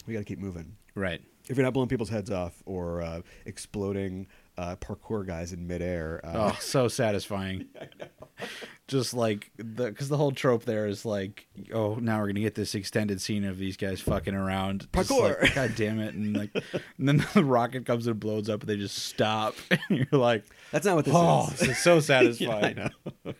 We 0.06 0.14
got 0.14 0.20
to 0.20 0.24
keep 0.24 0.38
moving. 0.38 0.76
Right. 0.94 1.20
If 1.48 1.56
you're 1.56 1.64
not 1.64 1.72
blowing 1.74 1.88
people's 1.88 2.08
heads 2.10 2.30
off 2.30 2.62
or 2.66 3.02
uh, 3.02 3.22
exploding 3.46 4.28
uh, 4.56 4.76
parkour 4.76 5.26
guys 5.26 5.52
in 5.52 5.66
midair, 5.66 6.20
uh, 6.24 6.52
Oh, 6.52 6.58
so 6.60 6.86
satisfying. 6.88 7.66
Just 8.88 9.14
like 9.14 9.50
the 9.56 9.86
because 9.86 10.08
the 10.08 10.16
whole 10.16 10.32
trope 10.32 10.64
there 10.64 10.86
is 10.86 11.04
like, 11.04 11.46
oh, 11.72 11.94
now 11.96 12.20
we're 12.20 12.26
gonna 12.28 12.40
get 12.40 12.54
this 12.54 12.74
extended 12.74 13.20
scene 13.20 13.44
of 13.44 13.58
these 13.58 13.76
guys 13.76 14.00
fucking 14.00 14.34
around. 14.34 14.90
Parkour. 14.92 15.40
like, 15.40 15.54
God 15.54 15.72
damn 15.76 15.98
it! 15.98 16.14
And 16.14 16.36
like, 16.36 16.50
and 16.98 17.08
then 17.08 17.26
the 17.34 17.44
rocket 17.44 17.86
comes 17.86 18.06
and 18.06 18.20
blows 18.20 18.48
up, 18.48 18.60
and 18.60 18.68
they 18.68 18.76
just 18.76 18.98
stop. 18.98 19.54
And 19.70 19.80
you're 19.90 20.20
like, 20.20 20.44
that's 20.70 20.84
not 20.84 20.96
what 20.96 21.04
this 21.06 21.14
oh, 21.16 21.48
is. 21.52 21.60
this 21.60 21.68
is 21.70 21.78
so 21.78 22.00
satisfying. 22.00 22.76
know. 23.24 23.34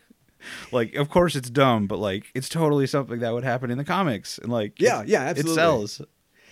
like, 0.71 0.95
of 0.95 1.09
course 1.09 1.35
it's 1.35 1.49
dumb, 1.49 1.85
but 1.87 1.99
like, 1.99 2.25
it's 2.33 2.49
totally 2.49 2.87
something 2.87 3.19
that 3.19 3.33
would 3.33 3.43
happen 3.43 3.69
in 3.69 3.77
the 3.77 3.83
comics, 3.85 4.37
and 4.39 4.51
like, 4.51 4.79
Yeah, 4.81 5.03
yeah, 5.05 5.21
absolutely. 5.21 5.51
it 5.51 5.55
sells. 5.55 6.01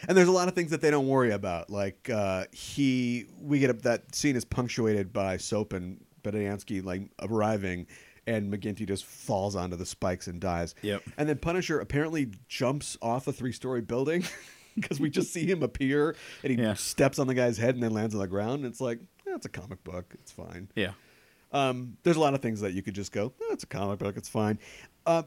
And 0.08 0.18
there's 0.18 0.28
a 0.28 0.32
lot 0.32 0.48
of 0.48 0.56
things 0.56 0.72
that 0.72 0.82
they 0.82 0.90
don't 0.92 1.08
worry 1.08 1.32
about. 1.32 1.70
Like 1.70 2.10
uh, 2.10 2.46
he, 2.52 3.26
we 3.40 3.60
get 3.60 3.70
up 3.70 3.82
that 3.84 4.14
scene 4.16 4.36
is 4.36 4.46
punctuated 4.46 5.14
by 5.14 5.38
Soap 5.38 5.74
and 5.74 6.04
Budiansky 6.24 6.84
like 6.84 7.04
arriving, 7.22 7.88
and 8.28 8.54
McGinty 8.54 8.88
just 8.88 9.06
falls 9.06 9.56
onto 9.56 9.76
the 9.76 9.86
spikes 9.86 10.28
and 10.28 10.40
dies. 10.40 10.76
Yep. 10.82 11.04
And 11.18 11.28
then 11.30 11.38
Punisher 11.38 11.80
apparently 11.80 12.30
jumps 12.48 12.98
off 13.02 13.28
a 13.28 13.34
three-story 13.34 13.82
building 13.82 14.24
because 14.76 15.00
we 15.00 15.10
just 15.10 15.34
see 15.34 15.46
him 15.46 15.64
appear 15.64 16.16
and 16.44 16.52
he 16.54 16.62
Yeah. 16.62 16.76
steps 16.76 17.18
on 17.20 17.28
the 17.28 17.34
guy's 17.34 17.58
head 17.58 17.74
and 17.76 17.84
then 17.84 17.92
lands 17.92 18.14
on 18.16 18.22
the 18.22 18.28
ground. 18.28 18.64
And 18.64 18.66
it's 18.66 18.80
like, 18.82 19.00
eh, 19.28 19.34
it's 19.36 19.46
a 19.46 19.50
comic 19.50 19.84
book. 19.84 20.06
It's 20.14 20.32
fine. 20.32 20.70
Yeah. 20.76 20.92
Um, 21.52 21.98
there's 22.04 22.16
a 22.16 22.20
lot 22.22 22.34
of 22.34 22.42
things 22.42 22.62
that 22.62 22.74
you 22.74 22.82
could 22.82 22.94
just 22.96 23.12
go, 23.12 23.34
it's 23.50 23.64
a 23.64 23.68
comic 23.68 24.00
book, 24.00 24.16
it's 24.16 24.30
fine. 24.30 24.58
Uh, 25.06 25.24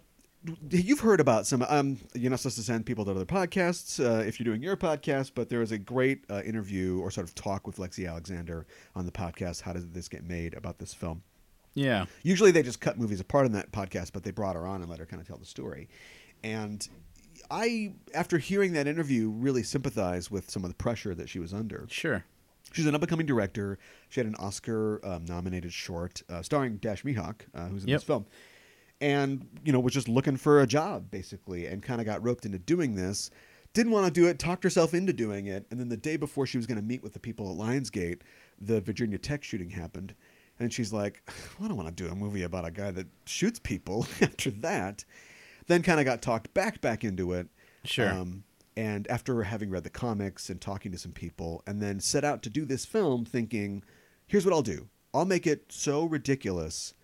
you've 0.71 1.01
heard 1.01 1.21
about 1.21 1.47
some. 1.47 1.65
Um, 1.69 1.99
you're 2.15 2.31
not 2.31 2.41
supposed 2.41 2.57
to 2.57 2.63
send 2.63 2.87
people 2.87 3.05
to 3.07 3.11
other 3.13 3.25
podcasts 3.25 3.99
uh, 4.05 4.23
if 4.25 4.39
you're 4.39 4.45
doing 4.45 4.63
your 4.63 4.77
podcast, 4.77 5.33
but 5.35 5.49
there 5.49 5.61
was 5.61 5.73
a 5.73 5.79
great 5.79 6.25
uh, 6.31 6.43
interview 6.45 7.01
or 7.01 7.11
sort 7.11 7.27
of 7.27 7.35
talk 7.35 7.67
with 7.67 7.77
Lexi 7.77 8.09
Alexander 8.09 8.67
on 8.95 9.07
the 9.07 9.13
podcast. 9.13 9.63
How 9.63 9.73
did 9.73 9.95
this 9.95 10.09
get 10.09 10.25
made 10.25 10.55
about 10.55 10.79
this 10.79 10.93
film? 10.93 11.23
Yeah. 11.75 12.07
Usually 12.23 12.51
they 12.51 12.63
just 12.63 12.81
cut 12.81 12.99
movies 12.99 13.21
apart 13.21 13.47
in 13.47 13.53
that 13.53 13.73
podcast, 13.73 14.13
but 14.13 14.23
they 14.23 14.31
brought 14.31 14.55
her 14.55 14.67
on 14.67 14.81
and 14.81 14.91
let 14.91 14.99
her 15.01 15.07
kind 15.07 15.21
of 15.21 15.27
tell 15.27 15.39
the 15.39 15.45
story. 15.47 15.89
And 16.43 16.87
I, 17.51 17.95
after 18.15 18.39
hearing 18.39 18.75
that 18.75 18.87
interview, 18.87 19.31
really 19.31 19.63
sympathize 19.63 20.31
with 20.31 20.51
some 20.51 20.63
of 20.65 20.71
the 20.71 20.77
pressure 20.77 21.15
that 21.15 21.29
she 21.29 21.39
was 21.39 21.53
under. 21.53 21.87
Sure. 21.91 22.25
She's 22.73 22.87
an 22.87 22.95
up 22.95 23.03
and 23.03 23.09
coming 23.11 23.27
director. 23.27 23.79
She 24.09 24.21
had 24.21 24.27
an 24.27 24.35
Oscar 24.37 25.01
um, 25.05 25.25
nominated 25.25 25.73
short 25.73 26.23
uh, 26.29 26.43
starring 26.43 26.77
Dash 26.77 27.03
Mihok, 27.03 27.43
uh, 27.55 27.67
who's 27.67 27.83
in 27.85 27.89
Yep. 27.91 27.97
this 28.01 28.05
film. 28.05 28.27
And, 29.05 29.47
you 29.63 29.71
know, 29.71 29.81
was 29.81 29.93
just 29.93 30.09
looking 30.09 30.39
for 30.39 30.63
a 30.63 30.67
job, 30.67 31.11
basically, 31.11 31.67
and 31.67 31.83
kind 31.83 32.01
of 32.01 32.07
got 32.07 32.25
roped 32.25 32.47
into 32.47 32.59
doing 32.59 32.95
this. 32.95 33.31
Didn't 33.75 33.93
want 33.93 34.07
to 34.07 34.11
do 34.11 34.27
it, 34.29 34.39
talked 34.39 34.65
herself 34.65 34.95
into 34.95 35.13
doing 35.13 35.47
it. 35.47 35.67
And 35.71 35.79
then 35.79 35.91
the 35.91 35.97
day 35.99 36.17
before 36.17 36.47
she 36.47 36.57
was 36.57 36.67
going 36.67 36.79
to 36.79 36.83
meet 36.83 37.03
with 37.03 37.13
the 37.13 37.19
people 37.19 37.51
at 37.51 37.59
Lionsgate, 37.59 38.21
the 38.59 38.81
Virginia 38.81 39.19
Tech 39.19 39.45
shooting 39.45 39.69
happened. 39.69 40.15
And 40.59 40.73
she's 40.73 40.91
like, 40.91 41.23
well, 41.59 41.67
I 41.67 41.69
don't 41.69 41.77
want 41.77 41.95
to 41.95 42.03
do 42.03 42.11
a 42.11 42.15
movie 42.15 42.45
about 42.45 42.65
a 42.65 42.71
guy 42.71 42.93
that 42.93 43.07
shoots 43.27 43.59
people 43.59 44.07
after 44.23 44.51
that. 44.51 45.05
Then 45.67 45.83
kind 45.83 46.01
of 46.01 46.07
got 46.07 46.23
talked 46.23 46.55
back 46.55 46.81
back 46.81 47.05
into 47.05 47.35
it. 47.35 47.49
Sure. 47.85 48.11
Um, 48.11 48.45
and 48.75 49.07
after 49.09 49.43
having 49.43 49.69
read 49.69 49.85
the 49.85 49.91
comics 49.91 50.49
and 50.49 50.63
talking 50.63 50.93
to 50.93 50.99
some 50.99 51.13
people, 51.13 51.63
and 51.67 51.83
then 51.83 52.01
set 52.01 52.25
out 52.25 52.43
to 52.45 52.49
do 52.49 52.65
this 52.65 52.87
film, 52.87 53.27
thinking, 53.27 53.85
here's 54.27 54.47
what 54.47 54.55
I'll 54.55 54.63
do 54.63 54.89
I'll 55.13 55.27
make 55.27 55.47
it 55.47 55.67
so 55.69 56.07
ridiculous 56.07 56.95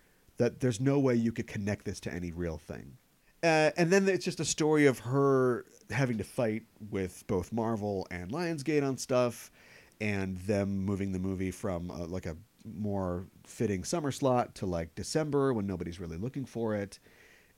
that 0.41 0.59
there's 0.59 0.79
no 0.79 0.97
way 0.97 1.13
you 1.13 1.31
could 1.31 1.45
connect 1.45 1.85
this 1.85 1.99
to 1.99 2.11
any 2.11 2.31
real 2.31 2.57
thing. 2.57 2.97
Uh, 3.43 3.69
and 3.77 3.91
then 3.91 4.09
it's 4.09 4.25
just 4.25 4.39
a 4.39 4.45
story 4.45 4.87
of 4.87 4.97
her 4.97 5.65
having 5.91 6.17
to 6.17 6.23
fight 6.23 6.63
with 6.89 7.23
both 7.27 7.53
Marvel 7.53 8.07
and 8.09 8.31
Lionsgate 8.31 8.83
on 8.83 8.97
stuff, 8.97 9.51
and 9.99 10.37
them 10.39 10.79
moving 10.79 11.11
the 11.11 11.19
movie 11.19 11.51
from 11.51 11.91
uh, 11.91 12.07
like 12.07 12.25
a 12.25 12.35
more 12.65 13.27
fitting 13.45 13.83
summer 13.83 14.11
slot 14.11 14.55
to 14.55 14.65
like 14.65 14.95
December 14.95 15.53
when 15.53 15.67
nobody's 15.67 15.99
really 15.99 16.17
looking 16.17 16.45
for 16.45 16.75
it. 16.75 16.97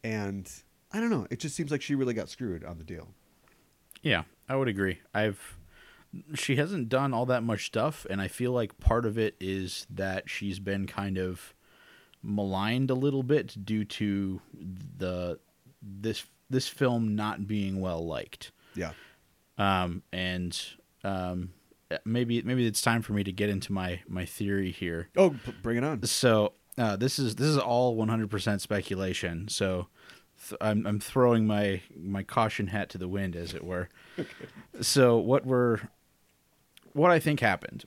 And 0.04 0.50
I 0.92 1.00
don't 1.00 1.10
know, 1.10 1.26
it 1.30 1.40
just 1.40 1.56
seems 1.56 1.72
like 1.72 1.82
she 1.82 1.96
really 1.96 2.14
got 2.14 2.28
screwed 2.28 2.66
on 2.66 2.78
the 2.78 2.84
deal. 2.84 3.08
Yeah, 4.02 4.24
I 4.50 4.58
would 4.58 4.68
agree. 4.68 5.00
I've 5.14 5.58
she 6.34 6.58
hasn't 6.58 6.90
done 6.90 7.14
all 7.14 7.26
that 7.28 7.44
much 7.44 7.66
stuff 7.66 8.06
and 8.10 8.22
I 8.22 8.28
feel 8.28 8.52
like 8.52 8.78
part 8.78 9.06
of 9.06 9.18
it 9.18 9.36
is 9.40 9.88
that 9.90 10.30
she's 10.30 10.60
been 10.60 10.86
kind 10.86 11.18
of 11.18 11.56
maligned 12.24 12.90
a 12.90 12.96
little 12.96 13.24
bit 13.24 13.66
due 13.66 13.86
to 13.86 14.42
the 14.98 15.40
this 15.82 16.26
this 16.50 16.68
film 16.68 17.16
not 17.16 17.48
being 17.48 17.82
well 17.82 18.06
liked. 18.06 18.52
Yeah. 18.76 18.94
Um 19.58 20.04
and 20.12 20.60
um 21.04 21.54
maybe 22.06 22.42
maybe 22.42 22.66
it's 22.66 22.82
time 22.82 23.02
for 23.02 23.14
me 23.14 23.24
to 23.24 23.32
get 23.32 23.50
into 23.50 23.72
my 23.72 24.02
my 24.08 24.26
theory 24.26 24.72
here. 24.72 25.10
Oh, 25.16 25.36
bring 25.62 25.78
it 25.78 25.84
on. 25.84 26.04
So 26.04 26.54
uh, 26.78 26.96
this 26.96 27.20
is 27.20 27.36
this 27.36 27.48
is 27.48 27.58
all 27.58 27.96
100% 27.96 28.62
speculation. 28.62 29.48
So 29.48 29.88
th- 30.48 30.58
I'm 30.62 30.86
I'm 30.86 31.00
throwing 31.00 31.46
my 31.46 31.82
my 31.96 32.24
caution 32.24 32.68
hat 32.68 32.90
to 32.90 32.98
the 32.98 33.08
wind, 33.08 33.36
as 33.36 33.54
it 33.54 33.64
were. 33.64 33.90
okay. 34.20 34.30
So 34.82 35.18
what 35.18 35.46
we're 35.46 35.80
what 36.94 37.12
I 37.12 37.20
think 37.20 37.40
happened, 37.40 37.86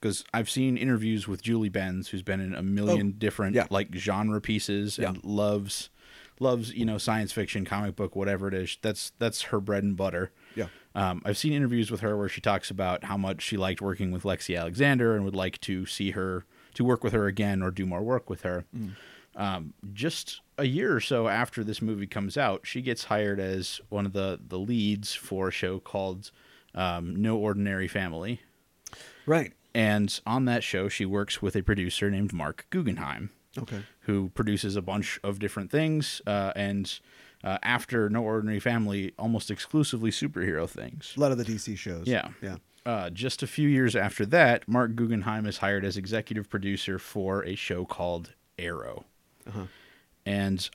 because 0.00 0.24
I've 0.34 0.48
seen 0.50 0.76
interviews 0.76 1.26
with 1.28 1.42
Julie 1.42 1.68
Benz, 1.68 2.08
who's 2.08 2.22
been 2.22 2.40
in 2.40 2.54
a 2.54 2.62
million 2.62 3.08
Oh, 3.14 3.18
different 3.18 3.54
yeah. 3.56 3.66
like 3.70 3.94
genre 3.94 4.40
pieces 4.40 4.98
and 4.98 5.16
Yeah. 5.16 5.20
loves 5.24 5.90
loves 6.38 6.74
you 6.74 6.84
know 6.84 6.98
science 6.98 7.32
fiction, 7.32 7.64
comic 7.64 7.96
book, 7.96 8.14
whatever 8.14 8.46
it 8.48 8.54
is. 8.54 8.76
That's 8.82 9.12
that's 9.18 9.42
her 9.42 9.60
bread 9.60 9.82
and 9.84 9.96
butter. 9.96 10.32
Yeah. 10.54 10.66
Um, 10.94 11.20
I've 11.24 11.36
seen 11.38 11.52
interviews 11.52 11.90
with 11.90 12.00
her 12.00 12.16
where 12.16 12.28
she 12.28 12.40
talks 12.40 12.70
about 12.70 13.04
how 13.04 13.16
much 13.16 13.42
she 13.42 13.56
liked 13.56 13.80
working 13.82 14.10
with 14.12 14.22
Lexi 14.22 14.58
Alexander 14.58 15.14
and 15.14 15.24
would 15.24 15.34
like 15.36 15.60
to 15.62 15.84
see 15.86 16.12
her 16.12 16.44
to 16.74 16.84
work 16.84 17.02
with 17.04 17.12
her 17.14 17.26
again 17.26 17.62
or 17.62 17.70
do 17.70 17.84
more 17.86 18.02
work 18.02 18.28
with 18.30 18.42
her. 18.42 18.64
Um, 19.34 19.74
just 19.92 20.40
a 20.56 20.64
year 20.64 20.94
or 20.96 21.00
so 21.00 21.28
after 21.28 21.62
this 21.62 21.82
movie 21.82 22.06
comes 22.06 22.38
out, 22.38 22.62
she 22.66 22.80
gets 22.80 23.04
hired 23.04 23.38
as 23.38 23.80
one 23.90 24.06
of 24.06 24.12
the 24.14 24.40
the 24.46 24.58
leads 24.58 25.14
for 25.14 25.48
a 25.48 25.50
show 25.52 25.78
called 25.78 26.30
um, 26.74 27.14
No 27.16 27.36
Ordinary 27.36 27.88
Family, 27.88 28.40
Right. 29.26 29.52
And 29.76 30.18
on 30.26 30.46
that 30.46 30.64
show, 30.64 30.88
she 30.88 31.04
works 31.04 31.42
with 31.42 31.54
a 31.54 31.62
producer 31.62 32.10
named 32.10 32.32
Marc 32.32 32.66
Guggenheim 32.70 33.28
Okay. 33.58 33.82
who 34.00 34.30
produces 34.30 34.74
a 34.74 34.80
bunch 34.82 35.20
of 35.22 35.38
different 35.38 35.70
things 35.70 36.22
uh, 36.26 36.52
and 36.56 36.98
uh, 37.44 37.58
after 37.62 38.08
No 38.08 38.22
Ordinary 38.22 38.58
Family, 38.58 39.12
almost 39.18 39.50
exclusively 39.50 40.10
superhero 40.10 40.66
things. 40.68 41.12
A 41.16 41.20
lot 41.20 41.30
of 41.30 41.36
the 41.38 41.44
DC 41.44 41.76
shows. 41.76 42.06
Yeah. 42.06 42.28
Yeah. 42.42 42.56
Uh, 42.86 43.10
just 43.10 43.42
a 43.42 43.46
few 43.46 43.68
years 43.68 43.94
after 43.94 44.24
that, 44.26 44.66
Marc 44.66 44.94
Guggenheim 44.96 45.44
is 45.44 45.58
hired 45.58 45.84
as 45.84 45.96
executive 45.98 46.48
producer 46.48 46.98
for 46.98 47.44
a 47.44 47.54
show 47.54 47.84
called 47.84 48.32
Arrow. 48.58 49.04
Uh-huh. 49.46 49.64
And 50.24 50.70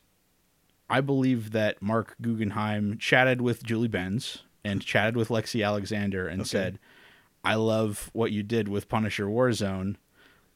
I 0.89 1.01
believe 1.01 1.51
that 1.51 1.82
Marc 1.82 2.15
Guggenheim 2.21 2.97
chatted 2.99 3.41
with 3.41 3.63
Julie 3.63 3.88
Benz 3.88 4.43
and 4.63 4.82
chatted 4.84 5.15
with 5.17 5.30
Lexi 5.30 5.65
Alexander 5.65 6.28
and 6.28 6.41
Okay. 6.41 6.47
said, 6.49 6.80
I 7.43 7.55
love 7.55 8.09
what 8.13 8.31
you 8.31 8.43
did 8.43 8.67
with 8.67 8.87
Punisher 8.89 9.25
Warzone. 9.25 9.95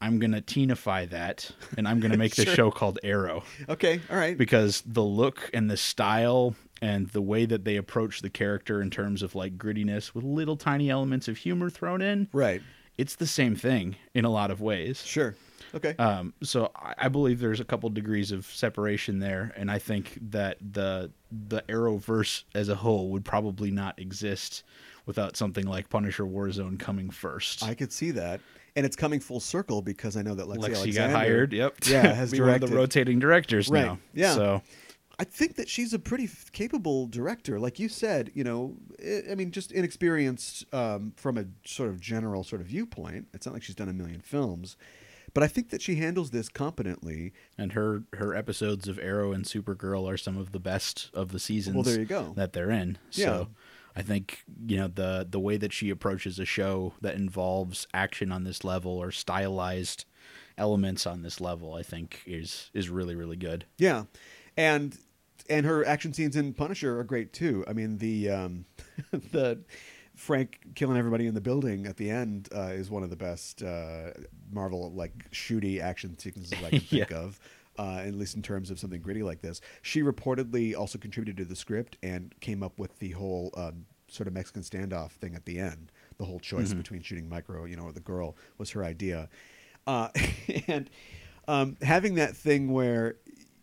I'm 0.02 0.20
going 0.20 0.34
to 0.34 0.42
teenify 0.42 1.10
that 1.10 1.50
and 1.78 1.88
I'm 1.88 2.00
going 2.00 2.12
to 2.18 2.18
make 2.18 2.36
this 2.36 2.46
Sure. 2.46 2.56
show 2.56 2.72
called 2.72 3.00
Arrow 3.04 3.44
Okay. 3.70 4.02
All 4.12 4.18
right. 4.18 4.38
because 4.38 4.84
the 4.86 5.02
look 5.04 5.50
and 5.54 5.70
the 5.72 5.78
style 5.78 6.56
and 6.82 7.08
the 7.08 7.22
way 7.22 7.46
that 7.46 7.64
they 7.64 7.78
approach 7.78 8.22
the 8.22 8.30
character 8.30 8.82
in 8.82 8.90
terms 8.92 9.24
of 9.24 9.34
like 9.36 9.58
grittiness 9.58 10.14
with 10.14 10.24
little 10.26 10.58
tiny 10.58 10.90
elements 10.90 11.28
of 11.28 11.38
humor 11.38 11.70
thrown 11.70 12.02
in, 12.02 12.28
right. 12.34 12.62
it's 12.98 13.16
the 13.16 13.26
same 13.26 13.56
thing 13.56 13.96
in 14.14 14.26
a 14.26 14.30
lot 14.30 14.52
of 14.52 14.60
ways. 14.62 15.02
Sure. 15.04 15.34
Okay. 15.74 15.96
Um, 15.98 16.34
so 16.44 16.72
I, 16.76 16.94
I 16.98 17.08
believe 17.10 17.40
there's 17.40 17.60
a 17.62 17.66
couple 17.66 17.90
degrees 17.90 18.32
of 18.32 18.46
separation 18.46 19.20
there, 19.20 19.54
and 19.58 19.72
I 19.72 19.80
think 19.80 20.18
that 20.30 20.58
the 20.62 21.12
the 21.32 21.62
Arrowverse 21.64 22.44
as 22.54 22.70
a 22.70 22.76
whole 22.76 23.10
would 23.10 23.26
probably 23.26 23.72
not 23.72 23.98
exist 24.00 24.64
without 25.06 25.36
something 25.38 25.66
like 25.66 25.90
Punisher 25.90 26.24
Warzone 26.26 26.80
coming 26.80 27.10
first. 27.10 27.64
I 27.64 27.74
could 27.74 27.92
see 27.92 28.12
that, 28.12 28.42
and 28.76 28.86
it's 28.86 28.96
coming 28.96 29.20
full 29.20 29.40
circle 29.40 29.82
because 29.82 30.18
I 30.18 30.22
know 30.22 30.36
that 30.36 30.48
Lexi, 30.48 30.58
Lexi 30.58 30.76
Alexander 30.78 31.14
got 31.14 31.20
hired. 31.20 31.54
Yep. 31.54 31.76
Yeah, 31.88 32.14
has 32.14 32.32
be 32.32 32.40
one 32.40 32.50
of 32.50 32.56
directed. 32.60 32.70
the 32.74 32.76
rotating 32.78 33.20
directors 33.20 33.70
Right, 33.70 33.86
now. 33.86 34.00
yeah. 34.14 34.34
So 34.34 34.62
I 35.20 35.24
think 35.24 35.56
that 35.56 35.70
she's 35.70 35.94
a 35.94 36.00
pretty 36.00 36.26
f- 36.26 36.52
capable 36.52 37.08
director. 37.08 37.60
Like 37.60 37.80
you 37.80 37.88
said, 37.88 38.32
you 38.34 38.44
know, 38.44 38.76
I 39.02 39.32
I 39.32 39.36
mean, 39.36 39.52
just 39.52 39.72
inexperienced 39.72 40.66
um, 40.74 41.14
from 41.16 41.38
a 41.38 41.46
sort 41.66 41.90
of 41.90 42.00
general 42.02 42.44
sort 42.44 42.62
of 42.62 42.68
viewpoint. 42.68 43.28
It's 43.34 43.46
not 43.46 43.54
like 43.54 43.64
she's 43.64 43.76
done 43.76 43.90
a 43.90 43.94
million 43.94 44.20
films, 44.22 44.76
but 45.34 45.42
I 45.44 45.48
think 45.48 45.70
that 45.70 45.82
she 45.82 45.96
handles 45.96 46.32
this 46.32 46.50
competently. 46.50 47.32
and 47.58 47.72
her 47.74 48.04
her 48.14 48.36
episodes 48.36 48.88
of 48.90 49.00
Arrow 49.00 49.32
and 49.32 49.46
Supergirl 49.46 50.06
are 50.12 50.18
some 50.18 50.38
of 50.38 50.52
the 50.52 50.60
best 50.60 51.10
of 51.14 51.32
the 51.32 51.40
seasons. 51.40 51.76
Well, 51.76 51.84
there 51.84 52.00
you 52.00 52.06
go. 52.06 52.34
That 52.36 52.52
they're 52.54 52.72
in. 52.72 52.98
Yeah. 53.12 53.26
So 53.26 53.48
I 53.96 54.02
think 54.02 54.44
you 54.68 54.78
know 54.78 54.88
the 54.88 55.26
the 55.30 55.40
way 55.40 55.58
that 55.58 55.72
she 55.74 55.90
approaches 55.90 56.38
a 56.40 56.46
show 56.46 56.94
that 57.02 57.16
involves 57.16 57.88
action 57.94 58.32
on 58.32 58.44
this 58.44 58.64
level 58.64 58.92
or 58.92 59.12
stylized 59.12 60.06
elements 60.58 61.06
on 61.06 61.22
this 61.22 61.40
level, 61.42 61.74
I 61.76 61.84
think 61.84 62.22
is 62.26 62.70
is 62.74 62.90
really 62.90 63.16
really 63.16 63.38
good. 63.38 63.66
Yeah, 63.78 64.04
and 64.58 64.98
and 65.50 65.66
her 65.66 65.86
action 65.86 66.14
scenes 66.14 66.36
in 66.36 66.54
Punisher 66.54 67.00
are 67.00 67.04
great 67.04 67.32
too. 67.34 67.64
I 67.68 67.74
mean, 67.74 67.98
the 68.00 68.30
um, 68.30 68.66
the 69.12 69.60
Frank 70.16 70.60
killing 70.76 70.98
everybody 70.98 71.28
in 71.28 71.34
the 71.34 71.42
building 71.42 71.86
at 71.86 71.98
the 71.98 72.10
end 72.10 72.50
uh, 72.56 72.72
is 72.72 72.90
one 72.90 73.04
of 73.04 73.10
the 73.10 73.16
best 73.18 73.62
uh, 73.64 74.12
Marvel 74.52 74.92
like 74.94 75.30
shooty 75.32 75.82
action 75.82 76.18
sequences 76.18 76.54
I 76.64 76.70
can 76.70 76.80
think 76.82 77.10
Yeah. 77.12 77.18
of. 77.18 77.40
Uh, 77.78 78.04
at 78.06 78.14
least 78.14 78.36
in 78.36 78.42
terms 78.42 78.72
of 78.72 78.80
something 78.80 79.02
gritty 79.02 79.22
like 79.22 79.42
this, 79.42 79.60
she 79.82 80.02
reportedly 80.02 80.76
also 80.76 80.98
contributed 80.98 81.38
to 81.38 81.44
the 81.44 81.56
script 81.56 81.98
and 82.02 82.34
came 82.40 82.64
up 82.64 82.80
with 82.80 82.98
the 83.00 83.12
whole 83.12 83.52
um, 83.58 83.86
sort 84.08 84.28
of 84.28 84.34
Mexican 84.34 84.62
standoff 84.62 85.12
thing 85.12 85.36
at 85.36 85.46
the 85.46 85.60
end. 85.60 85.92
The 86.18 86.26
whole 86.26 86.40
choice 86.40 86.74
between 86.74 87.02
shooting 87.02 87.28
Micro, 87.28 87.66
you 87.66 87.76
know, 87.76 87.84
or 87.84 87.92
the 87.92 88.00
girl 88.00 88.38
was 88.58 88.70
her 88.72 88.84
idea, 88.84 89.28
uh, 89.88 90.08
and 90.68 90.90
um, 91.48 91.78
having 91.82 92.16
that 92.16 92.36
thing 92.36 92.72
where 92.72 93.16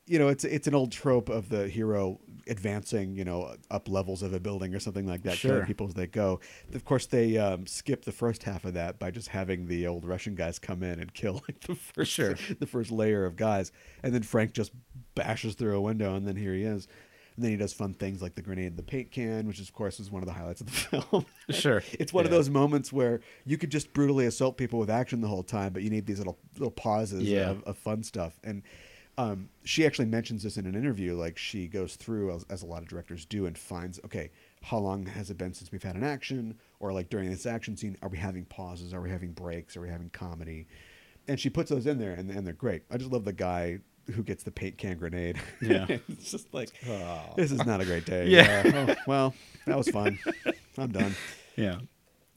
you 0.06 0.18
know 0.18 0.28
it's 0.28 0.44
it's 0.44 0.66
an 0.66 0.74
old 0.74 0.92
trope 0.92 1.28
of 1.28 1.48
the 1.48 1.68
hero 1.68 2.20
advancing 2.48 3.14
you 3.16 3.24
know 3.24 3.54
up 3.70 3.88
levels 3.88 4.22
of 4.22 4.32
a 4.34 4.40
building 4.40 4.74
or 4.74 4.80
something 4.80 5.06
like 5.06 5.22
that 5.22 5.36
killing 5.38 5.58
Sure. 5.58 5.66
people 5.66 5.86
as 5.88 5.94
they 5.94 6.06
go 6.06 6.40
of 6.74 6.84
course 6.84 7.06
they 7.06 7.36
um, 7.38 7.66
skip 7.66 8.04
the 8.04 8.12
first 8.12 8.42
half 8.42 8.64
of 8.64 8.74
that 8.74 8.98
by 8.98 9.10
just 9.10 9.28
having 9.28 9.66
the 9.66 9.86
old 9.86 10.04
russian 10.04 10.34
guys 10.34 10.58
come 10.58 10.82
in 10.82 10.98
and 11.00 11.12
kill 11.22 11.34
like 11.48 11.60
the 11.60 11.74
first 11.74 12.10
Sure. 12.12 12.34
the 12.58 12.66
first 12.66 12.90
layer 12.90 13.24
of 13.24 13.36
guys 13.36 13.72
and 14.02 14.14
then 14.14 14.22
frank 14.22 14.52
just 14.52 14.72
bashes 15.14 15.54
through 15.54 15.76
a 15.76 15.80
window 15.80 16.14
and 16.14 16.26
then 16.26 16.36
here 16.36 16.54
he 16.54 16.62
is 16.62 16.88
and 17.36 17.44
then 17.44 17.50
he 17.50 17.56
does 17.56 17.72
fun 17.72 17.94
things 17.94 18.20
like 18.20 18.34
the 18.34 18.42
grenade 18.42 18.66
in 18.66 18.76
the 18.76 18.82
paint 18.82 19.10
can 19.10 19.46
which 19.46 19.60
of 19.60 19.72
course 19.72 19.98
is 20.00 20.10
one 20.10 20.22
of 20.22 20.26
the 20.26 20.32
highlights 20.34 20.60
of 20.60 20.66
the 20.66 20.72
film 21.00 21.26
Sure. 21.50 21.82
it's 21.92 22.12
one 22.12 22.24
of 22.24 22.30
those 22.30 22.50
moments 22.50 22.92
where 22.92 23.20
you 23.44 23.56
could 23.58 23.70
just 23.70 23.92
brutally 23.92 24.26
assault 24.26 24.56
people 24.56 24.78
with 24.78 24.90
action 24.90 25.20
the 25.20 25.28
whole 25.28 25.42
time, 25.42 25.72
but 25.72 25.82
you 25.82 25.90
need 25.90 26.06
these 26.06 26.18
little 26.18 26.38
little 26.54 26.70
pauses 26.70 27.22
Yeah. 27.24 27.50
of, 27.50 27.62
of 27.64 27.76
fun 27.76 28.02
stuff. 28.04 28.38
And 28.44 28.62
um, 29.18 29.48
she 29.64 29.84
actually 29.86 30.06
mentions 30.06 30.42
this 30.42 30.56
in 30.56 30.66
an 30.66 30.74
interview. 30.74 31.14
Like 31.14 31.36
she 31.38 31.68
goes 31.68 31.96
through, 31.96 32.34
as, 32.34 32.44
as 32.50 32.62
a 32.62 32.66
lot 32.66 32.82
of 32.82 32.88
directors 32.88 33.24
do, 33.24 33.46
and 33.46 33.56
finds, 33.56 34.00
okay, 34.04 34.30
how 34.62 34.78
long 34.78 35.06
has 35.06 35.30
it 35.30 35.36
been 35.38 35.52
since 35.54 35.70
we've 35.72 35.82
had 35.82 35.96
an 35.96 36.04
action? 36.04 36.58
Or 36.80 36.92
like 36.92 37.10
during 37.10 37.30
this 37.30 37.46
action 37.46 37.76
scene, 37.76 37.96
are 38.02 38.08
we 38.08 38.18
having 38.18 38.44
pauses? 38.46 38.94
Are 38.94 39.00
we 39.00 39.10
having 39.10 39.32
breaks? 39.32 39.76
Are 39.76 39.80
we 39.80 39.88
having 39.88 40.10
comedy? 40.10 40.66
And 41.28 41.38
she 41.38 41.50
puts 41.50 41.70
those 41.70 41.86
in 41.86 41.98
there, 41.98 42.12
and, 42.14 42.30
and 42.30 42.46
they're 42.46 42.54
great. 42.54 42.82
I 42.90 42.96
just 42.96 43.10
love 43.12 43.24
the 43.24 43.32
guy 43.32 43.78
who 44.12 44.22
gets 44.24 44.42
the 44.42 44.50
paint 44.50 44.76
can 44.78 44.96
grenade. 44.98 45.40
Yeah. 45.60 45.86
it's 46.08 46.30
just 46.30 46.52
like, 46.52 46.70
Oh. 46.88 47.34
this 47.36 47.52
is 47.52 47.64
not 47.64 47.80
a 47.80 47.84
great 47.84 48.04
day. 48.04 48.26
Yeah. 48.28 48.86
Oh, 48.88 48.94
well, 49.06 49.34
that 49.66 49.76
was 49.78 49.88
fun. 49.88 50.18
I'm 50.76 50.90
done. 50.90 51.14
Yeah. 51.56 51.78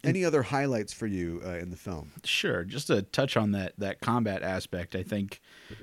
Any 0.06 0.24
other 0.26 0.44
highlights 0.44 0.94
for 0.94 1.08
you 1.08 1.42
uh, 1.46 1.52
in 1.58 1.70
the 1.70 1.76
film? 1.78 2.12
Sure. 2.24 2.64
Just 2.64 2.88
to 2.88 3.02
touch 3.02 3.36
on 3.38 3.52
that 3.52 3.74
that 3.78 4.00
combat 4.02 4.42
aspect, 4.44 4.96
I 4.96 5.04
think 5.04 5.42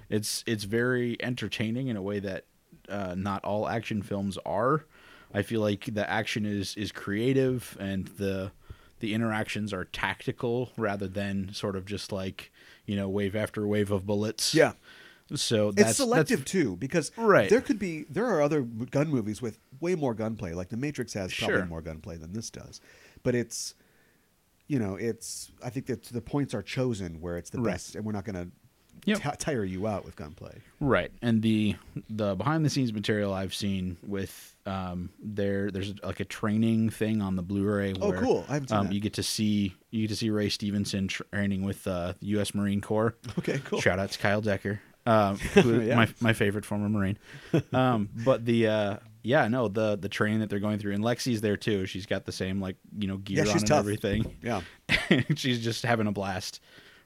it's 0.08 0.42
it's 0.46 0.64
very 0.64 1.16
entertaining 1.22 1.88
in 1.88 1.96
a 1.96 2.02
way 2.02 2.18
that 2.20 2.44
uh, 2.88 3.14
not 3.16 3.44
all 3.44 3.68
action 3.68 4.02
films 4.02 4.38
are. 4.44 4.84
I 5.34 5.42
feel 5.42 5.60
like 5.60 5.86
the 5.94 6.08
action 6.08 6.44
is 6.46 6.76
is 6.76 6.92
creative 6.92 7.76
and 7.80 8.06
the 8.18 8.52
the 9.00 9.14
interactions 9.14 9.72
are 9.72 9.84
tactical 9.86 10.70
rather 10.76 11.08
than 11.08 11.52
sort 11.52 11.74
of 11.74 11.84
just 11.86 12.12
like 12.12 12.52
you 12.86 12.96
know 12.96 13.08
wave 13.08 13.34
after 13.34 13.66
wave 13.66 13.90
of 13.90 14.06
bullets. 14.06 14.54
Yeah. 14.54 14.72
So 15.34 15.70
that's 15.72 15.90
it's 15.90 15.96
selective 15.96 16.44
too, 16.44 16.76
because 16.76 17.10
Right. 17.16 17.48
there 17.48 17.62
could 17.62 17.78
be 17.78 18.04
there 18.10 18.26
are 18.26 18.42
other 18.42 18.60
gun 18.60 19.08
movies 19.08 19.40
with 19.40 19.58
way 19.80 19.94
more 19.94 20.12
gunplay. 20.12 20.52
Like 20.52 20.68
The 20.68 20.76
Matrix 20.76 21.14
has 21.14 21.32
probably 21.32 21.56
Sure. 21.56 21.66
more 21.66 21.80
gunplay 21.80 22.18
than 22.18 22.32
this 22.34 22.50
does, 22.50 22.80
but 23.22 23.34
it's 23.34 23.74
you 24.72 24.78
know 24.78 24.94
it's 24.96 25.52
I 25.62 25.70
think 25.70 25.86
that 25.86 26.02
the 26.04 26.22
points 26.22 26.52
are 26.54 26.62
chosen 26.62 27.20
where 27.20 27.36
it's 27.36 27.50
the 27.50 27.60
Right. 27.60 27.72
best, 27.74 27.94
and 27.96 28.04
we're 28.04 28.12
not 28.20 28.24
going 28.24 28.40
to 28.44 28.48
Yep. 29.04 29.38
tire 29.38 29.64
you 29.64 29.88
out 29.88 30.04
with 30.04 30.14
gunplay. 30.14 30.60
Right, 30.78 31.10
and 31.22 31.42
the 31.42 31.74
the 32.08 32.36
behind 32.36 32.64
the 32.64 32.70
scenes 32.70 32.92
material 32.92 33.34
I've 33.34 33.52
seen 33.54 33.96
with 34.06 34.54
um 34.64 35.10
there 35.20 35.70
there's 35.72 35.92
like 36.04 36.20
a 36.20 36.24
training 36.24 36.90
thing 36.90 37.20
on 37.20 37.34
the 37.34 37.42
Blu-ray. 37.42 37.94
Oh, 38.00 38.12
cool. 38.12 38.44
I 38.48 38.54
haven't 38.54 38.70
um, 38.72 38.86
that. 38.86 38.92
You 38.94 39.00
get 39.00 39.14
to 39.14 39.22
see 39.24 39.74
you 39.90 40.02
get 40.02 40.08
to 40.10 40.16
see 40.16 40.30
Ray 40.30 40.48
Stevenson 40.50 41.08
training 41.08 41.62
with 41.64 41.84
uh, 41.86 42.12
the 42.20 42.26
U.S. 42.36 42.54
Marine 42.54 42.80
Corps. 42.80 43.14
Okay, 43.38 43.60
cool. 43.64 43.80
Shout 43.80 43.98
out 43.98 44.10
to 44.12 44.18
Kyle 44.20 44.40
Decker, 44.40 44.80
um, 45.04 45.36
who, 45.54 45.80
Yeah. 45.80 45.96
my 45.96 46.08
my 46.20 46.32
favorite 46.32 46.64
former 46.64 46.88
Marine. 46.88 47.18
Um, 47.72 48.08
but 48.24 48.44
the 48.44 48.68
uh, 48.68 48.96
yeah, 49.22 49.48
no, 49.48 49.68
the 49.68 49.96
the 49.96 50.08
training 50.08 50.40
that 50.40 50.50
they're 50.50 50.58
going 50.60 50.78
through, 50.78 50.92
and 50.94 51.02
Lexi's 51.04 51.40
there 51.40 51.56
too. 51.56 51.86
She's 51.86 52.06
got 52.06 52.24
the 52.24 52.32
same 52.32 52.60
like 52.60 52.76
you 52.98 53.08
know 53.08 53.18
gear 53.18 53.44
Yeah, 53.44 53.50
on 53.52 53.58
and 53.58 53.66
tough. 53.66 53.78
everything. 53.80 54.36
Yeah, 54.42 54.62
she's 55.36 55.62
just 55.62 55.84
having 55.84 56.06
a 56.06 56.12
blast. 56.12 56.60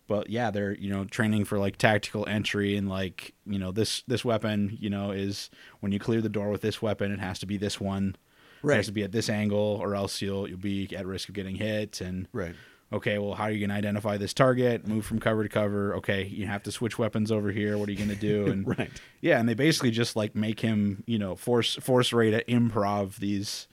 But 0.09 0.31
yeah, 0.31 0.51
they're 0.51 0.75
you 0.77 0.89
know 0.91 1.05
training 1.05 1.45
for 1.47 1.59
like 1.59 1.79
tactical 1.79 2.27
entry 2.29 2.77
and 2.77 2.89
like 2.89 3.35
you 3.45 3.59
know 3.59 3.73
this 3.73 4.03
this 4.07 4.25
weapon 4.25 4.77
you 4.81 4.89
know 4.89 5.11
is 5.11 5.51
when 5.81 5.93
you 5.93 5.99
clear 5.99 6.21
the 6.21 6.29
door 6.29 6.51
with 6.51 6.61
this 6.63 6.81
weapon, 6.81 7.11
it 7.13 7.19
has 7.21 7.39
to 7.41 7.47
be 7.47 7.57
this 7.57 7.81
one. 7.81 8.17
Right. 8.63 8.75
It 8.75 8.77
has 8.79 8.87
to 8.87 8.93
be 8.93 9.03
at 9.03 9.13
this 9.13 9.29
angle, 9.29 9.79
or 9.83 9.95
else 9.95 10.23
you'll 10.23 10.49
you'll 10.49 10.59
be 10.59 10.89
at 10.97 11.07
risk 11.07 11.29
of 11.29 11.35
getting 11.35 11.57
hit. 11.57 12.01
And 12.01 12.29
right. 12.33 12.55
Okay, 12.93 13.19
well, 13.19 13.35
how 13.35 13.45
are 13.45 13.51
you 13.51 13.59
going 13.59 13.71
to 13.71 13.77
identify 13.77 14.17
this 14.17 14.33
target? 14.35 14.87
Move 14.87 15.05
from 15.05 15.19
cover 15.19 15.43
to 15.43 15.49
cover. 15.49 15.95
Okay, 15.97 16.25
you 16.25 16.47
have 16.47 16.63
to 16.65 16.73
switch 16.73 16.99
weapons 16.99 17.31
over 17.33 17.51
here. 17.51 17.77
What 17.79 17.89
are 17.89 17.93
you 17.93 17.99
going 17.99 18.11
to 18.11 18.15
do? 18.17 18.47
And 18.51 18.67
Right. 18.79 18.91
yeah, 19.21 19.39
and 19.41 19.49
they 19.49 19.55
basically 19.55 19.91
just 19.91 20.17
like 20.17 20.35
make 20.35 20.61
him, 20.61 21.03
you 21.07 21.19
know, 21.19 21.35
force 21.37 21.75
force 21.77 22.13
Ray 22.13 22.31
to 22.31 22.45
improv 22.45 23.17
these, 23.17 23.67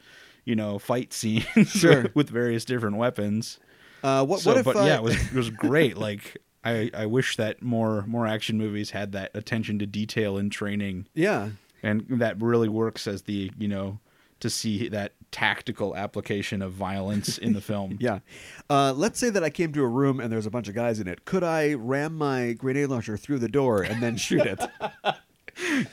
you 0.46 0.56
know, 0.56 0.80
fight 0.80 1.14
scenes 1.20 1.46
Sure. 1.68 2.08
with 2.14 2.30
various 2.30 2.66
different 2.66 2.98
weapons. 2.98 3.60
Uh, 4.04 4.26
what 4.26 4.42
So, 4.42 4.52
what 4.52 4.58
if? 4.60 4.66
but 4.66 4.76
uh, 4.76 4.84
yeah, 4.84 4.96
it 4.98 5.04
was 5.04 5.16
it 5.16 5.34
was 5.34 5.50
great. 5.50 5.96
like 6.10 6.38
I 6.66 6.90
I 6.94 7.06
wish 7.06 7.38
that 7.38 7.62
more 7.62 8.04
more 8.08 8.26
action 8.28 8.58
movies 8.58 8.90
had 8.92 9.12
that 9.14 9.32
attention 9.34 9.80
to 9.80 9.86
detail 9.86 10.38
in 10.38 10.50
training, 10.50 11.08
yeah. 11.14 11.50
and 11.82 12.06
that 12.10 12.42
really 12.42 12.68
works 12.70 13.06
as 13.08 13.24
the 13.24 13.52
you 13.58 13.68
know 13.68 14.00
to 14.44 14.50
see 14.52 14.88
that 14.90 15.14
tactical 15.32 15.96
application 15.96 16.62
of 16.62 16.72
violence 16.74 17.38
in 17.40 17.54
the 17.54 17.62
film. 17.62 17.98
Yeah. 18.00 18.20
Uh, 18.70 18.94
let's 18.94 19.18
say 19.20 19.30
that 19.32 19.44
I 19.44 19.50
came 19.50 19.74
to 19.74 19.84
a 19.84 19.88
room 19.88 20.20
and 20.20 20.32
there's 20.32 20.46
a 20.46 20.52
bunch 20.52 20.68
of 20.68 20.76
guys 20.76 21.00
in 21.00 21.08
it. 21.08 21.26
Could 21.26 21.44
I 21.44 21.74
ram 21.74 22.16
my 22.16 22.54
grenade 22.54 22.90
launcher 22.90 23.18
through 23.18 23.40
the 23.40 23.50
door 23.50 23.82
and 23.82 24.02
then 24.04 24.16
shoot 24.16 24.42
it? 24.46 24.62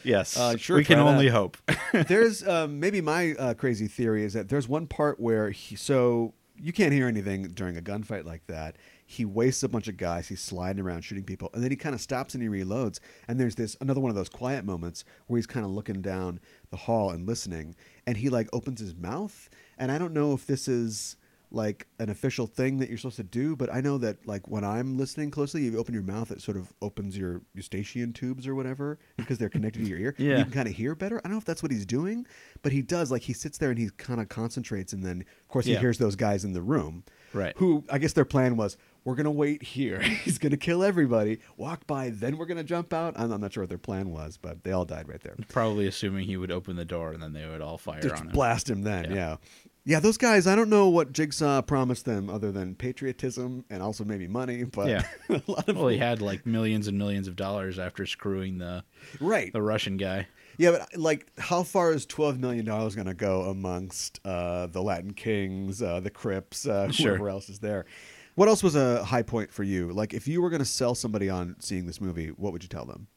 Yes, 0.03 0.39
Uh, 0.39 0.57
sure, 0.57 0.77
we 0.79 0.85
can 0.85 0.99
that. 0.99 1.05
only 1.05 1.29
hope. 1.29 1.59
there's 2.09 2.47
um, 2.49 2.81
maybe 2.81 3.01
my 3.03 3.33
uh, 3.39 3.53
crazy 3.55 3.89
theory 3.89 4.25
is 4.25 4.33
that 4.33 4.49
there's 4.49 4.67
one 4.69 4.87
part 4.87 5.21
where 5.21 5.51
he, 5.51 5.77
so 5.77 6.33
you 6.57 6.73
can't 6.73 6.93
hear 6.95 7.07
anything 7.07 7.43
during 7.43 7.77
a 7.77 7.83
gunfight 7.83 8.25
like 8.25 8.47
that. 8.47 8.77
He 9.13 9.25
wastes 9.25 9.65
a 9.65 9.69
bunch 9.69 9.89
of 9.89 9.97
guys. 9.97 10.29
He's 10.29 10.41
sliding 10.41 10.81
around 10.85 11.03
shooting 11.03 11.25
people, 11.25 11.51
and 11.53 11.65
then 11.65 11.73
he 11.73 11.77
kind 11.77 11.97
of 11.97 12.01
stops 12.01 12.35
and 12.35 12.43
he 12.43 12.49
reloads. 12.49 13.01
And 13.27 13.41
there's 13.41 13.57
this 13.57 13.77
another 13.81 14.01
one 14.01 14.11
of 14.11 14.15
those 14.15 14.29
quiet 14.29 14.65
moments 14.65 15.03
where 15.27 15.37
he's 15.37 15.49
kind 15.49 15.67
of 15.67 15.73
looking 15.73 16.01
down 16.01 16.39
the 16.71 16.77
hall 16.77 17.11
and 17.11 17.27
listening, 17.27 17.75
and 18.07 18.17
he 18.17 18.29
like 18.29 18.49
opens 18.53 18.79
his 18.79 18.95
mouth. 18.95 19.51
And 19.79 19.91
I 19.91 19.99
don't 19.99 20.13
know 20.13 20.33
if 20.33 20.47
this 20.47 20.69
is 20.69 21.17
like 21.53 21.89
an 21.99 22.09
official 22.09 22.47
thing 22.47 22.79
that 22.79 22.89
you're 22.89 22.97
supposed 22.99 23.17
to 23.17 23.25
do, 23.25 23.57
but 23.57 23.75
I 23.75 23.81
know 23.81 23.99
that 23.99 24.25
like 24.25 24.47
when 24.47 24.63
I'm 24.63 24.97
listening 24.97 25.33
closely, 25.33 25.63
you 25.65 25.77
open 25.79 25.93
your 25.93 26.05
mouth, 26.05 26.31
it 26.31 26.41
sort 26.41 26.57
of 26.57 26.73
opens 26.81 27.19
your 27.19 27.41
eustachian 27.55 28.13
tubes 28.13 28.47
or 28.47 28.55
whatever 28.55 29.01
because 29.17 29.37
they're 29.39 29.49
connected 29.49 29.81
to 29.83 29.89
your 29.89 29.99
ear. 29.99 30.15
Yeah. 30.17 30.39
You 30.39 30.45
can 30.45 30.53
kind 30.53 30.69
of 30.69 30.75
hear 30.77 30.95
better. 30.95 31.19
I 31.19 31.23
don't 31.23 31.33
know 31.33 31.39
if 31.39 31.45
that's 31.45 31.61
what 31.65 31.73
he's 31.73 31.85
doing, 31.87 32.25
but 32.63 32.71
he 32.71 32.83
does. 32.83 33.11
Like 33.11 33.23
he 33.23 33.33
sits 33.33 33.59
there 33.59 33.71
and 33.71 33.79
he 33.81 33.91
kind 33.97 34.21
of 34.21 34.29
concentrates, 34.29 34.93
and 34.93 35.03
then 35.05 35.23
of 35.23 35.49
course 35.49 35.67
he 35.67 35.73
Yeah. 35.73 35.81
hears 35.81 35.99
those 35.99 36.15
guys 36.15 36.45
in 36.45 36.53
the 36.53 36.63
room, 36.63 37.03
Right. 37.33 37.53
Who 37.57 37.83
I 37.91 37.99
guess 37.99 38.13
their 38.13 38.25
plan 38.25 38.57
was 38.57 38.77
we're 39.05 39.15
gonna 39.15 39.31
wait 39.31 39.63
here. 39.63 40.01
he's 40.25 40.39
gonna 40.39 40.57
kill 40.57 40.83
everybody, 40.83 41.39
walk 41.57 41.87
by, 41.87 42.11
then 42.11 42.37
we're 42.37 42.47
gonna 42.47 42.65
jump 42.65 42.93
out. 42.93 43.15
I'm, 43.17 43.33
I'm 43.33 43.41
not 43.41 43.53
sure 43.53 43.63
what 43.63 43.69
their 43.69 43.79
plan 43.79 44.11
was, 44.11 44.37
but 44.37 44.63
they 44.65 44.73
all 44.73 44.85
died 44.85 45.09
right 45.09 45.21
there. 45.21 45.37
Probably 45.49 45.87
assuming 45.87 46.25
he 46.27 46.37
would 46.37 46.51
open 46.51 46.77
the 46.77 46.85
door 46.85 47.13
and 47.13 47.23
then 47.23 47.33
they 47.33 47.47
would 47.47 47.61
all 47.61 47.79
fire 47.79 48.01
Just 48.01 48.17
on 48.17 48.27
him. 48.29 48.33
blast 48.33 48.69
him 48.69 48.83
then, 48.83 49.05
yeah. 49.11 49.15
Yeah. 49.15 49.37
Yeah, 49.87 49.99
those 49.99 50.19
guys, 50.19 50.47
I 50.47 50.55
don't 50.57 50.69
know 50.69 50.91
what 50.91 51.11
Jigsaw 51.11 51.63
promised 51.63 52.05
them 52.05 52.29
other 52.29 52.53
than 52.53 52.75
patriotism 52.75 53.65
and 53.71 53.83
also 53.83 54.05
maybe 54.05 54.29
money, 54.29 54.65
but 54.65 54.89
Yeah. 54.89 55.05
a 55.31 55.41
lot 55.47 55.69
of 55.71 55.77
Well, 55.77 55.89
he 55.89 55.97
had 55.97 56.21
like 56.21 56.45
millions 56.45 56.87
and 56.87 56.99
millions 56.99 57.27
of 57.27 57.35
dollars 57.35 57.79
after 57.79 58.05
screwing 58.05 58.59
the 58.59 58.85
right. 59.21 59.51
the 59.53 59.63
Russian 59.63 59.97
guy. 59.97 60.29
Yeah, 60.59 60.73
but 60.73 60.99
like, 60.99 61.27
how 61.39 61.63
far 61.63 61.93
is 61.93 62.05
twelve 62.05 62.39
million 62.39 62.67
dollars 62.67 62.95
going 62.95 63.07
to 63.07 63.15
go 63.15 63.45
amongst 63.45 64.21
uh, 64.27 64.67
the 64.67 64.83
Latin 64.83 65.15
Kings, 65.15 65.81
uh, 65.81 66.01
the 66.01 66.11
Crips, 66.11 66.67
uh, 66.67 66.91
Sure. 66.93 67.13
whoever 67.17 67.31
else 67.31 67.49
is 67.49 67.61
there? 67.61 67.87
What 68.41 68.49
else 68.49 68.63
was 68.63 68.75
a 68.75 69.05
high 69.05 69.21
point 69.21 69.53
for 69.53 69.65
you? 69.65 69.93
Like, 69.93 70.15
if 70.15 70.27
you 70.27 70.41
were 70.41 70.49
going 70.49 70.61
to 70.61 70.65
sell 70.65 70.95
somebody 70.95 71.29
on 71.29 71.57
seeing 71.59 71.85
this 71.85 72.01
movie, 72.01 72.29
what 72.29 72.55
would 72.55 72.63
you 72.63 72.71
tell 72.71 72.87
them? 72.87 73.09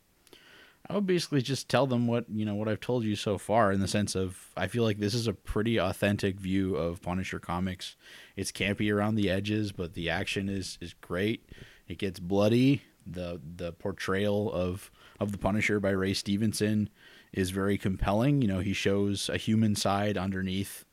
I 0.89 0.95
would 0.95 1.07
basically 1.07 1.41
just 1.41 1.69
tell 1.69 1.87
them 1.87 2.07
what 2.07 2.25
you 2.29 2.43
know 2.43 2.55
what 2.55 2.67
I've 2.67 2.81
told 2.81 3.05
you 3.05 3.15
so 3.15 3.37
far 3.37 3.71
in 3.71 3.79
the 3.79 3.87
sense 3.87 4.15
of 4.17 4.51
I 4.57 4.67
feel 4.67 4.83
like 4.83 4.99
this 4.99 5.13
is 5.13 5.25
a 5.25 5.33
pretty 5.33 5.79
authentic 5.79 6.41
view 6.41 6.75
of 6.75 7.01
Punisher 7.01 7.39
comics. 7.39 7.95
It's 8.35 8.51
campy 8.51 8.93
around 8.93 9.15
the 9.15 9.29
edges, 9.29 9.71
but 9.71 9.93
the 9.93 10.09
action 10.09 10.49
is 10.49 10.77
is 10.81 10.93
great. 10.93 11.49
It 11.87 11.99
gets 11.99 12.19
bloody. 12.19 12.81
the 13.07 13.39
The 13.55 13.71
portrayal 13.71 14.51
of 14.51 14.91
of 15.21 15.31
the 15.31 15.37
Punisher 15.37 15.79
by 15.79 15.91
Ray 15.91 16.15
Stevenson 16.15 16.89
is 17.31 17.51
very 17.51 17.77
compelling. 17.77 18.41
You 18.41 18.49
know, 18.49 18.59
he 18.59 18.73
shows 18.73 19.29
a 19.29 19.37
human 19.37 19.77
side 19.77 20.17
underneath. 20.17 20.83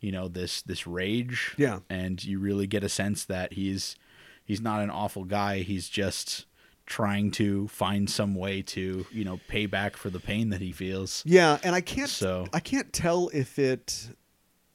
You 0.00 0.12
know 0.12 0.28
this 0.28 0.62
this 0.62 0.86
rage. 0.86 1.54
Yeah. 1.58 1.80
and 1.90 2.22
you 2.24 2.38
really 2.38 2.66
get 2.66 2.82
a 2.84 2.88
sense 2.88 3.24
that 3.26 3.52
he's 3.54 3.96
he's 4.44 4.60
not 4.60 4.80
an 4.80 4.90
awful 4.90 5.24
guy. 5.24 5.58
He's 5.60 5.88
just 5.88 6.46
trying 6.86 7.30
to 7.30 7.68
find 7.68 8.10
some 8.10 8.34
way 8.34 8.62
to 8.62 9.06
you 9.12 9.24
know 9.24 9.38
pay 9.48 9.66
back 9.66 9.96
for 9.96 10.10
the 10.10 10.18
pain 10.20 10.50
that 10.50 10.60
he 10.60 10.72
feels. 10.72 11.22
Yeah, 11.26 11.58
and 11.62 11.74
I 11.74 11.80
can't 11.80 12.08
So- 12.10 12.46
I 12.52 12.60
can't 12.60 12.92
tell 12.92 13.28
if 13.32 13.58
it 13.58 14.08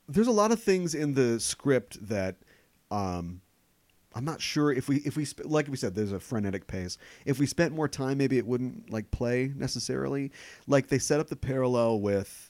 there's 0.07 0.27
a 0.27 0.31
lot 0.31 0.51
of 0.51 0.61
things 0.61 0.93
in 0.95 1.13
the 1.15 1.39
script 1.39 1.97
that 2.07 2.35
um 2.91 3.41
I'm 4.13 4.23
not 4.23 4.39
sure 4.39 4.71
if 4.71 4.87
we 4.87 4.97
if 4.97 5.17
we 5.17 5.25
sp- 5.27 5.43
like 5.43 5.67
we 5.67 5.75
said 5.75 5.93
there's 5.95 6.13
a 6.13 6.19
frenetic 6.19 6.67
pace. 6.67 6.97
If 7.25 7.37
we 7.39 7.45
spent 7.47 7.73
more 7.73 7.87
time 7.89 8.17
maybe 8.17 8.37
it 8.37 8.45
wouldn't 8.45 8.89
like 8.91 9.11
play 9.11 9.51
necessarily. 9.55 10.31
Like 10.67 10.87
they 10.87 10.99
set 10.99 11.19
up 11.19 11.27
the 11.27 11.35
parallel 11.35 11.99
with 11.99 12.44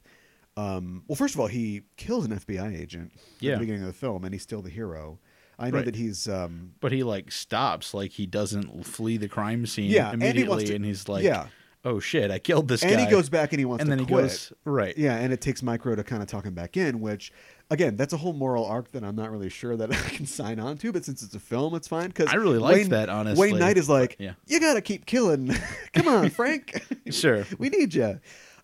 um 0.57 1.03
well 1.07 1.15
first 1.15 1.33
of 1.35 1.39
all 1.41 1.47
he 1.47 1.81
kills 1.97 2.25
an 2.25 2.31
FBI 2.31 2.79
agent 2.79 3.11
at 3.15 3.39
the 3.41 3.57
beginning 3.57 3.81
of 3.81 3.87
the 3.87 3.93
film 3.93 4.23
and 4.23 4.33
he's 4.33 4.43
still 4.43 4.61
the 4.61 4.69
hero. 4.69 5.19
I 5.57 5.69
know 5.69 5.77
Right. 5.77 5.85
that 5.85 5.95
he's 5.95 6.27
um 6.27 6.73
But 6.81 6.91
he 6.91 7.03
like 7.03 7.31
stops, 7.31 7.93
like 7.93 8.11
he 8.11 8.25
doesn't 8.25 8.85
flee 8.85 9.17
the 9.17 9.27
crime 9.29 9.65
scene 9.65 9.89
Yeah, 9.91 10.11
and 10.11 10.21
he 10.21 10.29
immediately, 10.29 10.75
and, 10.75 10.83
he's 10.85 11.07
like, 11.09 11.23
yeah. 11.23 11.47
"Oh 11.83 11.99
shit, 11.99 12.29
I 12.31 12.39
killed 12.39 12.67
this 12.67 12.81
and 12.83 12.91
guy." 12.91 12.97
And 12.99 13.07
he 13.07 13.11
goes 13.13 13.29
back 13.29 13.51
and 13.53 13.59
he 13.59 13.65
wants 13.65 13.81
and 13.81 13.87
to 13.87 13.91
then 13.91 13.99
he 13.99 14.05
quit. 14.05 14.23
goes 14.23 14.53
right. 14.65 14.97
Yeah, 14.97 15.15
and 15.15 15.31
it 15.31 15.39
takes 15.41 15.61
Micro 15.63 15.95
to 15.95 16.03
kind 16.03 16.21
of 16.21 16.27
talk 16.27 16.45
him 16.45 16.53
back 16.53 16.75
in, 16.77 16.99
which 16.99 17.31
again, 17.69 17.95
that's 17.95 18.11
a 18.13 18.17
whole 18.17 18.33
moral 18.33 18.65
arc 18.65 18.91
that 18.91 19.03
I'm 19.03 19.15
not 19.15 19.31
really 19.31 19.49
sure 19.49 19.75
that 19.77 19.91
I 20.05 20.09
can 20.09 20.25
sign 20.25 20.59
on 20.59 20.77
to. 20.79 20.91
But 20.91 21.03
since 21.05 21.21
it's 21.23 21.35
a 21.35 21.39
film, 21.39 21.73
it's 21.75 21.87
fine. 21.87 22.07
Because 22.07 22.29
I 22.29 22.35
really 22.35 22.59
liked 22.59 22.89
that, 22.89 23.09
honestly. 23.09 23.51
Wayne 23.51 23.59
Knight 23.59 23.77
is 23.77 23.87
like, 23.89 24.15
Yeah. 24.19 24.33
you 24.47 24.59
gotta 24.59 24.81
keep 24.81 25.05
killing. 25.05 25.53
Come 25.93 26.07
on, 26.07 26.29
Frank. 26.31 26.81
Sure. 27.11 27.45
we 27.59 27.69
need 27.69 27.93
you. 27.93 28.19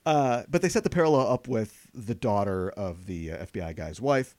Uh, 0.06 0.44
but 0.50 0.62
they 0.64 0.70
set 0.70 0.84
the 0.84 0.90
parallel 0.90 1.28
up 1.32 1.48
with 1.48 1.81
the 1.94 2.16
daughter 2.16 2.70
of 2.72 3.06
the 3.06 3.32
uh, 3.32 3.46
FBI 3.46 3.76
guy's 3.76 4.00
wife, 4.02 4.36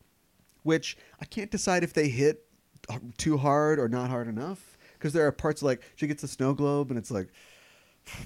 which 0.62 0.96
I 1.20 1.24
can't 1.24 1.50
decide 1.50 1.82
if 1.84 1.92
they 1.92 2.08
hit 2.08 2.44
too 3.18 3.36
hard 3.36 3.78
or 3.78 3.88
not 3.88 4.10
hard 4.10 4.28
enough. 4.28 4.76
Because 4.98 5.12
there 5.12 5.26
are 5.26 5.32
parts 5.32 5.62
like 5.62 5.82
she 5.96 6.06
gets 6.06 6.22
the 6.22 6.28
snow 6.28 6.54
globe, 6.54 6.90
and 6.90 6.98
it's 6.98 7.10
like, 7.10 7.28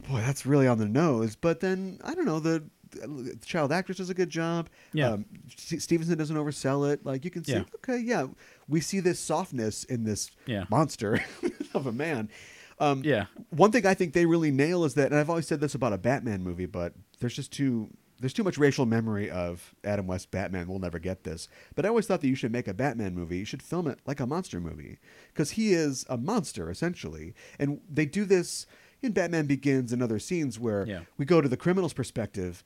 boy, 0.08 0.18
that's 0.20 0.44
really 0.44 0.66
on 0.68 0.78
the 0.78 0.86
nose. 0.88 1.34
But 1.36 1.60
then 1.60 1.98
I 2.04 2.14
don't 2.14 2.26
know 2.26 2.40
the. 2.40 2.64
The 2.92 3.36
child 3.44 3.72
actress 3.72 3.98
does 3.98 4.10
a 4.10 4.14
good 4.14 4.30
job. 4.30 4.70
Yeah. 4.92 5.10
Um, 5.10 5.26
Stevenson 5.56 6.16
doesn't 6.16 6.36
oversell 6.36 6.90
it. 6.92 7.04
Like 7.04 7.24
you 7.24 7.32
can 7.32 7.42
see, 7.44 7.52
Yeah. 7.54 7.64
okay, 7.76 7.98
yeah, 7.98 8.28
we 8.68 8.80
see 8.80 9.00
this 9.00 9.18
softness 9.18 9.82
in 9.84 10.04
this 10.04 10.30
Yeah. 10.46 10.64
monster 10.70 11.22
of 11.74 11.86
a 11.88 11.92
man. 11.92 12.30
Um, 12.78 13.02
Yeah. 13.04 13.26
one 13.50 13.72
thing 13.72 13.86
I 13.86 13.94
think 13.94 14.12
they 14.14 14.24
really 14.24 14.52
nail 14.52 14.84
is 14.84 14.94
that, 14.94 15.10
and 15.10 15.16
I've 15.18 15.28
always 15.28 15.48
said 15.48 15.60
this 15.60 15.74
about 15.74 15.92
a 15.94 15.98
Batman 15.98 16.42
movie, 16.44 16.66
but 16.66 16.94
there's 17.18 17.34
just 17.34 17.52
too 17.52 17.88
there's 18.18 18.32
too 18.32 18.44
much 18.44 18.58
racial 18.58 18.86
memory 18.86 19.30
of 19.30 19.74
Adam 19.84 20.06
West 20.06 20.30
Batman. 20.30 20.68
We'll 20.68 20.78
never 20.78 20.98
get 20.98 21.24
this. 21.24 21.48
But 21.74 21.84
I 21.84 21.88
always 21.88 22.06
thought 22.06 22.20
that 22.22 22.28
you 22.28 22.34
should 22.34 22.52
make 22.52 22.68
a 22.68 22.74
Batman 22.74 23.14
movie. 23.14 23.38
You 23.38 23.44
should 23.44 23.62
film 23.62 23.86
it 23.86 23.98
like 24.06 24.20
a 24.20 24.26
monster 24.26 24.60
movie 24.60 24.98
because 25.32 25.52
he 25.52 25.72
is 25.74 26.04
a 26.08 26.16
monster 26.16 26.70
essentially, 26.70 27.34
and 27.58 27.80
they 27.90 28.06
do 28.06 28.24
this 28.24 28.66
in 29.02 29.12
Batman 29.12 29.46
Begins 29.46 29.92
and 29.92 30.02
other 30.02 30.18
scenes 30.18 30.58
where 30.58 30.86
Yeah. 30.86 31.00
we 31.18 31.24
go 31.26 31.40
to 31.40 31.48
the 31.48 31.56
criminal's 31.56 31.92
perspective. 31.92 32.64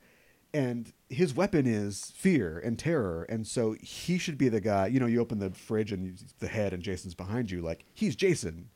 And 0.53 0.91
his 1.09 1.33
weapon 1.33 1.65
is 1.65 2.11
fear 2.13 2.59
and 2.59 2.77
terror, 2.77 3.23
and 3.29 3.47
so 3.47 3.73
he 3.79 4.17
should 4.17 4.37
be 4.37 4.49
the 4.49 4.59
guy. 4.59 4.87
You 4.87 4.99
know, 4.99 5.05
you 5.05 5.21
open 5.21 5.39
the 5.39 5.51
fridge 5.51 5.93
and 5.93 6.03
you, 6.05 6.13
the 6.39 6.49
head, 6.49 6.73
and 6.73 6.83
Jason's 6.83 7.15
behind 7.15 7.49
you. 7.51 7.61
Like 7.61 7.85
he's 7.93 8.17
Jason, 8.17 8.69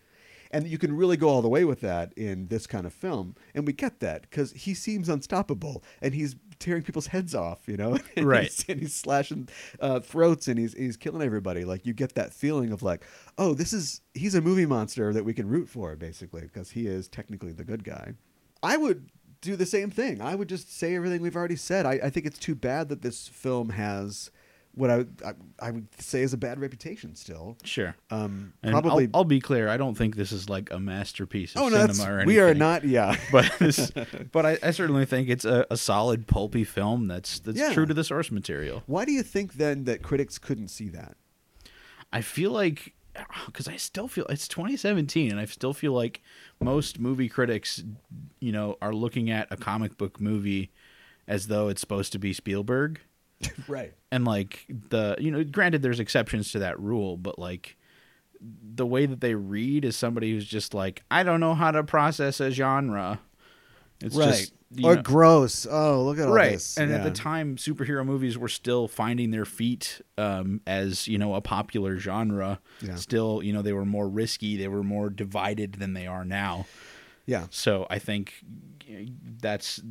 and 0.55 0.67
you 0.67 0.77
can 0.77 0.95
really 0.95 1.17
go 1.17 1.27
all 1.29 1.41
the 1.41 1.49
way 1.49 1.65
with 1.65 1.81
that 1.81 2.13
in 2.13 2.47
this 2.47 2.65
kind 2.65 2.85
of 2.85 2.93
film. 2.93 3.35
And 3.53 3.67
we 3.67 3.73
get 3.73 3.99
that 3.99 4.21
because 4.23 4.51
he 4.53 4.73
seems 4.73 5.09
unstoppable 5.09 5.83
and 6.01 6.13
he's 6.13 6.35
tearing 6.59 6.83
people's 6.83 7.07
heads 7.07 7.35
off 7.35 7.67
you 7.67 7.75
know? 7.77 7.97
And 8.15 8.25
Right. 8.25 8.43
he's, 8.43 8.65
and 8.69 8.79
he's 8.79 8.95
slashing 8.95 9.49
uh, 9.81 9.99
throats 9.99 10.47
and 10.47 10.57
he's, 10.57 10.73
he's 10.73 10.95
killing 10.97 11.21
everybody. 11.21 11.65
Like 11.65 11.85
you 11.85 11.93
get 11.93 12.15
that 12.15 12.33
feeling 12.33 12.71
of 12.71 12.81
like 12.81 13.03
oh 13.37 13.53
this 13.53 13.73
is 13.73 14.01
he's 14.13 14.35
a 14.35 14.41
movie 14.41 14.65
monster 14.65 15.11
that 15.13 15.25
we 15.25 15.33
can 15.33 15.47
root 15.49 15.67
for 15.67 15.95
basically 15.97 16.41
because 16.41 16.71
he 16.71 16.87
is 16.87 17.07
technically 17.09 17.51
the 17.51 17.65
good 17.65 17.83
guy. 17.83 18.13
I 18.63 18.77
would 18.77 19.09
do 19.41 19.55
the 19.55 19.65
same 19.65 19.91
thing. 19.91 20.21
I 20.21 20.35
would 20.35 20.49
just 20.49 20.75
say 20.75 20.95
everything 20.95 21.21
we've 21.21 21.35
already 21.35 21.55
said. 21.57 21.85
I, 21.85 21.93
I 22.05 22.09
think 22.09 22.25
it's 22.25 22.39
too 22.39 22.55
bad 22.55 22.89
that 22.89 23.01
this 23.01 23.27
film 23.27 23.69
has 23.69 24.31
what 24.75 24.89
I, 24.89 24.97
would- 24.97 25.21
I, 25.25 25.33
I 25.67 25.71
would 25.71 25.87
say 26.01 26.21
is 26.21 26.33
a 26.33 26.37
bad 26.37 26.59
reputation 26.59 27.15
still 27.15 27.57
Sure. 27.63 27.95
um, 28.11 28.53
And 28.61 28.71
probably 28.73 29.05
I'll, 29.05 29.11
I'll 29.19 29.23
be 29.23 29.39
clear. 29.39 29.69
I 29.69 29.77
don't 29.77 29.95
think 29.95 30.15
this 30.15 30.31
is 30.31 30.49
like 30.49 30.71
a 30.71 30.79
masterpiece 30.79 31.55
of 31.55 31.61
Oh 31.61 31.69
no, 31.69 31.87
cinema 31.87 32.11
or 32.13 32.19
anything. 32.19 32.27
we 32.27 32.39
are 32.39 32.53
not. 32.53 32.83
Yeah, 32.83 33.15
But 33.31 33.51
this, 33.59 33.91
but 34.31 34.45
I, 34.45 34.57
I 34.61 34.71
certainly 34.71 35.05
think 35.05 35.29
it's 35.29 35.45
a, 35.45 35.65
a 35.71 35.77
solid 35.77 36.27
pulpy 36.27 36.63
film 36.63 37.07
that's 37.07 37.39
that's 37.39 37.57
Yeah. 37.57 37.73
true 37.73 37.85
to 37.85 37.93
the 37.93 38.03
source 38.03 38.31
material. 38.31 38.83
Why 38.85 39.05
do 39.05 39.11
you 39.13 39.23
think 39.23 39.53
then 39.53 39.85
that 39.85 40.01
critics 40.03 40.37
couldn't 40.37 40.67
see 40.67 40.89
that? 40.89 41.15
I 42.13 42.21
feel 42.21 42.51
like 42.51 42.93
because 43.45 43.69
I 43.69 43.77
still 43.77 44.09
feel 44.09 44.25
it's 44.27 44.45
2017 44.49 45.31
and 45.31 45.39
I 45.39 45.45
still 45.45 45.73
feel 45.73 45.93
like 45.93 46.21
most 46.61 46.99
movie 46.99 47.29
critics, 47.29 47.81
you 48.41 48.51
know, 48.51 48.77
are 48.81 48.93
looking 48.93 49.29
at 49.29 49.47
a 49.51 49.55
comic 49.55 49.97
book 49.97 50.19
movie 50.19 50.71
as 51.27 51.47
though 51.47 51.69
it's 51.69 51.79
supposed 51.79 52.11
to 52.11 52.19
be 52.19 52.33
Spielberg. 52.33 52.99
Right. 53.67 53.93
and 54.11 54.25
like 54.25 54.65
the 54.89 55.15
you 55.19 55.31
know 55.31 55.43
granted 55.43 55.81
there's 55.81 55.99
exceptions 55.99 56.51
to 56.53 56.59
that 56.59 56.79
rule 56.79 57.17
but 57.17 57.37
like 57.39 57.77
the 58.41 58.85
way 58.85 59.05
that 59.05 59.21
they 59.21 59.35
read 59.35 59.85
is 59.85 59.95
somebody 59.95 60.31
who's 60.31 60.45
just 60.47 60.73
like 60.73 61.03
i 61.11 61.23
don't 61.23 61.39
know 61.39 61.53
how 61.55 61.71
to 61.71 61.83
process 61.83 62.39
a 62.39 62.51
genre 62.51 63.19
it's 64.01 64.15
right. 64.15 64.27
just 64.29 64.53
or 64.83 64.95
know- 64.95 65.01
gross. 65.01 65.65
Oh, 65.69 66.03
look 66.03 66.17
at 66.19 66.27
all 66.27 66.33
right 66.33 66.51
this. 66.53 66.77
and 66.77 66.91
at 66.91 67.03
the 67.03 67.11
time 67.11 67.55
superhero 67.55 68.05
movies 68.05 68.37
were 68.37 68.49
still 68.49 68.87
finding 68.89 69.31
their 69.31 69.45
feet 69.45 70.01
um, 70.17 70.59
as 70.67 71.07
you 71.07 71.17
know 71.17 71.33
a 71.35 71.41
popular 71.41 71.97
genre 71.97 72.59
Yeah. 72.81 72.95
still 72.95 73.41
you 73.43 73.53
know 73.53 73.61
they 73.61 73.71
were 73.73 73.85
more 73.85 74.07
risky 74.09 74.57
they 74.57 74.67
were 74.67 74.83
more 74.83 75.09
divided 75.09 75.73
than 75.75 75.93
they 75.93 76.07
are 76.07 76.25
now 76.25 76.65
Yeah. 77.25 77.47
so 77.51 77.87
I 77.89 77.99
think 77.99 78.33
that's 79.41 79.81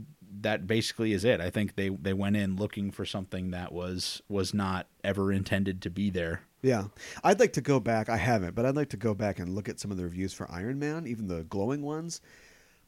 that 0.40 0.66
basically 0.66 1.12
is 1.12 1.24
it. 1.24 1.40
I 1.40 1.50
think 1.50 1.76
they 1.76 1.88
they 1.88 2.12
went 2.12 2.36
in 2.36 2.56
looking 2.56 2.90
for 2.90 3.04
something 3.04 3.50
that 3.50 3.72
was 3.72 4.22
was 4.28 4.52
not 4.54 4.86
ever 5.02 5.32
intended 5.32 5.80
to 5.82 5.90
be 5.90 6.10
there. 6.10 6.42
Yeah. 6.62 6.84
I'd 7.22 7.40
like 7.40 7.52
to 7.54 7.60
go 7.60 7.78
back. 7.78 8.08
I 8.08 8.16
haven't, 8.16 8.54
but 8.54 8.64
I'd 8.64 8.74
like 8.76 8.88
to 8.90 8.96
go 8.96 9.12
back 9.14 9.38
and 9.38 9.54
look 9.54 9.68
at 9.68 9.78
some 9.78 9.90
of 9.90 9.96
the 9.98 10.04
reviews 10.04 10.32
for 10.32 10.50
Iron 10.50 10.78
Man, 10.78 11.06
even 11.06 11.28
the 11.28 11.44
glowing 11.44 11.82
ones, 11.82 12.20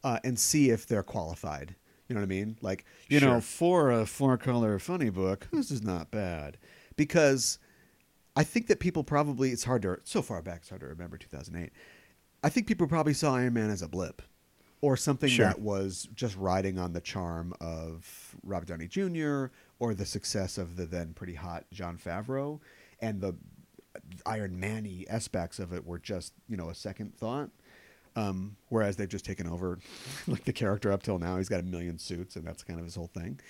uh, 0.03 0.19
and 0.25 0.39
see 0.39 0.71
if 0.71 0.87
they're 0.87 1.03
qualified. 1.03 1.75
You 2.09 2.15
know 2.15 2.21
what 2.21 2.27
I 2.27 2.29
mean? 2.29 2.57
Like, 2.63 2.85
you 3.09 3.21
know, 3.21 3.35
Sure. 3.35 3.41
for 3.41 3.91
a 3.91 4.07
four 4.07 4.39
color 4.39 4.79
funny 4.79 5.11
book, 5.11 5.49
this 5.53 5.71
is 5.71 5.83
not 5.83 6.11
bad. 6.11 6.57
Because 6.97 7.59
I 8.35 8.45
think 8.45 8.69
that 8.69 8.81
people 8.81 9.05
probably, 9.05 9.51
it's 9.51 9.65
hard 9.65 9.83
to, 9.83 9.99
so 10.05 10.23
far 10.23 10.41
back, 10.41 10.59
it's 10.61 10.69
hard 10.71 10.81
to 10.81 10.87
remember 10.87 11.19
2008. 11.19 11.71
I 12.43 12.49
think 12.49 12.67
people 12.69 12.87
probably 12.87 13.13
saw 13.15 13.35
Iron 13.37 13.55
Man 13.55 13.71
as 13.71 13.83
a 13.83 13.89
blip 13.89 14.23
or 14.81 14.97
something 14.97 15.29
Sure. 15.31 15.47
that 15.47 15.61
was 15.61 16.09
just 16.15 16.37
riding 16.37 16.79
on 16.79 16.93
the 16.93 17.01
charm 17.01 17.55
of 17.61 18.37
Robert 18.43 18.69
Downey 18.69 18.87
Jr. 18.89 19.47
or 19.79 19.95
the 19.95 20.07
success 20.07 20.59
of 20.59 20.77
the 20.77 20.87
then 20.87 21.13
pretty 21.15 21.35
hot 21.35 21.65
Jon 21.73 21.99
Favreau. 21.99 22.61
And 23.01 23.21
the 23.21 23.35
Iron 24.25 24.59
Man 24.61 24.87
aspects 25.09 25.59
of 25.59 25.73
it 25.73 25.87
were 25.87 25.99
just, 25.99 26.33
you 26.49 26.57
know, 26.57 26.69
a 26.69 26.75
second 26.75 27.17
thought. 27.17 27.51
Um, 28.15 28.57
whereas 28.71 28.97
they've 28.97 29.09
just 29.09 29.27
taken 29.27 29.47
over 29.47 29.79
like 30.27 30.45
the 30.45 30.53
character 30.53 30.91
up 30.93 31.03
till 31.03 31.19
now. 31.19 31.37
He's 31.37 31.49
got 31.51 31.61
a 31.61 31.65
million 31.65 31.99
suits, 31.99 32.37
and 32.37 32.47
that's 32.47 32.63
kind 32.63 32.79
of 32.79 32.87
his 32.87 32.95
whole 32.95 33.09
thing. 33.13 33.41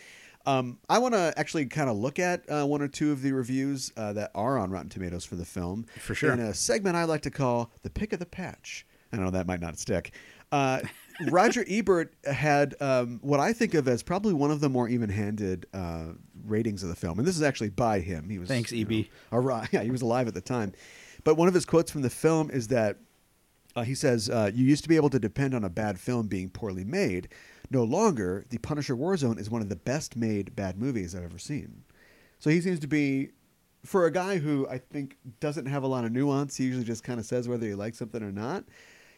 Um, 0.44 0.78
I 0.88 0.98
want 0.98 1.14
to 1.14 1.32
actually 1.36 1.66
kind 1.66 1.90
of 1.90 1.96
look 1.96 2.18
at 2.20 2.48
uh, 2.48 2.64
one 2.64 2.80
or 2.80 2.86
two 2.88 3.10
of 3.10 3.20
the 3.22 3.32
reviews 3.32 3.92
uh, 3.96 4.12
that 4.12 4.30
are 4.34 4.58
on 4.58 4.70
Rotten 4.70 4.88
Tomatoes 4.88 5.24
for 5.24 5.34
the 5.34 5.44
film. 5.44 5.86
For 6.00 6.14
sure. 6.14 6.32
In 6.32 6.38
a 6.40 6.54
segment 6.54 6.96
I 6.96 7.04
like 7.04 7.22
to 7.22 7.30
call 7.30 7.70
the 7.82 7.90
pick 7.90 8.12
of 8.12 8.20
the 8.20 8.26
patch. 8.26 8.86
I 9.12 9.16
know 9.16 9.30
that 9.30 9.46
might 9.46 9.60
not 9.60 9.78
stick. 9.78 10.12
Uh, 10.52 10.80
Roger 11.30 11.64
Ebert 11.68 12.14
had 12.24 12.74
um, 12.80 13.18
what 13.22 13.40
I 13.40 13.52
think 13.52 13.74
of 13.74 13.88
as 13.88 14.02
probably 14.02 14.32
one 14.34 14.50
of 14.50 14.60
the 14.60 14.68
more 14.68 14.88
even-handed 14.88 15.66
uh, 15.72 16.06
ratings 16.44 16.82
of 16.82 16.88
the 16.88 16.96
film, 16.96 17.18
and 17.18 17.26
this 17.26 17.36
is 17.36 17.42
actually 17.42 17.70
by 17.70 18.00
him. 18.00 18.28
He 18.28 18.38
was 18.38 18.48
Thanks, 18.48 18.72
EB. 18.72 18.90
know, 18.90 19.64
yeah, 19.72 19.82
he 19.82 19.90
was 19.90 20.02
alive 20.02 20.28
at 20.28 20.34
the 20.34 20.40
time. 20.40 20.72
But 21.24 21.36
one 21.36 21.48
of 21.48 21.54
his 21.54 21.64
quotes 21.64 21.90
from 21.90 22.02
the 22.02 22.10
film 22.10 22.50
is 22.50 22.68
that 22.68 22.98
uh, 23.74 23.82
he 23.82 23.94
says, 23.94 24.30
uh, 24.30 24.50
"You 24.54 24.64
used 24.64 24.82
to 24.84 24.88
be 24.88 24.96
able 24.96 25.10
to 25.10 25.18
depend 25.18 25.54
on 25.54 25.64
a 25.64 25.70
bad 25.70 25.98
film 25.98 26.28
being 26.28 26.48
poorly 26.50 26.84
made. 26.84 27.28
No 27.70 27.82
longer, 27.82 28.44
The 28.48 28.58
Punisher 28.58 28.96
Warzone 28.96 29.40
is 29.40 29.50
one 29.50 29.60
of 29.60 29.68
the 29.68 29.76
best-made 29.76 30.54
bad 30.54 30.78
movies 30.78 31.14
I've 31.14 31.24
ever 31.24 31.38
seen." 31.38 31.82
So 32.38 32.50
he 32.50 32.60
seems 32.60 32.78
to 32.80 32.86
be, 32.86 33.30
for 33.84 34.06
a 34.06 34.10
guy 34.12 34.38
who 34.38 34.68
I 34.68 34.78
think 34.78 35.16
doesn't 35.40 35.66
have 35.66 35.82
a 35.82 35.86
lot 35.86 36.04
of 36.04 36.12
nuance. 36.12 36.56
He 36.56 36.64
usually 36.64 36.84
just 36.84 37.02
kind 37.02 37.18
of 37.18 37.26
says 37.26 37.48
whether 37.48 37.66
he 37.66 37.74
likes 37.74 37.98
something 37.98 38.22
or 38.22 38.30
not. 38.32 38.64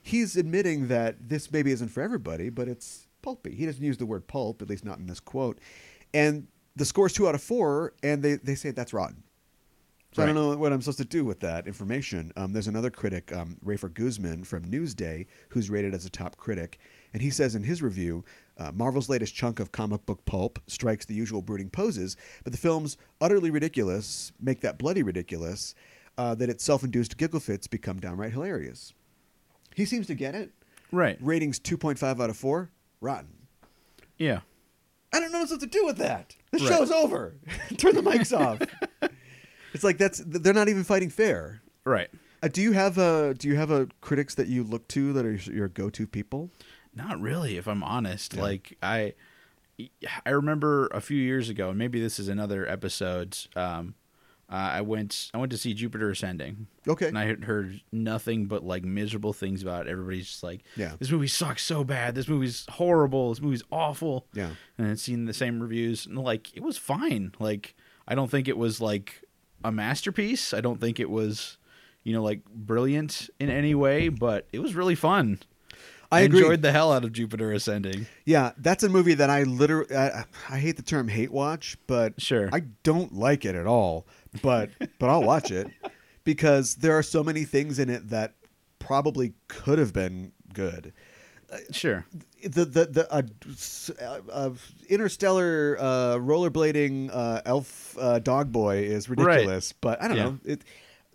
He's 0.08 0.36
admitting 0.36 0.88
that 0.88 1.28
this 1.28 1.52
maybe 1.52 1.70
isn't 1.70 1.88
for 1.88 2.02
everybody, 2.02 2.48
but 2.48 2.66
it's 2.66 3.08
pulpy. 3.20 3.54
He 3.54 3.66
doesn't 3.66 3.84
use 3.84 3.98
the 3.98 4.06
word 4.06 4.26
pulp, 4.26 4.62
at 4.62 4.68
least 4.70 4.82
not 4.82 4.98
in 4.98 5.06
this 5.06 5.20
quote. 5.20 5.58
And 6.14 6.46
the 6.76 6.86
score's 6.86 7.12
two 7.12 7.28
out 7.28 7.34
of 7.34 7.42
four, 7.42 7.92
and 8.02 8.22
they, 8.22 8.36
they 8.36 8.54
say 8.54 8.70
that's 8.70 8.94
rotten. 8.94 9.22
So 10.12 10.22
I 10.22 10.26
don't 10.26 10.34
know 10.34 10.56
what 10.56 10.72
I'm 10.72 10.80
supposed 10.80 10.96
to 10.98 11.04
do 11.04 11.26
with 11.26 11.40
that 11.40 11.66
information. 11.66 12.32
Um, 12.36 12.54
there's 12.54 12.68
another 12.68 12.88
critic, 12.88 13.30
um, 13.36 13.58
Rafer 13.62 13.92
Guzman 13.92 14.44
from 14.44 14.64
Newsday, 14.64 15.26
who's 15.50 15.68
rated 15.68 15.92
as 15.92 16.06
a 16.06 16.10
top 16.10 16.38
critic, 16.38 16.78
and 17.12 17.20
he 17.20 17.28
says 17.28 17.54
in 17.54 17.62
his 17.62 17.82
review, 17.82 18.24
uh, 18.56 18.72
Marvel's 18.72 19.10
latest 19.10 19.34
chunk 19.34 19.60
of 19.60 19.72
comic 19.72 20.06
book 20.06 20.24
pulp 20.24 20.58
strikes 20.68 21.04
the 21.04 21.14
usual 21.14 21.42
brooding 21.42 21.68
poses, 21.68 22.16
but 22.44 22.52
the 22.54 22.58
film's 22.58 22.96
utterly 23.20 23.50
ridiculous 23.50 24.32
make 24.40 24.62
that 24.62 24.78
bloody 24.78 25.02
ridiculous 25.02 25.74
uh, 26.16 26.34
that 26.34 26.48
its 26.48 26.64
self-induced 26.64 27.18
giggle 27.18 27.40
fits 27.40 27.66
become 27.66 28.00
downright 28.00 28.32
hilarious. 28.32 28.94
He 29.78 29.84
seems 29.84 30.08
to 30.08 30.14
get 30.16 30.34
it. 30.34 30.50
Right. 30.90 31.16
Ratings 31.20 31.60
2.5 31.60 32.20
out 32.20 32.30
of 32.30 32.36
4, 32.36 32.68
rotten. 33.00 33.28
Yeah. 34.18 34.40
I 35.12 35.20
don't 35.20 35.30
know 35.30 35.38
what 35.44 35.60
to 35.60 35.66
do 35.68 35.86
with 35.86 35.98
that. 35.98 36.34
The 36.50 36.58
Right. 36.58 36.68
show's 36.68 36.90
over. 36.90 37.34
Turn 37.78 37.94
the 37.94 38.02
mics 38.02 38.36
off. 38.36 38.60
It's 39.74 39.84
like 39.84 39.98
that's 39.98 40.20
they're 40.26 40.54
not 40.54 40.68
even 40.70 40.82
fighting 40.82 41.10
fair. 41.10 41.60
Right. 41.84 42.08
Uh, 42.42 42.48
do 42.48 42.62
you 42.62 42.72
have 42.72 42.96
a 42.98 43.34
do 43.34 43.46
you 43.48 43.54
have 43.56 43.70
a 43.70 43.86
critics 44.00 44.34
that 44.36 44.48
you 44.48 44.64
look 44.64 44.88
to 44.88 45.12
that 45.12 45.26
are 45.26 45.34
your 45.34 45.68
go 45.68 45.90
to 45.90 46.06
people? 46.06 46.50
Not 46.94 47.20
really, 47.20 47.58
if 47.58 47.68
I'm 47.68 47.82
honest. 47.84 48.34
Yeah. 48.34 48.42
Like 48.42 48.78
I, 48.82 49.12
I 50.24 50.30
remember 50.30 50.86
a 50.88 51.00
few 51.02 51.18
years 51.18 51.50
ago, 51.50 51.68
and 51.68 51.78
maybe 51.78 52.00
this 52.00 52.18
is 52.18 52.28
another 52.28 52.66
episode. 52.68 53.36
Um, 53.54 53.94
uh, 54.50 54.54
I 54.54 54.80
went, 54.80 55.30
I 55.34 55.38
went 55.38 55.52
to 55.52 55.58
see 55.58 55.74
Jupiter 55.74 56.10
Ascending, 56.10 56.66
Okay. 56.86 57.08
and 57.08 57.18
I 57.18 57.26
had 57.26 57.44
heard 57.44 57.80
nothing 57.92 58.46
but 58.46 58.64
like 58.64 58.84
miserable 58.84 59.32
things 59.32 59.62
about 59.62 59.86
it. 59.86 59.90
Everybody's 59.90 60.26
just 60.26 60.42
like, 60.42 60.62
Yeah. 60.76 60.94
this 60.98 61.10
movie 61.10 61.26
sucks 61.28 61.62
so 61.64 61.84
bad. 61.84 62.14
This 62.14 62.28
movie's 62.28 62.64
horrible. 62.70 63.30
This 63.30 63.42
movie's 63.42 63.64
awful." 63.70 64.26
Yeah. 64.32 64.50
and 64.78 64.88
I'd 64.90 65.00
seen 65.00 65.26
the 65.26 65.34
same 65.34 65.60
reviews, 65.60 66.06
and 66.06 66.16
like 66.18 66.56
it 66.56 66.62
was 66.62 66.78
fine. 66.78 67.32
Like 67.38 67.74
I 68.06 68.14
don't 68.14 68.30
think 68.30 68.48
it 68.48 68.56
was 68.56 68.80
like 68.80 69.22
a 69.64 69.70
masterpiece. 69.72 70.54
I 70.54 70.60
don't 70.62 70.80
think 70.80 70.98
it 71.00 71.10
was, 71.10 71.58
you 72.04 72.12
know, 72.14 72.22
like 72.22 72.44
brilliant 72.46 73.28
in 73.38 73.50
any 73.50 73.74
way, 73.74 74.08
but 74.08 74.46
it 74.52 74.60
was 74.60 74.74
really 74.74 74.94
fun. 74.94 75.40
I 76.10 76.20
agree. 76.20 76.38
enjoyed 76.38 76.62
the 76.62 76.72
hell 76.72 76.90
out 76.90 77.04
of 77.04 77.12
Jupiter 77.12 77.52
Ascending. 77.52 78.06
Yeah, 78.24 78.52
that's 78.56 78.82
a 78.82 78.88
movie 78.88 79.12
that 79.12 79.28
I 79.28 79.42
literally 79.42 79.94
I, 79.94 80.24
I 80.48 80.58
hate 80.58 80.76
the 80.76 80.82
term 80.82 81.06
hate 81.08 81.30
watch, 81.30 81.76
but 81.86 82.18
Sure. 82.18 82.48
I 82.50 82.60
don't 82.82 83.12
like 83.14 83.44
it 83.44 83.54
at 83.54 83.66
all. 83.66 84.06
But 84.42 84.70
but 84.98 85.08
I'll 85.10 85.22
watch 85.24 85.50
it 85.50 85.68
because 86.24 86.76
there 86.76 86.96
are 86.96 87.02
so 87.02 87.22
many 87.24 87.44
things 87.44 87.78
in 87.78 87.88
it 87.90 88.08
that 88.10 88.34
probably 88.78 89.34
could 89.48 89.78
have 89.78 89.92
been 89.92 90.32
good. 90.52 90.92
Sure. 91.70 92.04
the 92.42 92.64
the 92.66 92.84
the 92.84 93.12
uh, 93.12 93.22
uh, 94.02 94.20
uh, 94.30 94.50
interstellar 94.90 95.76
uh, 95.80 95.84
rollerblading 96.16 97.08
uh, 97.12 97.40
elf 97.46 97.96
uh, 97.98 98.18
dog 98.18 98.52
boy 98.52 98.78
is 98.78 99.08
ridiculous, 99.08 99.72
but 99.72 100.00
I 100.02 100.08
don't 100.08 100.16
Yeah. 100.18 100.24
know. 100.24 100.38
It, 100.44 100.62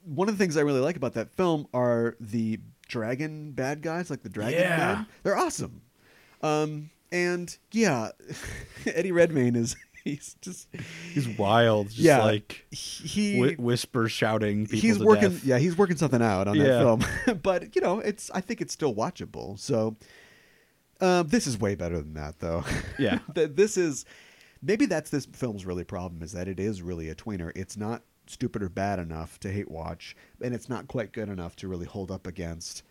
one 0.05 0.27
of 0.27 0.37
the 0.37 0.43
things 0.43 0.57
I 0.57 0.61
really 0.61 0.79
like 0.81 0.95
about 0.97 1.13
that 1.13 1.29
film 1.29 1.67
are 1.73 2.17
the 2.19 2.59
dragon 2.87 3.51
bad 3.51 3.81
guys, 3.81 4.09
like 4.09 4.21
the 4.23 4.29
dragon 4.29 4.59
Yeah. 4.61 4.77
man. 4.77 5.05
They're 5.21 5.37
awesome. 5.37 5.81
Um, 6.41 6.89
and 7.11 7.55
yeah, 7.71 8.09
Eddie 8.87 9.11
Redmayne 9.11 9.55
is 9.55 9.75
he's 10.05 10.35
just 10.41 10.67
He's 11.13 11.27
wild. 11.27 11.87
Just 11.87 11.99
Yeah. 11.99 12.23
like 12.23 12.65
he 12.71 13.55
whisper 13.55 14.09
shouting 14.09 14.65
people 14.67 14.79
he's 14.79 14.99
working 14.99 15.29
death. 15.31 15.43
yeah 15.45 15.57
he's 15.57 15.77
working 15.77 15.95
something 15.97 16.21
out 16.21 16.47
on 16.47 16.55
Yeah. 16.55 16.63
that 16.63 16.79
film 16.79 17.39
but 17.43 17.75
you 17.75 17.81
know 17.81 17.99
it's 17.99 18.29
i 18.33 18.41
think 18.41 18.59
it's 18.61 18.73
still 18.73 18.93
watchable 18.93 19.57
so 19.59 19.95
uh, 21.01 21.23
this 21.23 21.47
is 21.47 21.59
way 21.59 21.75
better 21.75 21.97
than 21.97 22.13
that 22.13 22.39
though 22.39 22.63
Yeah. 22.97 23.19
This 23.33 23.77
is 23.77 24.05
maybe 24.61 24.85
that's 24.85 25.09
this 25.09 25.25
film's 25.25 25.65
really 25.65 25.83
problem 25.83 26.21
is 26.21 26.31
that 26.33 26.47
it 26.47 26.59
is 26.59 26.81
really 26.81 27.09
a 27.09 27.15
tweener 27.15 27.51
it's 27.55 27.75
not 27.77 28.03
stupid 28.27 28.63
or 28.63 28.69
bad 28.69 28.99
enough 28.99 29.37
to 29.41 29.51
hate 29.51 29.69
watch 29.69 30.15
and 30.41 30.53
it's 30.53 30.69
not 30.69 30.87
quite 30.87 31.11
good 31.11 31.27
enough 31.29 31.55
to 31.57 31.67
really 31.67 31.85
hold 31.85 32.09
up 32.11 32.25
against 32.27 32.83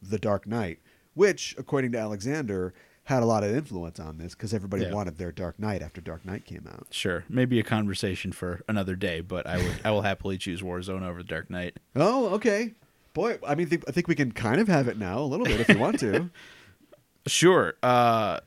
the 0.00 0.18
dark 0.18 0.46
knight 0.46 0.78
which 1.14 1.54
according 1.58 1.92
to 1.92 1.98
alexander 1.98 2.72
had 3.08 3.22
a 3.22 3.26
lot 3.26 3.42
of 3.44 3.50
influence 3.54 3.98
on 4.00 4.18
this 4.18 4.34
because 4.34 4.52
everybody 4.54 4.84
Yeah. 4.84 4.92
wanted 4.92 5.16
their 5.18 5.32
dark 5.32 5.58
knight 5.58 5.82
after 5.82 6.00
dark 6.00 6.24
knight 6.24 6.44
came 6.44 6.66
out 6.70 6.86
Sure. 6.90 7.24
Maybe 7.28 7.58
a 7.58 7.62
conversation 7.62 8.32
for 8.32 8.60
another 8.68 8.96
day, 8.96 9.20
but 9.20 9.46
I 9.46 9.56
would 9.56 9.80
I 9.84 9.90
will 9.90 10.02
happily 10.02 10.38
choose 10.38 10.60
Warzone 10.62 11.02
over 11.02 11.22
Dark 11.22 11.48
Knight. 11.50 11.76
oh 11.96 12.28
okay 12.34 12.72
boy 13.14 13.38
i 13.46 13.54
mean 13.54 13.68
th- 13.68 13.82
i 13.88 13.90
think 13.90 14.06
we 14.08 14.14
can 14.14 14.30
kind 14.32 14.60
of 14.60 14.68
have 14.68 14.86
it 14.88 14.96
now 14.98 15.18
a 15.18 15.24
little 15.24 15.46
bit 15.46 15.58
if 15.60 15.68
you 15.68 15.78
want 15.78 15.98
to 16.00 16.30
Sure. 17.26 17.74
Uh 17.82 18.40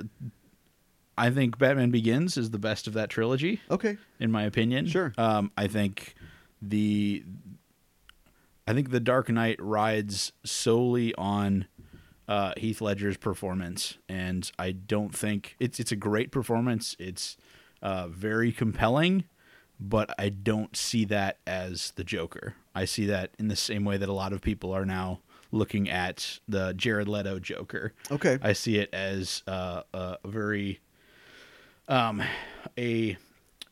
I 1.18 1.30
think 1.30 1.57
Batman 1.59 1.91
Begins 1.91 2.38
is 2.38 2.49
the 2.51 2.57
best 2.57 2.88
of 2.88 2.93
that 2.93 3.09
trilogy. 3.09 3.62
okay 3.70 3.97
in 4.20 4.32
my 4.32 4.43
opinion. 4.43 4.88
Sure. 4.88 5.14
Um, 5.18 5.51
I 5.57 5.68
think 5.68 6.16
the 6.62 7.24
I 8.68 8.74
think 8.74 8.91
the 8.91 8.99
Dark 8.99 9.30
Knight 9.30 9.57
rides 9.62 10.32
solely 10.45 11.14
on 11.16 11.66
uh, 12.28 12.53
Heath 12.57 12.82
Ledger's 12.82 13.17
performance, 13.17 13.97
and 14.07 14.49
I 14.57 14.72
don't 14.72 15.13
think 15.13 15.55
it's 15.59 15.80
it's 15.80 15.91
a 15.91 15.95
great 15.95 16.32
performance. 16.32 16.95
It's 16.99 17.38
uh, 17.82 18.07
very 18.07 18.51
compelling, 18.51 19.26
but 19.80 20.13
I 20.17 20.30
don't 20.30 20.76
see 20.76 21.05
that 21.05 21.39
as 21.45 21.91
the 21.95 22.03
Joker. 22.03 22.55
I 22.74 22.86
see 22.86 23.05
that 23.07 23.32
in 23.38 23.47
the 23.47 23.55
same 23.55 23.84
way 23.84 23.97
that 23.97 24.07
a 24.07 24.13
lot 24.13 24.34
of 24.34 24.41
people 24.41 24.72
are 24.72 24.86
now 24.86 25.19
looking 25.51 25.89
at 25.89 26.39
the 26.47 26.74
Jared 26.74 27.09
Leto 27.09 27.38
Joker. 27.39 27.93
okay 28.09 28.39
I 28.41 28.53
see 28.53 28.78
it 28.78 28.93
as 28.93 29.43
uh, 29.47 29.82
a 29.93 30.17
very 30.26 30.80
um 31.89 32.24
a 32.78 33.17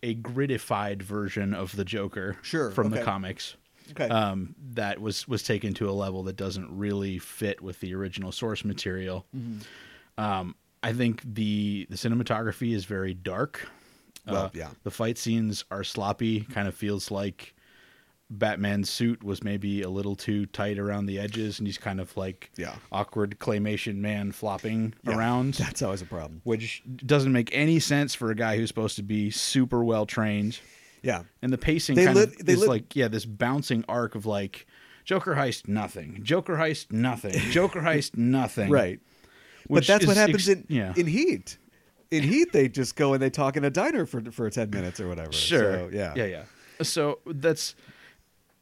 a 0.03 0.13
gridified 0.15 1.01
version 1.03 1.53
of 1.53 1.75
the 1.75 1.85
Joker 1.85 2.37
Sure, 2.41 2.71
from 2.71 2.87
okay. 2.87 2.99
the 2.99 3.05
comics. 3.05 3.55
Okay 3.91 4.07
Um, 4.09 4.55
that 4.73 4.99
was 4.99 5.27
was 5.27 5.43
taken 5.43 5.73
to 5.75 5.89
a 5.89 5.91
level 5.91 6.23
that 6.23 6.35
doesn't 6.35 6.69
really 6.75 7.17
fit 7.19 7.61
with 7.61 7.79
the 7.79 7.93
original 7.95 8.31
source 8.31 8.63
material. 8.65 9.25
Mm-hmm. 9.35 10.21
Um, 10.23 10.55
I 10.83 10.93
think 10.93 11.21
the 11.25 11.87
the 11.89 11.95
cinematography 11.97 12.73
is 12.73 12.85
very 12.85 13.13
dark. 13.13 13.67
Well, 14.27 14.45
Uh, 14.45 14.49
yeah. 14.53 14.69
The 14.83 14.91
fight 14.91 15.17
scenes 15.17 15.65
are 15.71 15.83
sloppy. 15.83 16.41
Kind 16.41 16.67
of 16.67 16.75
feels 16.75 17.09
like 17.11 17.55
Batman's 18.31 18.91
suit 18.91 19.23
was 19.23 19.43
maybe 19.43 19.81
a 19.81 19.89
little 19.89 20.15
too 20.15 20.45
tight 20.45 20.77
around 20.77 21.07
the 21.07 21.17
edges, 21.19 21.57
and 21.57 21.67
he's 21.67 21.79
kind 21.79 21.99
of 21.99 22.15
like 22.15 22.51
Yeah. 22.57 22.75
awkward 22.91 23.39
claymation 23.39 23.95
man 23.95 24.31
flopping 24.31 24.93
Yeah, 25.03 25.15
around, 25.17 25.55
that's 25.55 25.81
always 25.81 26.03
a 26.03 26.05
problem 26.05 26.41
which 26.43 26.83
doesn't 27.05 27.31
make 27.31 27.49
any 27.53 27.79
sense 27.79 28.13
for 28.13 28.29
a 28.29 28.35
guy 28.35 28.55
who's 28.57 28.67
supposed 28.69 28.97
to 28.97 29.03
be 29.03 29.31
super 29.31 29.83
well 29.83 30.05
trained. 30.05 30.59
Yeah 31.01 31.23
And 31.41 31.51
the 31.53 31.57
pacing 31.57 31.95
They 31.95 32.05
kind 32.05 32.17
of 32.17 32.33
is 32.47 32.65
like 32.67 32.95
yeah, 32.95 33.07
this 33.07 33.25
bouncing 33.25 33.83
arc 33.87 34.15
of 34.15 34.25
like 34.25 34.67
Joker 35.05 35.33
heist 35.35 35.67
nothing, 35.67 36.19
Joker 36.23 36.55
heist 36.55 36.91
nothing, 36.91 37.33
Joker 37.51 37.81
heist 37.81 38.17
nothing. 38.17 38.69
right 38.69 38.99
but 39.69 39.85
that's 39.85 40.05
what 40.05 40.17
happens 40.17 40.47
ex- 40.49 40.59
in 40.59 40.65
yeah. 40.69 40.93
in 40.95 41.05
heat 41.07 41.57
in 42.11 42.23
heat 42.23 42.51
they 42.53 42.67
just 42.67 42.95
go 42.95 43.13
and 43.13 43.21
they 43.21 43.29
talk 43.29 43.55
in 43.57 43.63
a 43.63 43.69
diner 43.69 44.05
for 44.05 44.21
for 44.31 44.49
10 44.49 44.69
minutes 44.71 44.99
or 44.99 45.07
whatever 45.07 45.31
Sure. 45.31 45.73
So, 45.73 45.89
yeah 45.93 46.13
Yeah, 46.15 46.25
yeah. 46.25 46.43
So 46.81 47.19
that's 47.25 47.75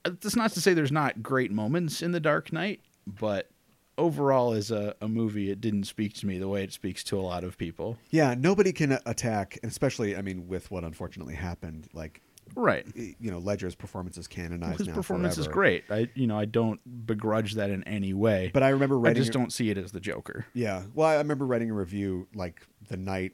that's 0.04 0.36
not 0.36 0.52
to 0.54 0.62
say 0.62 0.74
there's 0.74 0.92
not 0.92 1.22
great 1.22 1.52
moments 1.52 2.02
in 2.02 2.12
The 2.14 2.20
Dark 2.20 2.54
Knight, 2.54 2.80
but 3.06 3.50
overall 3.98 4.54
as 4.54 4.70
a, 4.72 4.96
a 5.02 5.08
movie 5.08 5.50
it 5.50 5.60
didn't 5.60 5.84
speak 5.86 6.14
to 6.14 6.28
me 6.28 6.38
the 6.38 6.48
way 6.48 6.64
it 6.64 6.72
speaks 6.72 7.04
to 7.06 7.18
a 7.20 7.22
lot 7.22 7.44
of 7.44 7.58
people. 7.58 7.98
yeah 8.12 8.36
nobody 8.38 8.72
can 8.72 9.00
attack 9.08 9.58
especially 9.64 10.16
i 10.16 10.22
mean 10.22 10.48
with 10.48 10.70
what 10.70 10.84
unfortunately 10.84 11.34
happened 11.34 11.88
like 11.94 12.22
Right. 12.60 12.86
you 12.96 13.32
know 13.32 13.38
ledger's 13.38 13.76
performance 13.76 14.18
is 14.18 14.28
canonized 14.28 14.80
His 14.80 14.88
now 14.88 14.96
performance 14.96 15.38
is 15.38 15.48
great. 15.48 15.84
I 15.90 16.10
you 16.16 16.28
know, 16.28 16.38
I 16.40 16.46
don't 16.46 17.06
begrudge 17.06 17.54
that 17.54 17.70
in 17.70 17.84
any 17.84 18.14
way. 18.14 18.50
but 18.54 18.64
i 18.64 18.70
remember 18.70 18.98
writing. 18.98 19.22
I 19.22 19.24
just 19.24 19.32
don't 19.32 19.54
see 19.54 19.70
it 19.70 19.78
as 19.78 19.92
the 19.92 20.00
Joker. 20.00 20.46
Yeah. 20.54 20.84
Well, 20.94 21.08
I 21.08 21.18
remember 21.18 21.46
writing 21.46 21.70
a 21.70 21.74
review 21.74 22.28
like 22.34 22.66
the 22.88 22.98
night 22.98 23.34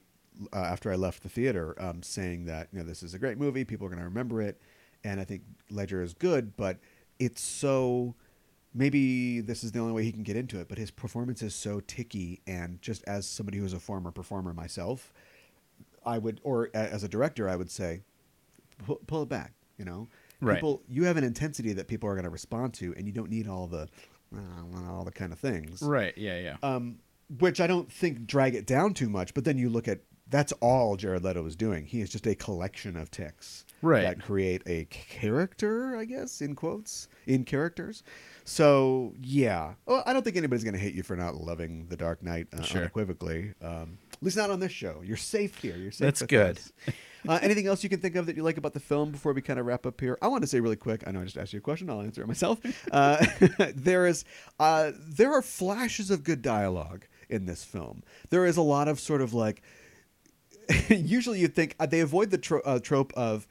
uh, 0.51 0.57
after 0.57 0.91
I 0.91 0.95
left 0.95 1.24
the 1.24 1.30
theater, 1.30 1.76
um, 1.82 2.03
saying 2.03 2.45
that 2.45 2.67
you 2.71 2.80
know 2.80 2.86
this 2.86 3.01
is 3.01 3.13
a 3.13 3.19
great 3.19 3.38
movie, 3.38 3.63
people 3.63 3.88
are 3.88 3.89
going 3.89 3.99
to 3.99 4.05
remember 4.05 4.41
it, 4.41 4.59
and 5.03 5.19
I 5.19 5.24
think 5.24 5.43
Ledger 5.69 6.01
is 6.01 6.13
good, 6.13 6.57
but 6.57 6.80
it's 7.19 7.41
so 7.41 8.15
maybe 8.74 9.39
this 9.41 9.63
is 9.63 9.71
the 9.71 9.80
only 9.80 9.93
way 9.93 10.03
he 10.03 10.11
can 10.11 10.24
get 10.24 10.36
into 10.36 10.59
it, 10.59 10.67
but 10.67 10.78
his 10.78 10.91
performance 10.91 11.41
is 11.41 11.53
so 11.53 11.80
ticky. 11.80 12.41
And 12.47 12.82
just 12.82 13.03
as 13.05 13.28
somebody 13.28 13.59
who's 13.59 13.74
a 13.74 13.80
former 13.80 14.11
performer 14.11 14.53
myself, 14.53 15.13
I 16.05 16.17
would, 16.17 16.41
or 16.43 16.69
as 16.74 17.03
a 17.03 17.07
director, 17.07 17.47
I 17.47 17.55
would 17.55 17.71
say, 17.71 18.01
pull, 18.86 19.01
pull 19.07 19.24
it 19.24 19.30
back. 19.30 19.53
You 19.78 19.86
know, 19.86 20.07
Right. 20.41 20.55
people, 20.55 20.84
you 20.88 21.05
have 21.05 21.17
an 21.17 21.24
intensity 21.24 21.74
that 21.74 21.88
people 21.88 22.07
are 22.09 22.13
going 22.13 22.26
to 22.26 22.30
respond 22.30 22.74
to, 22.76 22.93
and 22.95 23.07
you 23.07 23.11
don't 23.13 23.30
need 23.30 23.47
all 23.47 23.65
the, 23.67 23.88
uh, 24.36 24.91
all 24.91 25.03
the 25.03 25.11
kind 25.11 25.34
of 25.34 25.39
things. 25.39 25.82
Right. 25.82 26.13
Yeah. 26.17 26.39
Yeah. 26.39 26.57
Um, 26.61 26.99
which 27.39 27.59
I 27.59 27.65
don't 27.67 27.91
think 27.91 28.26
drag 28.28 28.53
it 28.53 28.67
down 28.67 28.93
too 28.93 29.09
much. 29.09 29.34
But 29.34 29.45
then 29.45 29.57
you 29.57 29.69
look 29.69 29.88
at 29.88 30.01
that's 30.30 30.51
all 30.61 30.95
Jared 30.95 31.24
Leto 31.24 31.45
is 31.45 31.55
doing. 31.55 31.86
He 31.86 32.01
is 32.01 32.09
just 32.09 32.26
a 32.28 32.34
collection 32.34 32.95
of 32.97 33.11
ticks 33.11 33.65
Right. 33.82 34.01
that 34.03 34.21
create 34.21 34.63
a 34.65 34.86
character, 34.86 35.95
I 35.95 36.05
guess, 36.05 36.41
in 36.41 36.55
quotes, 36.55 37.07
in 37.28 37.43
characters. 37.43 38.03
So 38.46 39.14
yeah, 39.22 39.74
well, 39.86 40.04
I 40.06 40.14
don't 40.14 40.24
think 40.24 40.36
anybody's 40.36 40.64
going 40.64 40.74
to 40.74 40.80
hate 40.80 40.94
you 40.94 41.04
for 41.04 41.16
not 41.16 41.36
loving 41.36 41.88
The 41.89 41.96
Dark 41.96 42.22
Knight 42.22 42.48
uh, 42.54 42.62
Sure. 42.62 42.82
unequivocally. 42.82 43.54
Um, 43.62 43.98
at 44.12 44.22
least 44.22 44.38
not 44.38 44.50
on 44.50 44.60
this 44.60 44.72
show. 44.72 45.02
You're 45.04 45.18
safe 45.18 45.58
here. 45.60 45.76
You're 45.78 45.91
safe. 45.91 46.06
That's 46.06 46.22
good. 46.24 46.60
Uh, 47.28 47.39
anything 47.41 47.68
else 47.68 47.84
you 47.84 47.89
can 47.89 48.00
think 48.02 48.16
of 48.16 48.26
that 48.26 48.36
you 48.36 48.44
like 48.44 48.58
about 48.58 48.74
the 48.74 48.80
film 48.82 49.12
before 49.12 49.32
we 49.32 49.41
kind 49.41 49.60
of 49.60 49.66
wrap 49.66 49.86
up 49.86 50.00
here? 50.00 50.18
I 50.22 50.28
want 50.28 50.44
to 50.44 50.48
say 50.48 50.60
really 50.60 50.76
quick. 50.76 51.04
I 51.08 51.12
know 51.12 51.22
I 51.22 51.24
just 51.24 51.38
asked 51.38 51.54
you 51.54 51.60
a 51.60 51.62
question. 51.62 51.89
I'll 51.89 52.02
answer 52.02 52.22
it 52.22 52.28
myself. 52.28 52.60
Uh, 52.91 53.26
there 53.76 54.06
is, 54.08 54.26
uh, 54.60 54.91
there 54.98 55.32
are 55.32 55.41
flashes 55.41 56.12
of 56.12 56.24
good 56.24 56.41
dialogue 56.41 57.06
in 57.30 57.46
this 57.46 57.64
film. 57.64 58.04
There 58.30 58.46
is 58.46 58.58
a 58.58 58.62
lot 58.62 58.88
of 58.89 59.00
sort 59.00 59.22
of 59.22 59.34
like. 59.34 59.62
usually, 60.89 61.39
you'd 61.39 61.56
think 61.56 61.76
uh, 61.80 61.86
they 61.86 62.00
avoid 62.00 62.30
the 62.32 62.38
tro- 62.38 62.62
uh, 62.66 62.80
trope 62.80 63.14
of. 63.14 63.48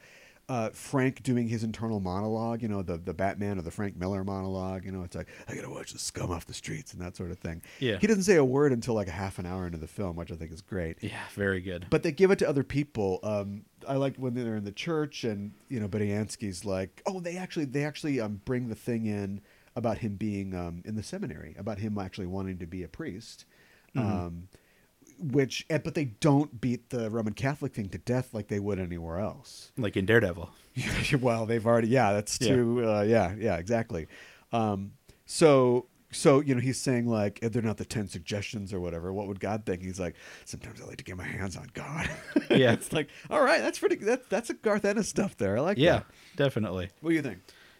Uh, 0.53 0.69
Frank 0.69 1.23
doing 1.23 1.47
his 1.47 1.63
internal 1.63 1.99
monologue, 1.99 2.61
you 2.61 2.67
know, 2.67 2.83
the 2.83 2.97
the 2.97 3.13
Batman 3.13 3.57
or 3.57 3.63
the 3.63 3.71
Frank 3.71 3.97
Miller 3.97 4.23
monologue, 4.23 4.85
you 4.85 4.91
know, 4.91 5.03
it's 5.03 5.15
like 5.15 5.27
I 5.47 5.55
gotta 5.55 5.69
watch 5.69 5.93
the 5.93 5.97
scum 5.97 6.29
off 6.29 6.45
the 6.45 6.53
streets 6.53 6.93
and 6.93 7.01
that 7.01 7.15
sort 7.15 7.31
of 7.31 7.39
thing. 7.39 7.63
Yeah. 7.79 7.97
he 7.97 8.05
doesn't 8.05 8.21
say 8.21 8.35
a 8.35 8.45
word 8.45 8.71
until 8.71 8.93
like 8.93 9.07
a 9.07 9.11
half 9.11 9.39
an 9.39 9.47
hour 9.47 9.65
into 9.65 9.79
the 9.79 9.87
film, 9.87 10.15
which 10.15 10.31
I 10.31 10.35
think 10.35 10.51
is 10.51 10.61
great 10.61 10.97
Yeah. 11.01 11.23
Very 11.33 11.59
good. 11.59 11.87
but 11.89 12.03
they 12.03 12.11
give 12.11 12.29
it 12.29 12.37
to 12.39 12.47
other 12.47 12.63
people. 12.63 13.19
Um, 13.23 13.65
I 13.87 13.95
like 13.95 14.17
when 14.17 14.35
they're 14.35 14.55
in 14.55 14.63
the 14.63 14.71
church, 14.71 15.23
and 15.23 15.53
you 15.69 15.79
know, 15.79 15.87
Budiansky's 15.87 16.63
like, 16.63 17.01
oh, 17.07 17.19
they 17.19 17.37
actually 17.37 17.65
they 17.65 17.83
actually 17.83 18.19
um, 18.19 18.39
bring 18.45 18.69
the 18.69 18.75
thing 18.75 19.07
in 19.07 19.41
about 19.75 19.97
him 19.97 20.17
being 20.17 20.53
um, 20.53 20.83
in 20.85 20.95
the 20.95 21.03
seminary, 21.03 21.55
about 21.57 21.79
him 21.79 21.97
actually 21.97 22.27
wanting 22.27 22.59
to 22.59 22.67
be 22.67 22.83
a 22.83 22.87
priest. 22.87 23.45
Um, 23.95 24.49
which, 25.31 25.65
eh, 25.69 25.77
but 25.77 25.93
they 25.95 26.05
don't 26.05 26.59
beat 26.61 26.89
the 26.89 27.09
Roman 27.09 27.33
Catholic 27.33 27.73
thing 27.73 27.89
to 27.89 27.97
death 27.97 28.33
like 28.33 28.47
they 28.47 28.59
would 28.59 28.79
anywhere 28.79 29.19
else. 29.19 29.71
like 29.77 29.95
in 29.97 30.05
Daredevil. 30.05 30.49
well, 31.21 31.45
they've 31.45 31.65
already, 31.65 31.87
yeah, 31.87 32.13
that's 32.13 32.39
Yeah. 32.41 32.47
too, 32.55 32.89
uh, 32.89 33.01
yeah, 33.01 33.35
yeah, 33.37 33.55
exactly. 33.57 34.07
Um, 34.51 34.93
so, 35.25 35.87
so 36.11 36.41
you 36.41 36.53
know, 36.53 36.61
he's 36.61 36.79
saying 36.79 37.07
like 37.07 37.39
if 37.41 37.53
they're 37.53 37.61
not 37.61 37.77
the 37.77 37.85
ten 37.85 38.07
suggestions 38.07 38.71
or 38.73 38.79
whatever. 38.79 39.11
What 39.11 39.27
would 39.27 39.39
God 39.39 39.65
think? 39.65 39.81
He's 39.81 39.99
like, 39.99 40.15
sometimes 40.45 40.79
I 40.81 40.85
like 40.85 40.97
to 40.97 41.03
get 41.03 41.17
my 41.17 41.23
hands 41.23 41.55
on 41.57 41.67
God. 41.73 42.09
Yeah. 42.51 42.73
it's 42.73 42.93
like, 42.93 43.09
all 43.31 43.41
right, 43.41 43.61
that's 43.61 43.79
pretty. 43.79 43.95
That 43.95 44.29
that's 44.29 44.49
a 44.51 44.53
Garth 44.53 44.85
Ennis 44.85 45.09
stuff 45.09 45.35
there. 45.37 45.57
I 45.57 45.61
like 45.61 45.77
Yeah. 45.79 45.91
that. 45.99 46.05
Definitely. 46.35 46.89
What 47.01 47.09
do 47.09 47.15
you 47.15 47.23
think? 47.23 47.39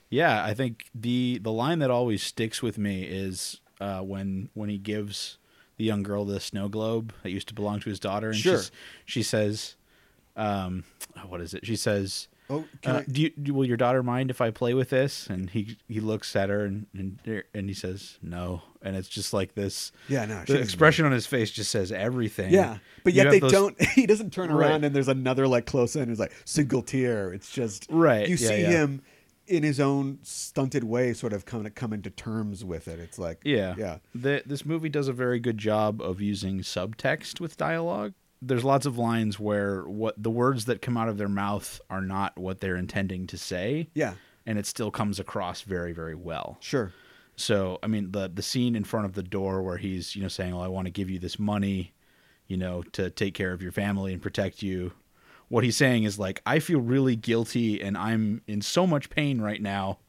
Yeah, 0.09 0.43
I 0.43 0.53
think 0.55 0.85
the 0.95 1.39
the 1.43 1.51
line 1.51 1.77
that 1.79 1.91
always 1.91 2.23
sticks 2.23 2.63
with 2.63 2.77
me 2.79 3.03
is 3.03 3.59
uh, 3.79 3.99
when 4.01 4.49
when 4.55 4.69
he 4.69 4.77
gives 4.79 5.37
the 5.77 5.83
young 5.85 6.03
girl 6.03 6.25
the 6.25 6.39
snow 6.39 6.67
globe 6.69 7.13
that 7.23 7.31
used 7.31 7.47
to 7.49 7.53
belong 7.53 7.79
to 7.81 7.89
his 7.89 7.99
daughter, 7.99 8.29
and 8.29 8.37
Sure. 8.37 8.61
she 9.05 9.23
says, 9.23 9.75
um, 10.35 10.83
what 11.27 11.41
is 11.41 11.53
it? 11.53 11.65
She 11.65 11.75
says, 11.75 12.27
Oh, 12.49 12.65
uh, 12.85 12.97
I, 12.99 13.03
do 13.09 13.21
you, 13.21 13.29
do- 13.29 13.53
will 13.53 13.65
your 13.65 13.77
daughter 13.77 14.03
mind 14.03 14.29
if 14.29 14.41
I 14.41 14.51
play 14.51 14.73
with 14.73 14.89
this? 14.89 15.27
And 15.27 15.49
he 15.49 15.77
he 15.87 16.01
looks 16.01 16.35
at 16.35 16.49
her 16.49 16.65
and 16.65 16.85
and, 16.93 17.43
and 17.53 17.69
he 17.69 17.73
says 17.73 18.17
no, 18.21 18.61
and 18.81 18.97
it's 18.97 19.07
just 19.07 19.31
like 19.31 19.55
this. 19.55 19.93
yeah, 20.09 20.25
no. 20.25 20.43
The 20.45 20.59
expression 20.59 21.05
on 21.05 21.13
his 21.13 21.25
face 21.25 21.51
just 21.51 21.71
says 21.71 21.91
everything. 21.93 22.53
Yeah, 22.53 22.79
but 23.05 23.13
yet 23.13 23.29
they 23.29 23.39
those- 23.39 23.51
don't. 23.51 23.81
He 23.95 24.05
doesn't 24.05 24.33
turn 24.33 24.51
Right. 24.51 24.69
around 24.71 24.83
and 24.83 24.93
there's 24.93 25.07
another 25.07 25.47
like 25.47 25.65
close 25.65 25.95
in. 25.95 26.11
It's 26.11 26.19
like 26.19 26.33
single 26.43 26.81
tear. 26.81 27.31
It's 27.33 27.49
just 27.49 27.87
Right, 27.89 28.27
You 28.27 28.35
yeah, 28.35 28.47
see 28.49 28.61
yeah. 28.61 28.69
him 28.71 29.01
in 29.47 29.63
his 29.63 29.79
own 29.79 30.19
stunted 30.23 30.83
way, 30.83 31.13
sort 31.13 31.33
of 31.33 31.45
come 31.45 31.67
come 31.71 31.93
into 31.93 32.09
terms 32.09 32.63
with 32.63 32.87
it. 32.87 32.99
It's 32.99 33.19
like 33.19 33.39
Yeah. 33.43 33.75
yeah, 33.77 33.97
The, 34.15 34.41
this 34.45 34.65
movie 34.65 34.89
does 34.89 35.07
a 35.07 35.13
very 35.13 35.39
good 35.39 35.57
job 35.57 36.01
of 36.01 36.21
using 36.21 36.59
subtext 36.59 37.39
with 37.39 37.57
dialogue. 37.57 38.13
There's 38.41 38.63
lots 38.63 38.85
of 38.85 38.97
lines 38.97 39.39
where 39.39 39.83
what 39.83 40.21
the 40.21 40.29
words 40.31 40.65
that 40.65 40.81
come 40.81 40.97
out 40.97 41.07
of 41.09 41.17
their 41.17 41.29
mouth 41.29 41.79
are 41.89 42.01
not 42.01 42.37
what 42.37 42.59
they're 42.59 42.75
intending 42.75 43.25
to 43.27 43.37
say, 43.37 43.87
yeah, 43.93 44.15
and 44.45 44.59
it 44.59 44.65
still 44.65 44.91
comes 44.91 45.19
across 45.19 45.61
very, 45.61 45.93
very 45.93 46.15
well. 46.15 46.57
sure, 46.59 46.91
So, 47.37 47.79
I 47.81 47.87
mean, 47.87 48.11
the 48.11 48.29
the 48.33 48.41
scene 48.41 48.75
in 48.75 48.83
front 48.83 49.05
of 49.05 49.13
the 49.13 49.23
door 49.23 49.61
where 49.63 49.77
he's, 49.77 50.15
you 50.15 50.21
know, 50.21 50.27
saying, 50.27 50.53
"Oh, 50.53 50.59
I 50.61 50.67
want 50.67 50.87
to 50.87 50.91
give 50.91 51.09
you 51.09 51.19
this 51.19 51.39
money, 51.39 51.93
you 52.47 52.57
know, 52.57 52.83
to 52.93 53.09
take 53.09 53.33
care 53.33 53.53
of 53.53 53.61
your 53.61 53.71
family 53.71 54.11
and 54.13 54.21
protect 54.21 54.61
you." 54.61 54.91
What 55.53 55.63
he's 55.63 55.77
saying 55.77 56.03
is 56.03 56.17
like, 56.17 56.41
"I 56.47 56.57
feel 56.59 56.79
really 56.81 57.15
guilty 57.15 57.79
and 57.79 57.95
I'm 57.95 58.41
in 58.47 58.61
so 58.61 58.87
much 58.87 59.09
pain 59.09 59.39
right 59.39 59.61
now." 59.61 59.99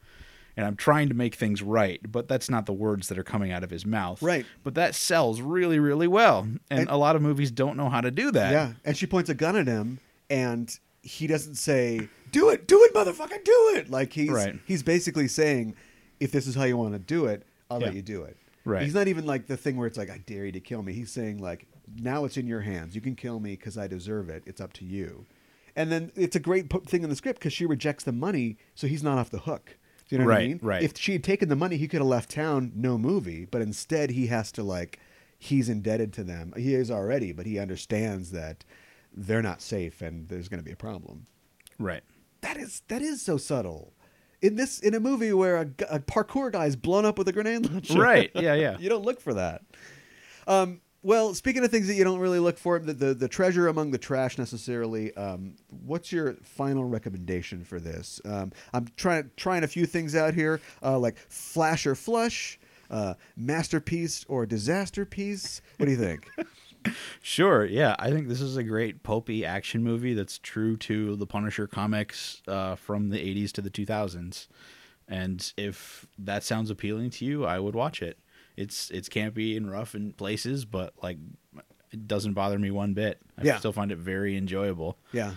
And 0.57 0.65
I'm 0.65 0.77
trying 0.77 1.09
to 1.09 1.15
make 1.15 1.35
things 1.35 1.63
right, 1.63 2.01
but 2.11 2.29
that's 2.29 2.49
not 2.49 2.65
the 2.65 2.73
words 2.73 3.09
that 3.09 3.19
are 3.19 3.25
coming 3.25 3.51
out 3.51 3.65
of 3.65 3.71
his 3.71 3.85
mouth. 3.85 4.23
Right. 4.23 4.47
But 4.63 4.77
that 4.77 4.95
sells 4.95 5.41
really, 5.41 5.81
really 5.81 6.07
well. 6.07 6.43
And, 6.43 6.61
And- 6.71 6.89
a 6.89 6.97
lot 6.97 7.17
of 7.17 7.23
movies 7.23 7.51
don't 7.51 7.77
know 7.77 7.89
how 7.91 8.01
to 8.01 8.13
do 8.13 8.31
that. 8.31 8.53
yeah. 8.53 8.73
And 8.85 8.97
she 8.97 9.07
points 9.07 9.29
a 9.29 9.35
gun 9.35 9.57
at 9.57 9.67
him, 9.67 9.99
and 10.31 10.79
he 11.03 11.27
doesn't 11.27 11.57
say, 11.57 12.09
"Do 12.31 12.49
it, 12.51 12.67
do 12.69 12.81
it, 12.85 12.95
motherfucker, 12.95 13.43
do 13.45 13.73
it." 13.75 13.91
Like 13.91 14.13
he's 14.13 14.31
Right. 14.31 14.59
he's 14.65 14.83
basically 14.85 15.27
saying, 15.29 15.75
"If 16.21 16.31
this 16.33 16.47
is 16.47 16.55
how 16.55 16.65
you 16.65 16.77
want 16.79 16.93
to 16.95 17.01
do 17.01 17.27
it, 17.27 17.43
I'll 17.71 17.81
let 17.81 17.95
you 17.95 18.01
do 18.03 18.23
it." 18.23 18.37
Right. 18.65 18.83
He's 18.85 18.95
not 18.95 19.09
even 19.09 19.27
like 19.27 19.47
the 19.49 19.57
thing 19.59 19.77
where 19.77 19.87
it's 19.89 19.99
like, 19.99 20.09
"I 20.09 20.19
dare 20.25 20.47
you 20.47 20.53
to 20.53 20.61
kill 20.61 20.83
me." 20.83 20.93
He's 20.95 21.11
saying 21.11 21.39
like, 21.39 21.67
"Now 22.01 22.25
it's 22.25 22.37
in 22.37 22.47
your 22.47 22.61
hands. 22.63 22.95
You 22.95 23.01
can 23.01 23.15
kill 23.17 23.41
me 23.41 23.53
because 23.57 23.77
I 23.79 23.87
deserve 23.87 24.29
it. 24.29 24.43
It's 24.47 24.61
up 24.61 24.73
to 24.75 24.85
you." 24.85 25.27
And 25.77 25.91
then 25.91 26.13
it's 26.15 26.37
a 26.37 26.41
great 26.41 26.71
thing 26.87 27.03
in 27.03 27.11
the 27.11 27.17
script 27.17 27.41
because 27.41 27.53
she 27.53 27.67
rejects 27.67 28.05
the 28.05 28.13
money, 28.13 28.57
so 28.75 28.87
he's 28.87 29.03
not 29.03 29.19
off 29.19 29.31
the 29.31 29.41
hook. 29.41 29.77
Do 30.09 30.15
you 30.15 30.19
know 30.21 30.27
what 30.27 30.35
I 30.35 30.37
Right, 30.37 30.49
mean? 30.51 30.61
right. 30.63 30.83
If 30.83 30.97
she 30.97 31.13
had 31.13 31.25
taken 31.25 31.49
the 31.49 31.57
money, 31.57 31.77
he 31.79 31.89
could 31.89 32.01
have 32.01 32.07
left 32.07 32.31
town, 32.31 32.71
no 32.77 32.97
movie. 32.99 33.45
But 33.45 33.63
instead, 33.63 34.11
he 34.11 34.29
has 34.29 34.53
to 34.53 34.63
like, 34.63 35.01
he's 35.39 35.69
indebted 35.69 36.13
to 36.13 36.23
them. 36.25 36.53
He 36.57 36.75
is 36.75 36.91
already, 36.91 37.33
but 37.33 37.47
he 37.47 37.59
understands 37.59 38.31
that 38.31 38.65
they're 39.13 39.43
not 39.43 39.61
safe 39.63 40.01
and 40.03 40.29
there's 40.29 40.49
going 40.49 40.61
to 40.61 40.65
be 40.65 40.71
a 40.73 40.77
problem. 40.77 41.25
Right. 41.79 42.03
That 42.43 42.57
is 42.59 42.83
that 42.89 43.01
is 43.03 43.23
so 43.23 43.37
subtle. 43.37 43.95
In 44.43 44.57
this 44.57 44.79
in 44.79 44.95
a 44.95 45.01
movie 45.01 45.33
where 45.33 45.57
a, 45.57 45.67
a 45.91 45.99
parkour 46.01 46.53
guy 46.53 46.67
is 46.67 46.77
blown 46.77 47.05
up 47.07 47.17
with 47.19 47.27
a 47.27 47.33
grenade 47.33 47.69
launcher, 47.71 47.99
Right. 47.99 48.31
Yeah, 48.35 48.55
yeah. 48.55 48.77
you 48.79 48.89
don't 48.91 49.05
look 49.05 49.21
for 49.21 49.35
that. 49.35 49.63
Um, 50.47 50.83
well, 51.05 51.35
speaking 51.35 51.63
of 51.63 51.71
things 51.71 51.87
that 51.87 51.95
you 51.95 52.03
don't 52.03 52.19
really 52.19 52.39
look 52.41 52.59
for, 52.59 52.79
the 52.79 52.95
the, 52.95 53.15
the 53.15 53.29
treasure 53.29 53.69
among 53.69 53.91
the 53.91 53.99
trash 53.99 54.39
necessarily. 54.39 55.15
Um, 55.17 55.55
what's 55.69 56.11
your 56.11 56.35
final 56.43 56.85
recommendation 56.85 57.63
for 57.63 57.79
this? 57.79 58.21
Um, 58.25 58.53
I'm 58.73 58.89
trying 58.97 59.31
trying 59.37 59.63
a 59.63 59.69
few 59.69 59.87
things 59.87 60.17
out 60.17 60.35
here, 60.35 60.61
uh, 60.83 60.99
like 60.99 61.19
flash 61.19 61.87
or 61.87 61.95
flush, 61.95 62.59
uh, 62.91 63.15
masterpiece 63.37 64.25
or 64.29 64.47
disaster 64.47 65.05
piece. 65.05 65.61
What 65.77 65.87
do 65.87 65.93
you 65.93 65.99
think? 65.99 66.27
Sure, 67.23 67.65
yeah. 67.65 67.97
I 67.99 68.11
think 68.11 68.29
this 68.29 68.43
is 68.43 68.59
a 68.59 68.63
great 68.63 69.03
pulpy 69.03 69.43
action 69.43 69.83
movie 69.83 70.13
that's 70.13 70.37
true 70.37 70.77
to 70.77 71.17
the 71.17 71.27
Punisher 71.27 71.67
comics 71.67 72.43
uh, 72.47 72.75
from 72.75 73.09
the 73.09 73.17
80s 73.17 73.53
to 73.53 73.63
the 73.63 73.71
2000s. 73.71 74.49
And 75.09 75.53
if 75.57 76.07
that 76.19 76.45
sounds 76.45 76.69
appealing 76.69 77.09
to 77.11 77.25
you, 77.25 77.47
I 77.47 77.59
would 77.59 77.75
watch 77.75 78.03
it. 78.03 78.19
It's 78.57 78.91
it's 78.91 79.09
campy 79.09 79.57
and 79.57 79.71
rough 79.71 79.95
in 79.95 80.13
places, 80.13 80.65
but 80.65 80.95
like 81.03 81.19
it 81.93 82.07
doesn't 82.09 82.35
bother 82.35 82.59
me 82.59 82.71
one 82.71 82.95
bit. 82.95 83.21
I 83.39 83.43
Yeah. 83.45 83.59
still 83.59 83.73
find 83.73 83.91
it 83.93 83.99
very 83.99 84.37
enjoyable. 84.37 84.99
yeah, 85.13 85.35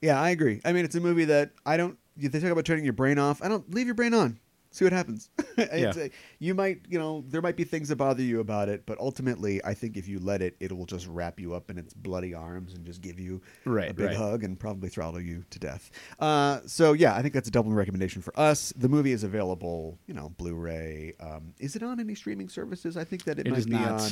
yeah, 0.00 0.20
I 0.20 0.30
agree. 0.30 0.60
I 0.64 0.72
mean, 0.72 0.84
it's 0.84 0.94
a 0.94 1.00
movie 1.00 1.24
that 1.26 1.50
I 1.66 1.76
don't. 1.76 1.98
They 2.16 2.28
talk 2.40 2.50
about 2.50 2.64
turning 2.64 2.84
your 2.84 2.92
brain 2.94 3.18
off. 3.18 3.40
I 3.42 3.48
don't 3.48 3.72
leave 3.72 3.86
your 3.86 3.94
brain 3.94 4.12
on. 4.14 4.38
See 4.70 4.84
what 4.84 4.92
happens. 4.92 5.30
Yeah. 5.58 5.92
a- 5.96 6.10
you 6.38 6.54
might, 6.54 6.82
you 6.88 6.98
know, 7.00 7.24
there 7.28 7.42
might 7.42 7.56
be 7.56 7.64
things 7.64 7.88
that 7.88 7.96
bother 7.96 8.22
you 8.22 8.38
about 8.38 8.68
it, 8.68 8.84
but 8.86 8.96
ultimately, 8.98 9.62
I 9.64 9.74
think 9.74 9.96
if 9.96 10.06
you 10.06 10.20
let 10.20 10.40
it, 10.40 10.54
it 10.60 10.70
will 10.76 10.86
just 10.86 11.06
wrap 11.08 11.40
you 11.40 11.52
up 11.54 11.68
in 11.68 11.78
its 11.78 11.92
bloody 11.92 12.32
arms 12.32 12.74
and 12.74 12.86
just 12.86 13.00
give 13.00 13.18
you 13.18 13.40
Right, 13.64 13.90
a 13.90 13.94
big 13.94 14.06
right. 14.06 14.16
hug 14.16 14.44
and 14.44 14.58
probably 14.58 14.88
throttle 14.88 15.20
you 15.20 15.44
to 15.50 15.58
death. 15.58 15.90
Uh, 16.20 16.60
so 16.66 16.92
yeah, 16.92 17.16
I 17.16 17.22
think 17.22 17.34
that's 17.34 17.48
a 17.48 17.50
double 17.50 17.72
recommendation 17.72 18.22
for 18.22 18.38
us. 18.38 18.72
The 18.76 18.88
movie 18.88 19.10
is 19.12 19.24
available, 19.24 19.98
you 20.06 20.14
know, 20.14 20.28
Blu-ray. 20.36 21.14
Um, 21.18 21.54
is 21.58 21.74
it 21.74 21.82
on 21.82 21.98
any 21.98 22.14
streaming 22.14 22.48
services? 22.48 22.96
I 22.96 23.02
think 23.04 23.24
that 23.24 23.40
it, 23.40 23.48
It 23.48 23.50
might 23.52 23.64
be 23.66 23.72
not. 23.72 24.00
on. 24.00 24.10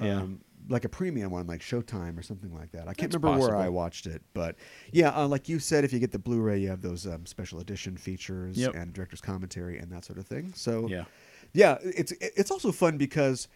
Yeah. 0.00 0.26
Like 0.68 0.84
a 0.84 0.88
premium 0.88 1.30
one, 1.30 1.46
like 1.46 1.60
Showtime 1.60 2.18
or 2.18 2.22
something 2.22 2.52
like 2.52 2.72
that. 2.72 2.82
I 2.88 2.94
can't 2.94 3.10
That's 3.12 3.22
remember 3.22 3.46
where. 3.48 3.56
I 3.56 3.68
watched 3.68 4.06
it, 4.06 4.22
but 4.34 4.56
yeah, 4.92 5.10
uh, 5.10 5.26
like 5.26 5.48
you 5.48 5.58
said, 5.58 5.84
if 5.84 5.92
you 5.92 5.98
get 5.98 6.12
the 6.12 6.18
Blu-ray, 6.18 6.58
you 6.58 6.68
have 6.68 6.82
those 6.82 7.06
um, 7.06 7.24
special 7.26 7.60
edition 7.60 7.96
features 7.96 8.56
Yep. 8.58 8.74
and 8.74 8.92
director's 8.92 9.20
commentary 9.22 9.78
and 9.78 9.90
that 9.92 10.04
sort 10.04 10.18
of 10.18 10.26
thing. 10.26 10.52
So 10.54 10.86
Yeah. 10.88 11.04
yeah, 11.54 11.78
it's 11.82 12.12
it's 12.20 12.50
also 12.50 12.70
fun 12.72 12.98
because, 12.98 13.48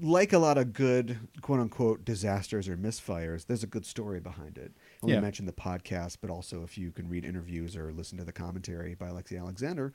like 0.00 0.32
a 0.32 0.38
lot 0.38 0.58
of 0.58 0.72
good 0.74 1.18
quote 1.40 1.60
unquote 1.60 2.04
disasters 2.04 2.68
or 2.68 2.76
misfires, 2.76 3.46
there's 3.46 3.62
a 3.62 3.66
good 3.66 3.86
story 3.86 4.20
behind 4.20 4.58
it. 4.58 4.72
And 5.00 5.10
Yeah. 5.10 5.20
Mentioned 5.20 5.48
the 5.48 5.52
podcast, 5.52 6.18
but 6.20 6.28
also 6.30 6.62
if 6.62 6.76
you 6.76 6.90
can 6.92 7.08
read 7.08 7.24
interviews 7.24 7.76
or 7.76 7.92
listen 7.92 8.18
to 8.18 8.24
the 8.24 8.32
commentary 8.32 8.94
by 8.94 9.08
Alexi 9.08 9.38
Alexander, 9.40 9.92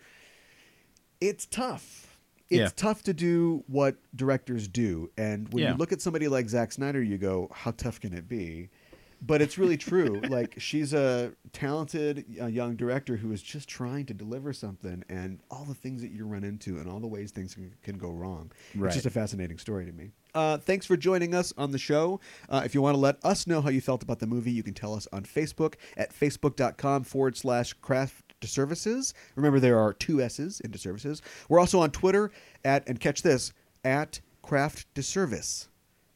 it's 1.21 1.45
tough. 1.45 2.16
It's 2.49 2.59
Yeah. 2.59 2.69
tough 2.75 3.03
to 3.03 3.13
do 3.13 3.63
what 3.67 3.97
directors 4.15 4.67
do, 4.67 5.11
and 5.17 5.51
when 5.53 5.63
Yeah. 5.63 5.71
you 5.71 5.77
look 5.77 5.91
at 5.91 6.01
somebody 6.01 6.27
like 6.27 6.49
Zack 6.49 6.71
Snyder, 6.71 7.01
you 7.01 7.17
go, 7.17 7.49
"How 7.53 7.71
tough 7.71 7.99
can 7.99 8.13
it 8.13 8.27
be?" 8.27 8.69
But 9.19 9.41
it's 9.41 9.57
really 9.57 9.77
true. 9.77 10.21
like 10.29 10.53
she's 10.59 10.93
a 10.93 11.33
talented 11.51 12.25
young 12.29 12.75
director 12.75 13.17
who 13.17 13.31
is 13.31 13.41
just 13.41 13.67
trying 13.67 14.05
to 14.05 14.13
deliver 14.13 14.53
something, 14.53 15.03
and 15.09 15.39
all 15.49 15.65
the 15.65 15.73
things 15.73 16.01
that 16.03 16.11
you 16.11 16.25
run 16.27 16.43
into, 16.43 16.77
and 16.77 16.87
all 16.87 16.99
the 16.99 17.07
ways 17.07 17.31
things 17.31 17.55
can, 17.55 17.73
can 17.81 17.97
go 17.97 18.11
wrong. 18.11 18.51
Right. 18.75 18.87
It's 18.87 18.95
just 18.97 19.05
a 19.07 19.09
fascinating 19.09 19.57
story 19.57 19.85
to 19.87 19.91
me. 19.91 20.11
Uh, 20.35 20.57
thanks 20.59 20.85
for 20.85 20.95
joining 20.95 21.33
us 21.33 21.51
on 21.57 21.71
the 21.71 21.79
show. 21.79 22.19
Uh, 22.47 22.61
if 22.63 22.75
you 22.75 22.81
want 22.83 22.93
to 22.93 22.99
let 22.99 23.17
us 23.25 23.47
know 23.47 23.59
how 23.59 23.69
you 23.69 23.81
felt 23.81 24.03
about 24.03 24.19
the 24.19 24.27
movie, 24.27 24.51
you 24.51 24.61
can 24.61 24.75
tell 24.75 24.93
us 24.93 25.07
on 25.11 25.23
Facebook 25.23 25.73
at 25.97 26.13
facebook.com 26.13 27.03
forward 27.03 27.35
slash 27.35 27.73
craft 27.73 28.26
disservices. 28.39 29.13
Remember, 29.35 29.59
there 29.59 29.79
are 29.79 29.93
two 29.93 30.21
S's 30.21 30.59
into 30.59 30.77
services. 30.77 31.21
We're 31.49 31.59
also 31.59 31.79
on 31.79 31.91
Twitter 31.91 32.31
at, 32.63 32.87
and 32.87 32.99
catch 32.99 33.21
this, 33.21 33.53
at 33.83 34.19
craftdisservice. 34.43 35.67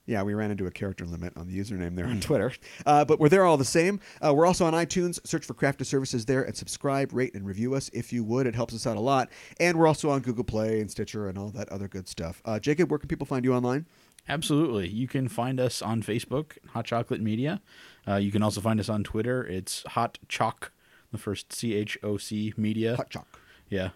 Yeah, 0.08 0.24
we 0.24 0.34
ran 0.34 0.52
into 0.52 0.66
a 0.66 0.72
character 0.72 1.06
limit 1.06 1.34
on 1.38 1.48
the 1.48 1.58
username 1.58 1.96
there 1.96 2.08
on 2.08 2.20
Twitter, 2.20 2.52
uh, 2.86 3.06
but 3.06 3.20
we're 3.20 3.30
there 3.30 3.46
all 3.46 3.56
the 3.56 3.64
same. 3.64 4.00
Uh, 4.20 4.34
we're 4.34 4.48
also 4.48 4.66
on 4.66 4.74
iTunes. 4.74 5.26
Search 5.26 5.46
for 5.46 5.54
Craft 5.54 5.78
Disservices 5.78 6.26
there 6.26 6.42
and 6.42 6.58
subscribe, 6.58 7.14
rate, 7.14 7.34
and 7.36 7.46
review 7.46 7.76
us 7.76 7.90
if 7.94 8.12
you 8.12 8.24
would. 8.24 8.48
It 8.48 8.56
helps 8.56 8.74
us 8.74 8.88
out 8.88 8.98
a 8.98 9.00
lot. 9.00 9.30
And 9.60 9.78
we're 9.78 9.88
also 9.88 10.10
on 10.10 10.22
Google 10.22 10.44
Play 10.44 10.82
and 10.82 10.90
Stitcher 10.90 11.30
and 11.30 11.38
all 11.38 11.50
that 11.52 11.70
other 11.70 11.88
good 11.88 12.08
stuff. 12.10 12.42
Uh, 12.44 12.60
Jacob, 12.60 12.90
where 12.90 12.98
can 12.98 13.08
people 13.08 13.28
find 13.28 13.46
you 13.46 13.54
online? 13.54 13.86
Absolutely. 14.28 14.90
You 14.90 15.08
can 15.08 15.28
find 15.28 15.60
us 15.60 15.82
on 15.82 16.02
Facebook, 16.02 16.58
Hot 16.70 16.86
Chocolate 16.86 17.22
Media. 17.22 17.62
Uh, 18.08 18.16
you 18.16 18.32
can 18.32 18.44
also 18.44 18.60
find 18.60 18.80
us 18.80 18.90
on 18.90 19.04
Twitter. 19.04 19.46
It's 19.46 19.84
Hot 19.90 20.18
Chalk, 20.28 20.72
the 21.12 21.18
first 21.18 21.54
C 21.54 21.74
H 21.74 21.98
O 22.04 22.18
C 22.18 22.54
Media. 22.58 22.96
Hot 22.96 23.10
Chalk. 23.10 23.40
Yeah, 23.70 23.90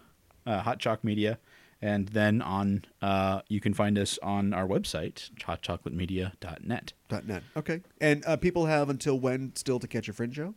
uh, 0.46 0.60
Hot 0.60 0.78
Chalk 0.78 1.04
Media. 1.04 1.38
And 1.82 2.08
then 2.08 2.40
on, 2.40 2.84
uh, 3.02 3.42
you 3.48 3.60
can 3.60 3.74
find 3.74 3.98
us 3.98 4.18
on 4.22 4.54
our 4.54 4.66
website, 4.66 5.30
hotchocolatemedia.net. 5.40 6.92
.net. 7.26 7.42
Okay. 7.54 7.82
And 8.00 8.24
uh, 8.26 8.36
people 8.38 8.64
have 8.64 8.88
until 8.88 9.20
when 9.20 9.54
still 9.56 9.78
to 9.80 9.86
catch 9.86 10.08
a 10.08 10.14
fringe 10.14 10.36
show? 10.36 10.54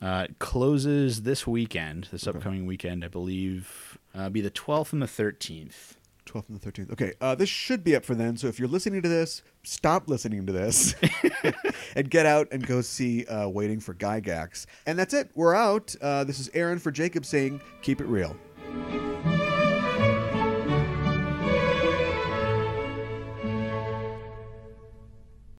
Uh, 0.00 0.26
it 0.30 0.38
closes 0.38 1.22
this 1.22 1.46
weekend, 1.46 2.08
this 2.10 2.26
upcoming 2.26 2.64
weekend, 2.64 3.04
I 3.04 3.08
believe. 3.08 3.98
Uh, 4.14 4.30
be 4.30 4.40
the 4.40 4.50
12th 4.50 4.94
and 4.94 5.02
the 5.02 5.06
13th. 5.06 5.96
12th 6.26 6.48
and 6.48 6.60
the 6.60 6.72
13th. 6.72 6.92
Okay, 6.92 7.12
uh, 7.20 7.34
this 7.34 7.48
should 7.48 7.84
be 7.84 7.96
up 7.96 8.04
for 8.04 8.14
then. 8.14 8.36
So 8.36 8.46
if 8.46 8.58
you're 8.58 8.68
listening 8.68 9.02
to 9.02 9.08
this, 9.08 9.42
stop 9.62 10.08
listening 10.08 10.46
to 10.46 10.52
this 10.52 10.94
and 11.96 12.10
get 12.10 12.26
out 12.26 12.48
and 12.52 12.66
go 12.66 12.80
see 12.80 13.24
uh, 13.26 13.48
Waiting 13.48 13.80
for 13.80 13.94
Gygax. 13.94 14.66
And 14.86 14.98
that's 14.98 15.14
it. 15.14 15.30
We're 15.34 15.54
out. 15.54 15.94
Uh, 16.00 16.24
this 16.24 16.38
is 16.38 16.50
Aaron 16.54 16.78
for 16.78 16.90
Jacob 16.90 17.24
saying, 17.24 17.60
keep 17.82 18.00
it 18.00 18.06
real. 18.06 18.36